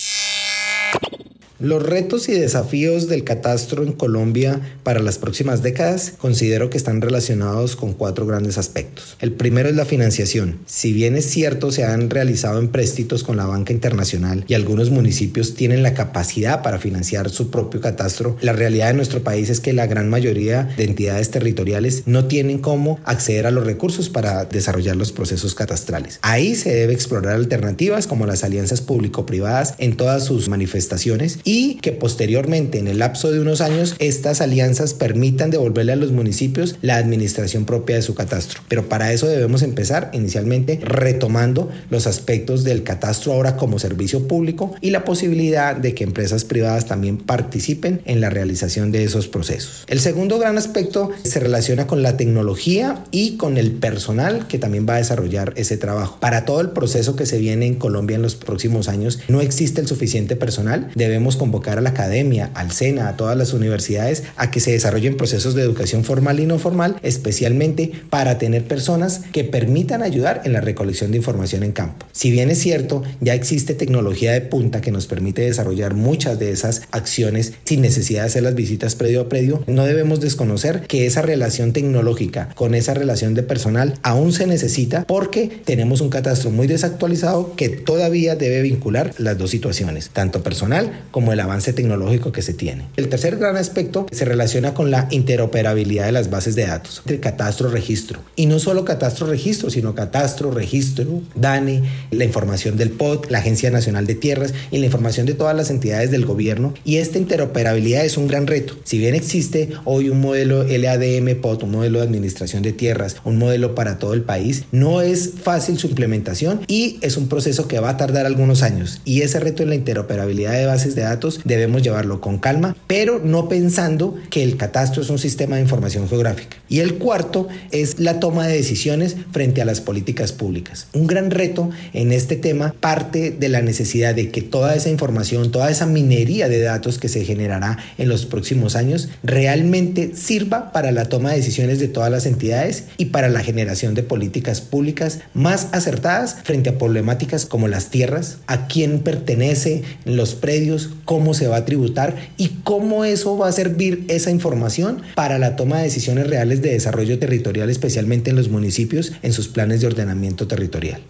Los 1.61 1.83
retos 1.83 2.31
y 2.31 2.33
desafíos 2.33 3.07
del 3.07 3.23
catastro 3.23 3.83
en 3.83 3.93
Colombia 3.93 4.63
para 4.83 5.01
las 5.01 5.19
próximas 5.19 5.63
décadas 5.63 6.15
considero 6.17 6.71
que 6.71 6.79
están 6.79 7.03
relacionados 7.03 7.77
con 7.77 7.93
cuatro 7.93 8.25
grandes 8.25 8.57
aspectos. 8.57 9.19
El 9.21 9.33
primero 9.33 9.69
es 9.69 9.75
la 9.75 9.85
financiación. 9.85 10.61
Si 10.65 10.95
bien 10.95 11.17
es 11.17 11.27
cierto 11.27 11.71
se 11.71 11.85
han 11.85 12.09
realizado 12.09 12.59
empréstitos 12.61 13.25
con 13.25 13.37
la 13.37 13.45
banca 13.45 13.75
internacional 13.75 14.47
y 14.49 14.55
algunos 14.55 14.89
municipios 14.89 15.55
tienen 15.55 15.83
la 15.83 15.93
capacidad 15.93 16.63
para 16.63 16.79
financiar 16.79 17.29
su 17.29 17.51
propio 17.51 17.83
catastro, 17.83 18.39
la 18.41 18.55
realidad 18.55 18.87
de 18.87 18.95
nuestro 18.95 19.23
país 19.23 19.51
es 19.51 19.61
que 19.61 19.75
la 19.75 19.87
gran 19.87 20.09
mayoría 20.09 20.65
de 20.79 20.85
entidades 20.85 21.31
territoriales 21.31 22.05
no 22.07 22.25
tienen 22.25 22.61
cómo 22.61 22.99
acceder 23.05 23.47
a 23.47 23.51
los 23.51 23.67
recursos 23.67 24.09
para 24.09 24.47
desarrollar 24.47 24.97
los 24.97 25.13
procesos 25.13 25.55
catastrales. 25.55 26.21
Ahí 26.23 26.55
se 26.55 26.75
debe 26.75 26.95
explorar 26.95 27.35
alternativas 27.35 28.07
como 28.07 28.25
las 28.25 28.45
alianzas 28.45 28.81
público-privadas 28.81 29.75
en 29.77 29.99
todas 29.99 30.25
sus 30.25 30.49
manifestaciones 30.49 31.39
que 31.81 31.93
posteriormente 31.93 32.79
en 32.79 32.89
el 32.89 32.99
lapso 32.99 33.31
de 33.31 33.41
unos 33.41 33.61
años 33.61 33.95
estas 33.99 34.41
alianzas 34.41 34.95
permitan 34.95 35.51
devolverle 35.51 35.93
a 35.93 35.97
los 35.97 36.13
municipios 36.13 36.77
la 36.83 36.97
administración 36.97 37.65
propia 37.65 37.97
de 37.97 38.03
su 38.03 38.15
catastro. 38.15 38.61
Pero 38.69 38.89
para 38.89 39.13
eso 39.13 39.27
debemos 39.27 39.63
empezar 39.63 40.11
inicialmente 40.13 40.79
retomando 40.83 41.71
los 41.91 42.07
aspectos 42.07 42.65
del 42.65 42.83
catastro 42.83 43.33
ahora 43.33 43.57
como 43.57 43.79
servicio 43.79 44.29
público 44.29 44.75
y 44.81 44.91
la 44.91 45.05
posibilidad 45.05 45.75
de 45.77 45.95
que 45.95 46.05
empresas 46.05 46.45
privadas 46.45 46.87
también 46.87 47.19
participen 47.19 48.01
en 48.05 48.21
la 48.21 48.31
realización 48.31 48.93
de 48.93 49.05
esos 49.05 49.29
procesos. 49.29 49.85
El 49.89 50.01
segundo 50.01 50.39
gran 50.39 50.59
aspecto 50.59 51.11
se 51.23 51.41
relaciona 51.41 51.87
con 51.87 52.03
la 52.03 52.17
tecnología 52.17 53.05
y 53.11 53.37
con 53.37 53.57
el 53.57 53.73
personal 53.73 54.47
que 54.47 54.59
también 54.59 54.87
va 54.89 54.95
a 54.95 54.99
desarrollar 54.99 55.53
ese 55.57 55.77
trabajo. 55.77 56.19
Para 56.21 56.45
todo 56.45 56.61
el 56.61 56.71
proceso 56.71 57.17
que 57.17 57.27
se 57.27 57.39
viene 57.39 57.67
en 57.67 57.75
Colombia 57.75 58.17
en 58.17 58.23
los 58.23 58.35
próximos 58.37 58.89
años, 58.89 59.21
no 59.29 59.41
existe 59.41 59.81
el 59.81 59.87
suficiente 59.87 60.37
personal. 60.37 60.91
Debemos 60.95 61.37
convocar 61.41 61.79
a 61.79 61.81
la 61.81 61.89
academia, 61.89 62.51
al 62.53 62.71
SENA, 62.71 63.09
a 63.09 63.17
todas 63.17 63.35
las 63.35 63.55
universidades 63.55 64.25
a 64.37 64.51
que 64.51 64.61
se 64.61 64.73
desarrollen 64.73 65.17
procesos 65.17 65.55
de 65.55 65.63
educación 65.63 66.05
formal 66.05 66.39
y 66.39 66.45
no 66.45 66.59
formal, 66.59 66.97
especialmente 67.03 67.93
para 68.11 68.37
tener 68.37 68.65
personas 68.65 69.23
que 69.33 69.43
permitan 69.45 70.03
ayudar 70.03 70.43
en 70.45 70.53
la 70.53 70.61
recolección 70.61 71.13
de 71.13 71.17
información 71.17 71.63
en 71.63 71.73
campo. 71.73 72.05
Si 72.13 72.31
bien 72.31 72.51
es 72.51 72.59
cierto, 72.59 73.03
ya 73.21 73.33
existe 73.33 73.73
tecnología 73.73 74.33
de 74.33 74.43
punta 74.43 74.83
que 74.83 74.91
nos 74.93 75.07
permite 75.07 75.41
desarrollar 75.41 75.95
muchas 75.95 76.39
de 76.39 76.51
esas 76.51 76.83
acciones 76.91 77.55
sin 77.65 77.81
necesidad 77.81 78.21
de 78.21 78.27
hacer 78.27 78.43
las 78.43 78.55
visitas 78.55 78.95
predio 78.95 79.23
a 79.23 79.29
predio, 79.31 79.65
no 79.67 79.87
debemos 79.87 80.21
desconocer 80.21 80.83
que 80.83 81.07
esa 81.07 81.23
relación 81.23 81.73
tecnológica 81.73 82.51
con 82.55 82.75
esa 82.75 82.93
relación 82.93 83.33
de 83.33 83.45
personal 83.45 83.95
aún 84.03 84.35
se 84.35 84.47
necesita 84.47 85.05
porque 85.07 85.49
tenemos 85.65 86.03
un 86.03 86.11
catastro 86.11 86.51
muy 86.51 86.67
desactualizado 86.67 87.57
que 87.57 87.71
todavía 87.71 88.37
debe 88.37 88.61
vincular 88.61 89.15
las 89.17 89.39
dos 89.39 89.51
situaciones, 89.51 90.11
tanto 90.11 90.43
personal 90.43 91.07
como 91.11 91.30
el 91.33 91.41
avance 91.41 91.73
tecnológico 91.73 92.33
que 92.33 92.43
se 92.43 92.55
tiene. 92.55 92.87
El 92.97 93.09
tercer 93.09 93.37
gran 93.37 93.57
aspecto 93.57 94.07
se 94.11 94.25
relaciona 94.25 94.75
con 94.75 94.91
la 94.91 95.09
interoperabilidad 95.11 96.07
de 96.07 96.13
las 96.13 96.31
bases 96.31 96.55
de 96.55 96.67
datos, 96.67 97.03
entre 97.05 97.21
catastro 97.21 97.71
registro. 97.71 98.21
Y 98.37 98.47
no 98.47 98.59
solo 98.59 98.85
catastro 98.85 99.27
registro, 99.27 99.71
sino 99.71 99.95
catastro, 99.95 100.51
registro, 100.51 101.23
DANE, 101.35 101.83
la 102.11 102.25
información 102.25 102.77
del 102.77 102.91
POT, 102.91 103.31
la 103.31 103.39
Agencia 103.39 103.71
Nacional 103.71 104.07
de 104.07 104.15
Tierras 104.15 104.55
y 104.71 104.79
la 104.79 104.87
información 104.87 105.27
de 105.27 105.35
todas 105.35 105.57
las 105.57 105.71
entidades 105.71 106.11
del 106.11 106.27
gobierno. 106.27 106.75
Y 106.85 106.97
esta 106.97 107.19
interoperabilidad 107.19 108.05
es 108.05 108.17
un 108.17 108.29
gran 108.29 108.47
reto. 108.47 108.75
Si 108.85 108.99
bien 108.99 109.15
existe 109.15 109.71
hoy 109.85 110.09
un 110.09 110.21
modelo 110.21 110.65
LADM 110.65 111.41
POT, 111.41 111.65
un 111.65 111.73
modelo 111.73 112.01
de 112.01 112.07
administración 112.07 112.63
de 112.63 112.73
tierras, 112.73 113.17
un 113.25 113.39
modelo 113.39 113.75
para 113.75 113.99
todo 113.99 114.15
el 114.15 114.23
país, 114.23 114.65
no 114.73 115.01
es 115.01 115.33
fácil 115.43 115.79
su 115.79 115.87
implementación 115.87 116.61
y 116.67 116.99
es 117.03 117.17
un 117.17 117.29
proceso 117.29 117.69
que 117.69 117.81
va 117.81 117.91
a 117.91 117.97
tardar 117.97 118.27
algunos 118.27 118.63
años. 118.63 119.01
Y 119.05 119.23
ese 119.23 119.41
reto 119.41 119.63
en 119.63 119.71
la 119.71 119.75
interoperabilidad 119.75 120.53
de 120.53 120.67
bases 120.67 120.95
de 120.95 121.03
datos 121.03 121.20
debemos 121.45 121.83
llevarlo 121.83 122.21
con 122.21 122.39
calma, 122.39 122.77
pero 122.87 123.21
no 123.23 123.49
pensando 123.49 124.17
que 124.31 124.43
el 124.43 124.57
catastro 124.57 125.03
es 125.03 125.11
un 125.11 125.19
sistema 125.19 125.57
de 125.57 125.63
información 125.63 126.09
geográfica. 126.09 126.57
Y 126.69 126.81
el 126.81 126.95
cuarto 126.95 127.49
es 127.71 127.99
la 127.99 128.21
toma 128.21 128.47
de 128.47 128.57
decisiones 128.57 129.17
frente 129.33 129.61
a 129.63 129.65
las 129.65 129.81
políticas 129.81 130.33
públicas. 130.33 130.87
Un 130.93 131.07
gran 131.07 131.31
reto 131.31 131.71
en 131.93 132.13
este 132.13 132.37
tema 132.37 132.75
parte 132.81 133.31
de 133.31 133.49
la 133.49 133.63
necesidad 133.63 134.15
de 134.15 134.31
que 134.31 134.43
toda 134.43 134.75
esa 134.75 134.91
información, 134.91 135.51
toda 135.51 135.71
esa 135.71 135.87
minería 135.87 136.49
de 136.49 136.61
datos 136.61 136.99
que 136.99 137.09
se 137.09 137.25
generará 137.25 137.79
en 137.99 138.09
los 138.09 138.27
próximos 138.27 138.77
años 138.77 139.09
realmente 139.23 140.13
sirva 140.15 140.73
para 140.73 140.93
la 140.93 141.07
toma 141.07 141.31
de 141.31 141.37
decisiones 141.37 141.79
de 141.79 141.89
todas 141.89 142.11
las 142.11 142.27
entidades 142.27 142.85
y 142.97 143.07
para 143.07 143.29
la 143.29 143.41
generación 143.41 143.95
de 143.95 144.03
políticas 144.03 144.61
públicas 144.61 145.21
más 145.35 145.69
acertadas 145.73 146.37
frente 146.45 146.71
a 146.71 146.79
problemáticas 146.79 147.47
como 147.47 147.69
las 147.69 147.91
tierras, 147.91 148.39
a 148.47 148.67
quién 148.67 149.01
pertenece 149.01 149.83
los 150.05 150.35
predios, 150.35 150.91
cómo 151.05 151.35
se 151.35 151.49
va 151.49 151.57
a 151.57 151.65
tributar 151.65 152.17
y 152.37 152.49
cómo 152.65 153.05
eso 153.05 153.37
va 153.37 153.49
a 153.49 153.53
servir 153.53 154.05
esa 154.09 154.31
información 154.31 155.03
para 155.15 155.39
la 155.39 155.57
toma 155.57 155.79
de 155.79 155.85
decisiones 155.85 156.29
reales 156.29 156.63
de 156.63 156.71
desarrollo 156.71 157.19
territorial, 157.19 157.71
especialmente 157.71 158.31
en 158.31 158.37
los 158.37 158.49
municipios, 158.49 159.13
en 159.23 159.33
sus 159.33 159.49
planes 159.49 159.81
de 159.81 159.87
ordenamiento 159.87 160.47
territorial. 160.47 161.01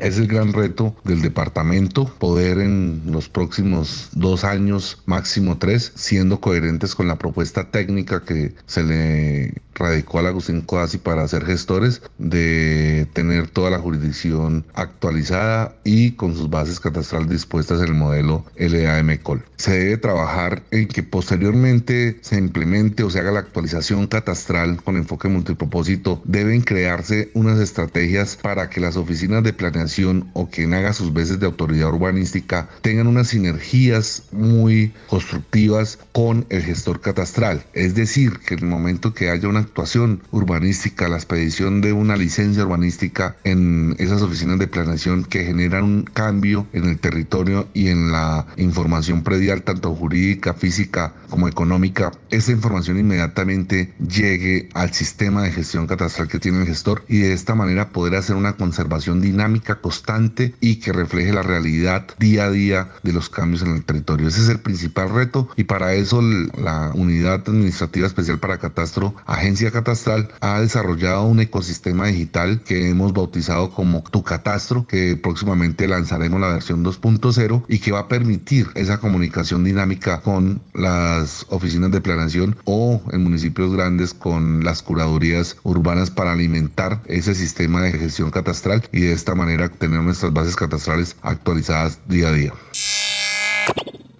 Es 0.00 0.16
el 0.16 0.28
gran 0.28 0.54
reto 0.54 0.96
del 1.04 1.20
departamento 1.20 2.06
poder 2.06 2.58
en 2.58 3.02
los 3.04 3.28
próximos 3.28 4.08
dos 4.12 4.44
años, 4.44 5.02
máximo 5.04 5.58
tres, 5.58 5.92
siendo 5.94 6.40
coherentes 6.40 6.94
con 6.94 7.06
la 7.06 7.18
propuesta 7.18 7.70
técnica 7.70 8.24
que 8.24 8.54
se 8.64 8.82
le 8.82 9.54
radicó 9.74 10.18
a 10.18 10.28
Agustín 10.28 10.62
Coasi 10.62 10.98
para 10.98 11.28
ser 11.28 11.44
gestores, 11.44 12.02
de 12.18 13.06
tener 13.12 13.48
toda 13.48 13.70
la 13.70 13.78
jurisdicción 13.78 14.64
actualizada 14.74 15.74
y 15.84 16.12
con 16.12 16.34
sus 16.34 16.48
bases 16.48 16.80
catastrales 16.80 17.28
dispuestas 17.28 17.80
en 17.80 17.88
el 17.88 17.94
modelo 17.94 18.44
LAM-COL. 18.56 19.42
Se 19.56 19.72
debe 19.72 19.96
trabajar 19.98 20.62
en 20.70 20.88
que 20.88 21.02
posteriormente 21.02 22.18
se 22.22 22.36
implemente 22.36 23.02
o 23.04 23.10
se 23.10 23.20
haga 23.20 23.32
la 23.32 23.40
actualización 23.40 24.06
catastral 24.06 24.82
con 24.82 24.96
enfoque 24.96 25.28
multipropósito. 25.28 26.22
Deben 26.24 26.62
crearse 26.62 27.30
unas 27.34 27.58
estrategias 27.58 28.36
para 28.36 28.68
que 28.70 28.80
las 28.80 28.96
oficinas 28.96 29.42
de 29.42 29.52
planeación 29.52 29.89
o 30.34 30.48
quien 30.48 30.72
haga 30.72 30.92
sus 30.92 31.12
veces 31.12 31.40
de 31.40 31.46
autoridad 31.46 31.88
urbanística 31.88 32.68
tengan 32.80 33.08
unas 33.08 33.28
sinergias 33.28 34.22
muy 34.30 34.92
constructivas 35.08 35.98
con 36.12 36.46
el 36.48 36.62
gestor 36.62 37.00
catastral. 37.00 37.64
Es 37.72 37.94
decir, 37.94 38.38
que 38.38 38.54
en 38.54 38.60
el 38.60 38.66
momento 38.66 39.14
que 39.14 39.30
haya 39.30 39.48
una 39.48 39.60
actuación 39.60 40.22
urbanística, 40.30 41.08
la 41.08 41.16
expedición 41.16 41.80
de 41.80 41.92
una 41.92 42.16
licencia 42.16 42.62
urbanística 42.64 43.36
en 43.42 43.96
esas 43.98 44.22
oficinas 44.22 44.60
de 44.60 44.68
planeación 44.68 45.24
que 45.24 45.44
generan 45.44 45.84
un 45.84 46.02
cambio 46.04 46.66
en 46.72 46.84
el 46.84 46.98
territorio 46.98 47.66
y 47.74 47.88
en 47.88 48.12
la 48.12 48.46
información 48.58 49.24
predial, 49.24 49.62
tanto 49.62 49.94
jurídica, 49.94 50.54
física 50.54 51.14
como 51.28 51.48
económica, 51.48 52.12
esa 52.30 52.52
información 52.52 52.98
inmediatamente 52.98 53.92
llegue 53.98 54.68
al 54.74 54.92
sistema 54.92 55.42
de 55.42 55.52
gestión 55.52 55.86
catastral 55.86 56.28
que 56.28 56.38
tiene 56.38 56.60
el 56.60 56.66
gestor 56.66 57.04
y 57.08 57.18
de 57.18 57.32
esta 57.32 57.54
manera 57.54 57.90
poder 57.90 58.14
hacer 58.14 58.36
una 58.36 58.54
conservación 58.54 59.20
dinámica, 59.20 59.79
constante 59.80 60.54
y 60.60 60.76
que 60.76 60.92
refleje 60.92 61.32
la 61.32 61.42
realidad 61.42 62.06
día 62.18 62.44
a 62.44 62.50
día 62.50 62.90
de 63.02 63.12
los 63.12 63.30
cambios 63.30 63.62
en 63.62 63.74
el 63.74 63.84
territorio. 63.84 64.28
Ese 64.28 64.42
es 64.42 64.48
el 64.48 64.60
principal 64.60 65.10
reto 65.10 65.48
y 65.56 65.64
para 65.64 65.94
eso 65.94 66.22
la 66.22 66.92
Unidad 66.94 67.42
Administrativa 67.46 68.06
Especial 68.06 68.38
para 68.38 68.58
Catastro, 68.58 69.14
Agencia 69.26 69.70
Catastral 69.70 70.28
ha 70.40 70.60
desarrollado 70.60 71.24
un 71.24 71.40
ecosistema 71.40 72.06
digital 72.06 72.62
que 72.62 72.88
hemos 72.90 73.12
bautizado 73.12 73.70
como 73.70 74.02
Tu 74.02 74.22
Catastro, 74.22 74.86
que 74.86 75.16
próximamente 75.16 75.88
lanzaremos 75.88 76.40
la 76.40 76.48
versión 76.48 76.84
2.0 76.84 77.64
y 77.68 77.78
que 77.78 77.92
va 77.92 78.00
a 78.00 78.08
permitir 78.08 78.68
esa 78.74 78.98
comunicación 78.98 79.64
dinámica 79.64 80.20
con 80.20 80.60
las 80.74 81.46
oficinas 81.48 81.90
de 81.90 82.00
planeación 82.00 82.56
o 82.64 83.02
en 83.12 83.22
municipios 83.22 83.72
grandes 83.72 84.14
con 84.14 84.64
las 84.64 84.82
curadurías 84.82 85.56
urbanas 85.62 86.10
para 86.10 86.32
alimentar 86.32 87.02
ese 87.06 87.34
sistema 87.34 87.82
de 87.82 87.92
gestión 87.92 88.30
catastral 88.30 88.82
y 88.92 89.00
de 89.00 89.12
esta 89.12 89.34
manera 89.34 89.69
tener 89.78 90.00
nuestras 90.02 90.32
bases 90.32 90.56
catastrales 90.56 91.16
actualizadas 91.22 92.00
día 92.06 92.28
a 92.28 92.32
día. 92.32 92.52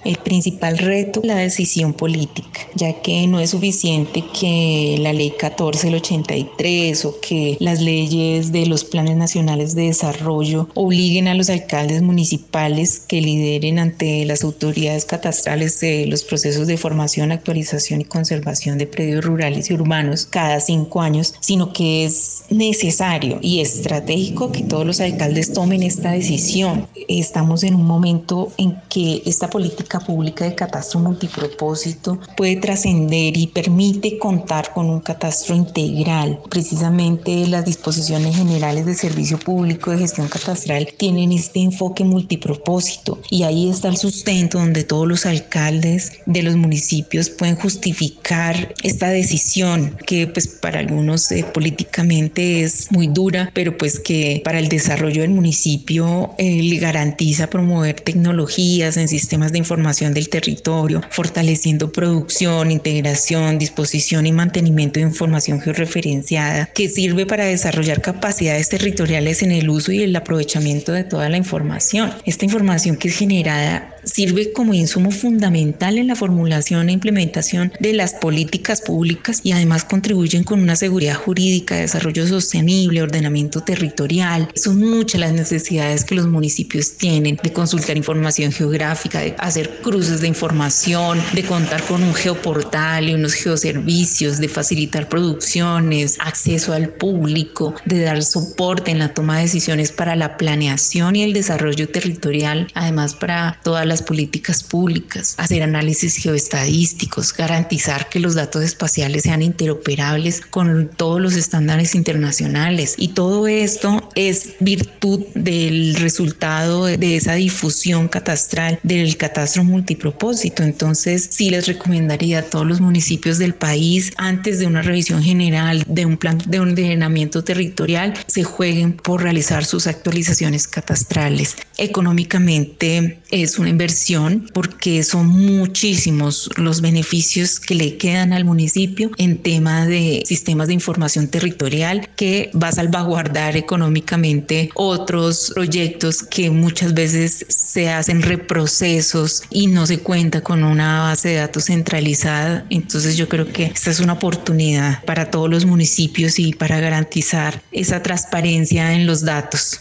El 0.05 0.17
principal 0.17 0.79
reto, 0.79 1.21
la 1.23 1.37
decisión 1.37 1.93
política, 1.93 2.61
ya 2.75 3.03
que 3.03 3.27
no 3.27 3.39
es 3.39 3.51
suficiente 3.51 4.25
que 4.39 4.97
la 4.99 5.13
ley 5.13 5.35
14 5.39 5.89
del 5.89 5.97
83 5.97 7.05
o 7.05 7.21
que 7.21 7.59
las 7.61 7.83
leyes 7.83 8.51
de 8.51 8.65
los 8.65 8.85
planes 8.85 9.17
nacionales 9.17 9.75
de 9.75 9.87
desarrollo 9.87 10.69
obliguen 10.75 11.29
a 11.29 11.35
los 11.35 11.51
alcaldes 11.51 12.01
municipales 12.01 12.99
que 12.99 13.21
lideren 13.21 13.79
ante 13.79 14.25
las 14.25 14.43
autoridades 14.43 15.05
catastrales 15.05 15.81
de 15.81 16.07
los 16.07 16.25
procesos 16.25 16.67
de 16.67 16.79
formación, 16.79 17.31
actualización 17.31 18.01
y 18.01 18.05
conservación 18.05 18.79
de 18.79 18.87
predios 18.87 19.23
rurales 19.23 19.71
y 19.71 19.75
urbanos 19.75 20.25
cada 20.25 20.61
cinco 20.61 21.03
años, 21.03 21.35
sino 21.41 21.75
que 21.75 22.07
es 22.07 22.45
necesario 22.49 23.39
y 23.43 23.61
estratégico 23.61 24.51
que 24.51 24.63
todos 24.63 24.87
los 24.87 25.01
alcaldes 25.01 25.53
tomen 25.53 25.83
esta 25.83 26.13
decisión. 26.13 26.87
Estamos 27.09 27.65
en 27.65 27.75
un 27.75 27.85
momento 27.85 28.51
en 28.57 28.81
que 28.89 29.23
esta 29.27 29.51
política 29.51 29.90
pública 29.99 30.45
de 30.45 30.55
catastro 30.55 31.01
multipropósito 31.01 32.21
puede 32.37 32.57
trascender 32.57 33.37
y 33.37 33.49
permite 33.49 34.19
contar 34.19 34.73
con 34.73 34.89
un 34.89 35.01
catastro 35.01 35.57
integral. 35.57 36.39
Precisamente 36.49 37.47
las 37.47 37.65
disposiciones 37.65 38.37
generales 38.37 38.87
de 38.87 38.95
servicio 38.95 39.39
público 39.39 39.91
de 39.91 39.99
gestión 39.99 40.29
catastral 40.29 40.89
tienen 40.97 41.33
este 41.33 41.61
enfoque 41.61 42.05
multipropósito 42.05 43.19
y 43.31 43.43
ahí 43.43 43.71
está 43.71 43.89
el 43.89 43.97
sustento 43.97 44.59
donde 44.59 44.85
todos 44.85 45.09
los 45.09 45.27
alcaldes 45.27 46.13
de 46.27 46.43
los 46.43 46.57
municipios 46.57 47.31
pueden 47.31 47.57
justificar 47.57 48.75
esta 48.83 49.09
decisión 49.09 49.97
que 50.07 50.27
pues 50.27 50.47
para 50.47 50.79
algunos 50.79 51.33
eh, 51.33 51.45
políticamente 51.53 52.63
es 52.63 52.93
muy 52.93 53.09
dura, 53.09 53.51
pero 53.55 53.77
pues 53.77 53.99
que 53.99 54.43
para 54.45 54.59
el 54.59 54.69
desarrollo 54.69 55.23
del 55.23 55.31
municipio 55.31 56.31
eh, 56.39 56.63
le 56.63 56.77
garantiza 56.79 57.49
promover 57.49 58.01
tecnologías 58.01 58.97
en 58.97 59.09
sistemas 59.09 59.53
de 59.53 59.59
información 59.59 59.80
del 59.81 60.29
territorio, 60.29 61.01
fortaleciendo 61.11 61.91
producción, 61.91 62.71
integración, 62.71 63.59
disposición 63.59 64.27
y 64.27 64.33
mantenimiento 64.33 65.01
de 65.01 65.07
información 65.07 65.61
georreferenciada 65.61 66.67
que 66.67 66.89
sirve 66.89 67.25
para 67.25 67.47
desarrollar 67.47 68.03
capacidades 68.03 68.69
territoriales 68.69 69.43
en 69.43 69.53
el 69.53 69.71
uso 69.71 69.91
y 69.91 70.03
el 70.03 70.15
aprovechamiento 70.15 70.93
de 70.93 71.05
toda 71.05 71.29
la 71.31 71.39
información. 71.39 72.13
Esta 72.27 72.45
información 72.45 72.97
que 72.97 73.09
es 73.09 73.17
generada 73.17 73.97
sirve 74.05 74.53
como 74.53 74.75
insumo 74.75 75.11
fundamental 75.11 75.99
en 75.99 76.07
la 76.07 76.17
formulación 76.17 76.89
e 76.89 76.93
implementación 76.93 77.73
de 77.81 77.93
las 77.93 78.15
políticas 78.15 78.81
públicas 78.81 79.41
y 79.45 79.53
además 79.53 79.85
contribuyen 79.85 80.45
con 80.45 80.61
una 80.61 80.77
seguridad 80.77 81.15
jurídica, 81.15 81.77
desarrollo 81.77 82.27
sostenible, 82.27 83.03
ordenamiento 83.03 83.63
territorial. 83.63 84.49
Son 84.55 84.79
muchas 84.81 85.21
las 85.21 85.33
necesidades 85.33 86.05
que 86.05 86.15
los 86.15 86.27
municipios 86.27 86.93
tienen 86.93 87.39
de 87.43 87.53
consultar 87.53 87.97
información 87.97 88.53
geográfica, 88.53 89.21
de 89.21 89.35
hacer 89.39 89.81
cruces 89.83 90.21
de 90.21 90.29
información, 90.29 91.21
de 91.35 91.43
contar 91.43 91.83
con 91.85 92.03
un 92.03 92.15
geoportal 92.15 93.09
y 93.09 93.15
unos 93.15 93.35
geoservicios, 93.35 94.39
de 94.39 94.49
facilitar 94.49 95.09
producciones, 95.09 96.19
acceso 96.21 96.73
al 96.73 96.89
público, 96.89 97.75
de 97.85 98.01
dar 98.01 98.23
soporte 98.23 98.91
en 98.91 98.99
la 98.99 99.15
toma 99.15 99.37
de 99.37 99.43
decisiones 99.43 99.93
para 99.93 100.17
la 100.17 100.37
planeación 100.37 101.17
y 101.17 101.23
el 101.23 101.33
desarrollo 101.33 101.89
territorial, 101.89 102.69
además 102.75 103.15
para 103.15 103.59
todas 103.63 103.87
las 103.91 104.03
políticas 104.03 104.63
públicas, 104.63 105.35
hacer 105.37 105.63
análisis 105.63 106.17
geoestadísticos, 106.17 107.35
garantizar 107.35 108.09
que 108.09 108.21
los 108.21 108.35
datos 108.35 108.65
espaciales 108.65 109.25
sean 109.25 109.43
interoperables 109.43 110.41
con 110.41 110.91
todos 110.97 111.21
los 111.21 111.37
estándares 111.37 111.95
internacionales. 111.95 112.95
Y 112.97 113.09
todo 113.09 113.47
esto 113.47 114.09
es 114.15 114.55
virtud 114.61 115.27
del 115.35 115.97
resultado 115.97 116.87
de 116.87 117.17
esa 117.17 117.35
difusión 117.35 118.09
catastral 118.09 118.79
del 118.83 119.17
catastro 119.17 119.65
multipropósito. 119.65 120.63
Entonces, 120.63 121.29
sí 121.31 121.51
les 121.51 121.67
recomendaría 121.67 122.41
a 122.41 122.43
todos 122.43 122.67
los 122.67 122.81
municipios 122.81 123.39
del 123.39 123.55
país, 123.55 124.13
antes 124.17 124.59
de 124.59 124.67
una 124.67 124.83
revisión 124.83 125.23
general 125.23 125.85
de 125.87 126.07
un 126.07 126.17
plan 126.17 126.39
de 126.47 126.61
ordenamiento 126.61 127.45
territorial, 127.45 128.15
se 128.27 128.45
jueguen 128.45 128.93
por 128.93 129.23
realizar 129.23 129.65
sus 129.65 129.87
actualizaciones 129.87 130.69
catastrales. 130.69 131.57
Económicamente 131.77 133.20
es 133.31 133.59
una 133.59 133.69
inversión 133.69 134.49
porque 134.53 135.03
son 135.03 135.27
muchísimos 135.27 136.51
los 136.57 136.81
beneficios 136.81 137.61
que 137.61 137.75
le 137.75 137.97
quedan 137.97 138.33
al 138.33 138.45
municipio 138.45 139.11
en 139.19 139.39
tema 139.39 139.87
de 139.87 140.23
sistemas 140.27 140.69
de 140.69 140.75
información 140.75 141.29
territorial 141.29 142.09
que 142.17 142.51
va 142.61 142.69
a 142.69 142.73
salvaguardar 142.73 143.57
económicamente 143.57 144.71
otros 144.75 145.53
proyectos 145.55 146.23
que 146.23 146.51
muchas 146.51 146.95
veces 146.95 147.47
se 147.49 147.89
hacen 147.89 148.23
reprocesos 148.23 149.43
y 149.51 149.67
no 149.67 149.87
se 149.87 149.99
cuenta 150.01 150.43
con 150.43 150.65
una 150.65 151.03
base 151.03 151.31
de 151.31 151.35
datos 151.37 151.67
centralizada. 151.67 152.67
Entonces 152.71 153.17
yo 153.17 153.29
creo 153.29 153.53
que 153.53 153.65
esta 153.65 153.91
es 153.91 154.01
una 154.01 154.15
oportunidad 154.15 155.05
para 155.05 155.31
todos 155.31 155.49
los 155.49 155.65
municipios 155.65 156.39
y 156.39 156.53
para 156.53 156.81
garantizar 156.81 157.63
esa 157.73 158.03
transparencia 158.03 158.93
en 158.93 159.07
los 159.07 159.25
datos. 159.25 159.81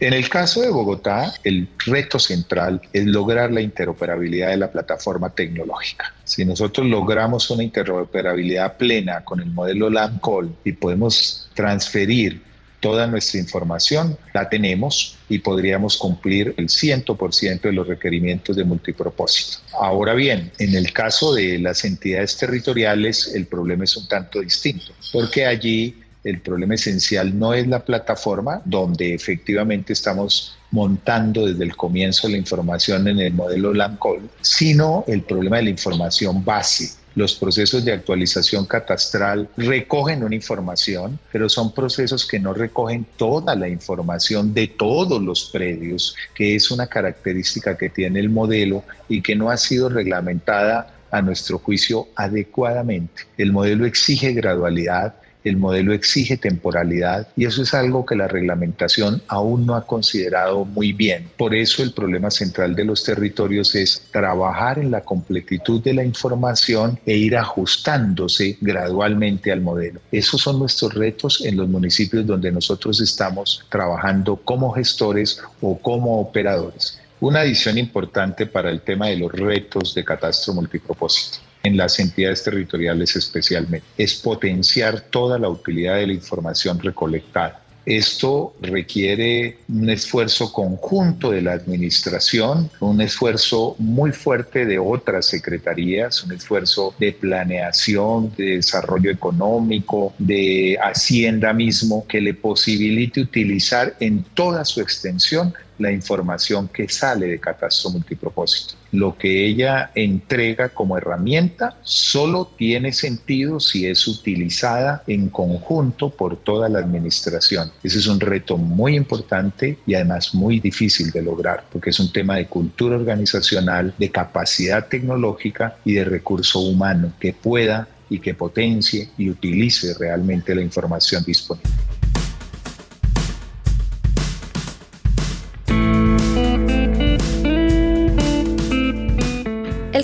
En 0.00 0.14
el 0.14 0.30
caso 0.30 0.62
de 0.62 0.70
Bogotá, 0.70 1.34
el 1.44 1.68
reto 1.84 2.18
central 2.18 2.80
es 2.90 3.04
lograr 3.04 3.52
la 3.52 3.60
interoperabilidad 3.60 4.48
de 4.48 4.56
la 4.56 4.72
plataforma 4.72 5.28
tecnológica. 5.28 6.14
Si 6.24 6.42
nosotros 6.46 6.86
logramos 6.86 7.50
una 7.50 7.62
interoperabilidad 7.62 8.78
plena 8.78 9.22
con 9.22 9.40
el 9.40 9.50
modelo 9.50 9.90
LAMCOL 9.90 10.56
y 10.64 10.72
podemos 10.72 11.50
transferir 11.52 12.40
toda 12.80 13.06
nuestra 13.06 13.40
información, 13.40 14.16
la 14.32 14.48
tenemos 14.48 15.18
y 15.28 15.38
podríamos 15.40 15.98
cumplir 15.98 16.54
el 16.56 16.68
100% 16.68 17.60
de 17.60 17.72
los 17.72 17.86
requerimientos 17.86 18.56
de 18.56 18.64
multipropósito. 18.64 19.58
Ahora 19.78 20.14
bien, 20.14 20.50
en 20.58 20.74
el 20.76 20.94
caso 20.94 21.34
de 21.34 21.58
las 21.58 21.84
entidades 21.84 22.38
territoriales, 22.38 23.32
el 23.34 23.44
problema 23.44 23.84
es 23.84 23.94
un 23.98 24.08
tanto 24.08 24.40
distinto, 24.40 24.94
porque 25.12 25.44
allí 25.44 25.94
el 26.24 26.40
problema 26.40 26.74
esencial 26.74 27.38
no 27.38 27.54
es 27.54 27.66
la 27.66 27.84
plataforma 27.84 28.62
donde 28.64 29.14
efectivamente 29.14 29.92
estamos 29.92 30.56
montando 30.70 31.46
desde 31.46 31.64
el 31.64 31.76
comienzo 31.76 32.28
la 32.28 32.36
información 32.36 33.08
en 33.08 33.18
el 33.20 33.32
modelo 33.32 33.72
LAMCOL, 33.72 34.28
sino 34.40 35.04
el 35.08 35.22
problema 35.22 35.56
de 35.56 35.64
la 35.64 35.70
información 35.70 36.44
base. 36.44 37.00
Los 37.16 37.34
procesos 37.34 37.84
de 37.84 37.92
actualización 37.92 38.66
catastral 38.66 39.48
recogen 39.56 40.22
una 40.22 40.36
información, 40.36 41.18
pero 41.32 41.48
son 41.48 41.74
procesos 41.74 42.24
que 42.24 42.38
no 42.38 42.54
recogen 42.54 43.04
toda 43.16 43.56
la 43.56 43.68
información 43.68 44.54
de 44.54 44.68
todos 44.68 45.20
los 45.20 45.50
predios, 45.50 46.14
que 46.34 46.54
es 46.54 46.70
una 46.70 46.86
característica 46.86 47.76
que 47.76 47.88
tiene 47.88 48.20
el 48.20 48.30
modelo 48.30 48.84
y 49.08 49.22
que 49.22 49.34
no 49.34 49.50
ha 49.50 49.56
sido 49.56 49.88
reglamentada 49.88 50.94
a 51.10 51.20
nuestro 51.20 51.58
juicio 51.58 52.08
adecuadamente. 52.14 53.22
El 53.36 53.52
modelo 53.52 53.86
exige 53.86 54.32
gradualidad, 54.32 55.14
el 55.44 55.56
modelo 55.56 55.92
exige 55.92 56.36
temporalidad 56.36 57.28
y 57.36 57.46
eso 57.46 57.62
es 57.62 57.74
algo 57.74 58.04
que 58.04 58.16
la 58.16 58.28
reglamentación 58.28 59.22
aún 59.28 59.66
no 59.66 59.74
ha 59.74 59.86
considerado 59.86 60.64
muy 60.64 60.92
bien. 60.92 61.28
Por 61.36 61.54
eso 61.54 61.82
el 61.82 61.92
problema 61.92 62.30
central 62.30 62.74
de 62.74 62.84
los 62.84 63.04
territorios 63.04 63.74
es 63.74 64.08
trabajar 64.12 64.78
en 64.78 64.90
la 64.90 65.02
completitud 65.02 65.82
de 65.82 65.94
la 65.94 66.04
información 66.04 66.98
e 67.06 67.16
ir 67.16 67.36
ajustándose 67.36 68.58
gradualmente 68.60 69.52
al 69.52 69.60
modelo. 69.60 70.00
Esos 70.12 70.42
son 70.42 70.58
nuestros 70.58 70.94
retos 70.94 71.44
en 71.44 71.56
los 71.56 71.68
municipios 71.68 72.26
donde 72.26 72.52
nosotros 72.52 73.00
estamos 73.00 73.64
trabajando 73.68 74.36
como 74.36 74.72
gestores 74.72 75.40
o 75.60 75.78
como 75.78 76.20
operadores. 76.20 77.00
Una 77.20 77.40
adición 77.40 77.76
importante 77.76 78.46
para 78.46 78.70
el 78.70 78.80
tema 78.80 79.08
de 79.08 79.18
los 79.18 79.32
retos 79.32 79.94
de 79.94 80.04
catastro 80.04 80.54
multipropósito 80.54 81.49
en 81.62 81.76
las 81.76 81.98
entidades 81.98 82.42
territoriales 82.42 83.16
especialmente, 83.16 83.86
es 83.98 84.14
potenciar 84.14 85.00
toda 85.00 85.38
la 85.38 85.48
utilidad 85.48 85.96
de 85.96 86.06
la 86.06 86.12
información 86.14 86.78
recolectada. 86.78 87.60
Esto 87.86 88.54
requiere 88.60 89.56
un 89.68 89.88
esfuerzo 89.88 90.52
conjunto 90.52 91.30
de 91.30 91.40
la 91.40 91.52
administración, 91.52 92.70
un 92.78 93.00
esfuerzo 93.00 93.74
muy 93.78 94.12
fuerte 94.12 94.66
de 94.66 94.78
otras 94.78 95.26
secretarías, 95.26 96.22
un 96.22 96.32
esfuerzo 96.32 96.94
de 97.00 97.12
planeación, 97.12 98.32
de 98.36 98.56
desarrollo 98.56 99.10
económico, 99.10 100.12
de 100.18 100.78
hacienda 100.80 101.54
mismo, 101.54 102.06
que 102.06 102.20
le 102.20 102.34
posibilite 102.34 103.22
utilizar 103.22 103.96
en 103.98 104.24
toda 104.34 104.64
su 104.66 104.82
extensión 104.82 105.54
la 105.80 105.90
información 105.90 106.68
que 106.68 106.88
sale 106.88 107.26
de 107.26 107.40
catastro 107.40 107.90
multipropósito. 107.90 108.74
Lo 108.92 109.16
que 109.16 109.46
ella 109.46 109.90
entrega 109.94 110.68
como 110.68 110.96
herramienta 110.96 111.76
solo 111.82 112.52
tiene 112.56 112.92
sentido 112.92 113.60
si 113.60 113.86
es 113.86 114.06
utilizada 114.06 115.02
en 115.06 115.28
conjunto 115.28 116.10
por 116.10 116.36
toda 116.36 116.68
la 116.68 116.80
administración. 116.80 117.70
Ese 117.82 117.98
es 117.98 118.06
un 118.06 118.20
reto 118.20 118.56
muy 118.56 118.96
importante 118.96 119.78
y 119.86 119.94
además 119.94 120.34
muy 120.34 120.60
difícil 120.60 121.10
de 121.10 121.22
lograr 121.22 121.64
porque 121.72 121.90
es 121.90 122.00
un 122.00 122.12
tema 122.12 122.36
de 122.36 122.46
cultura 122.46 122.96
organizacional, 122.96 123.94
de 123.96 124.10
capacidad 124.10 124.86
tecnológica 124.86 125.76
y 125.84 125.94
de 125.94 126.04
recurso 126.04 126.60
humano 126.60 127.12
que 127.18 127.32
pueda 127.32 127.88
y 128.10 128.18
que 128.18 128.34
potencie 128.34 129.08
y 129.16 129.30
utilice 129.30 129.94
realmente 129.94 130.54
la 130.54 130.62
información 130.62 131.22
disponible. 131.24 131.70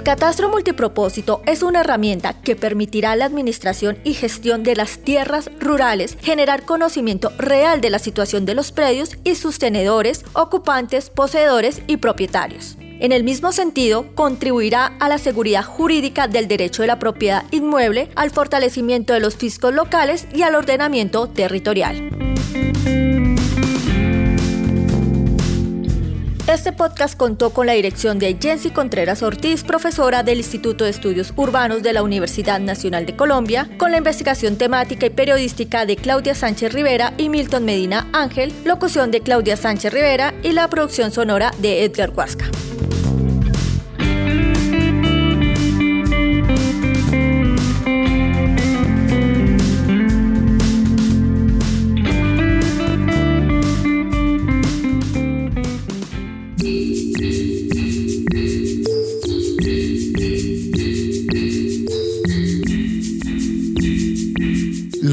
Catastro 0.06 0.48
multipropósito 0.48 1.42
es 1.46 1.64
una 1.64 1.80
herramienta 1.80 2.40
que 2.40 2.54
permitirá 2.54 3.10
a 3.10 3.16
la 3.16 3.24
administración 3.24 3.98
y 4.04 4.14
gestión 4.14 4.62
de 4.62 4.76
las 4.76 4.98
tierras 4.98 5.50
rurales 5.58 6.16
generar 6.22 6.62
conocimiento 6.62 7.32
real 7.38 7.80
de 7.80 7.90
la 7.90 7.98
situación 7.98 8.44
de 8.44 8.54
los 8.54 8.70
predios 8.70 9.16
y 9.24 9.34
sus 9.34 9.58
tenedores, 9.58 10.24
ocupantes, 10.32 11.10
poseedores 11.10 11.82
y 11.88 11.96
propietarios. 11.96 12.78
En 13.00 13.10
el 13.10 13.24
mismo 13.24 13.50
sentido, 13.50 14.06
contribuirá 14.14 14.92
a 15.00 15.08
la 15.08 15.18
seguridad 15.18 15.64
jurídica 15.64 16.28
del 16.28 16.46
derecho 16.46 16.82
de 16.82 16.86
la 16.86 17.00
propiedad 17.00 17.42
inmueble, 17.50 18.08
al 18.14 18.30
fortalecimiento 18.30 19.12
de 19.12 19.18
los 19.18 19.34
fiscos 19.34 19.74
locales 19.74 20.28
y 20.32 20.42
al 20.42 20.54
ordenamiento 20.54 21.26
territorial. 21.26 22.10
Este 26.56 26.72
podcast 26.72 27.18
contó 27.18 27.50
con 27.50 27.66
la 27.66 27.74
dirección 27.74 28.18
de 28.18 28.34
Jensi 28.40 28.70
Contreras 28.70 29.22
Ortiz, 29.22 29.62
profesora 29.62 30.22
del 30.22 30.38
Instituto 30.38 30.84
de 30.84 30.90
Estudios 30.90 31.34
Urbanos 31.36 31.82
de 31.82 31.92
la 31.92 32.02
Universidad 32.02 32.60
Nacional 32.60 33.04
de 33.04 33.14
Colombia, 33.14 33.68
con 33.76 33.90
la 33.90 33.98
investigación 33.98 34.56
temática 34.56 35.04
y 35.04 35.10
periodística 35.10 35.84
de 35.84 35.96
Claudia 35.96 36.34
Sánchez 36.34 36.72
Rivera 36.72 37.12
y 37.18 37.28
Milton 37.28 37.66
Medina 37.66 38.08
Ángel, 38.14 38.54
locución 38.64 39.10
de 39.10 39.20
Claudia 39.20 39.58
Sánchez 39.58 39.92
Rivera 39.92 40.32
y 40.42 40.52
la 40.52 40.68
producción 40.68 41.10
sonora 41.10 41.52
de 41.58 41.84
Edgar 41.84 42.10
Huasca. 42.16 42.46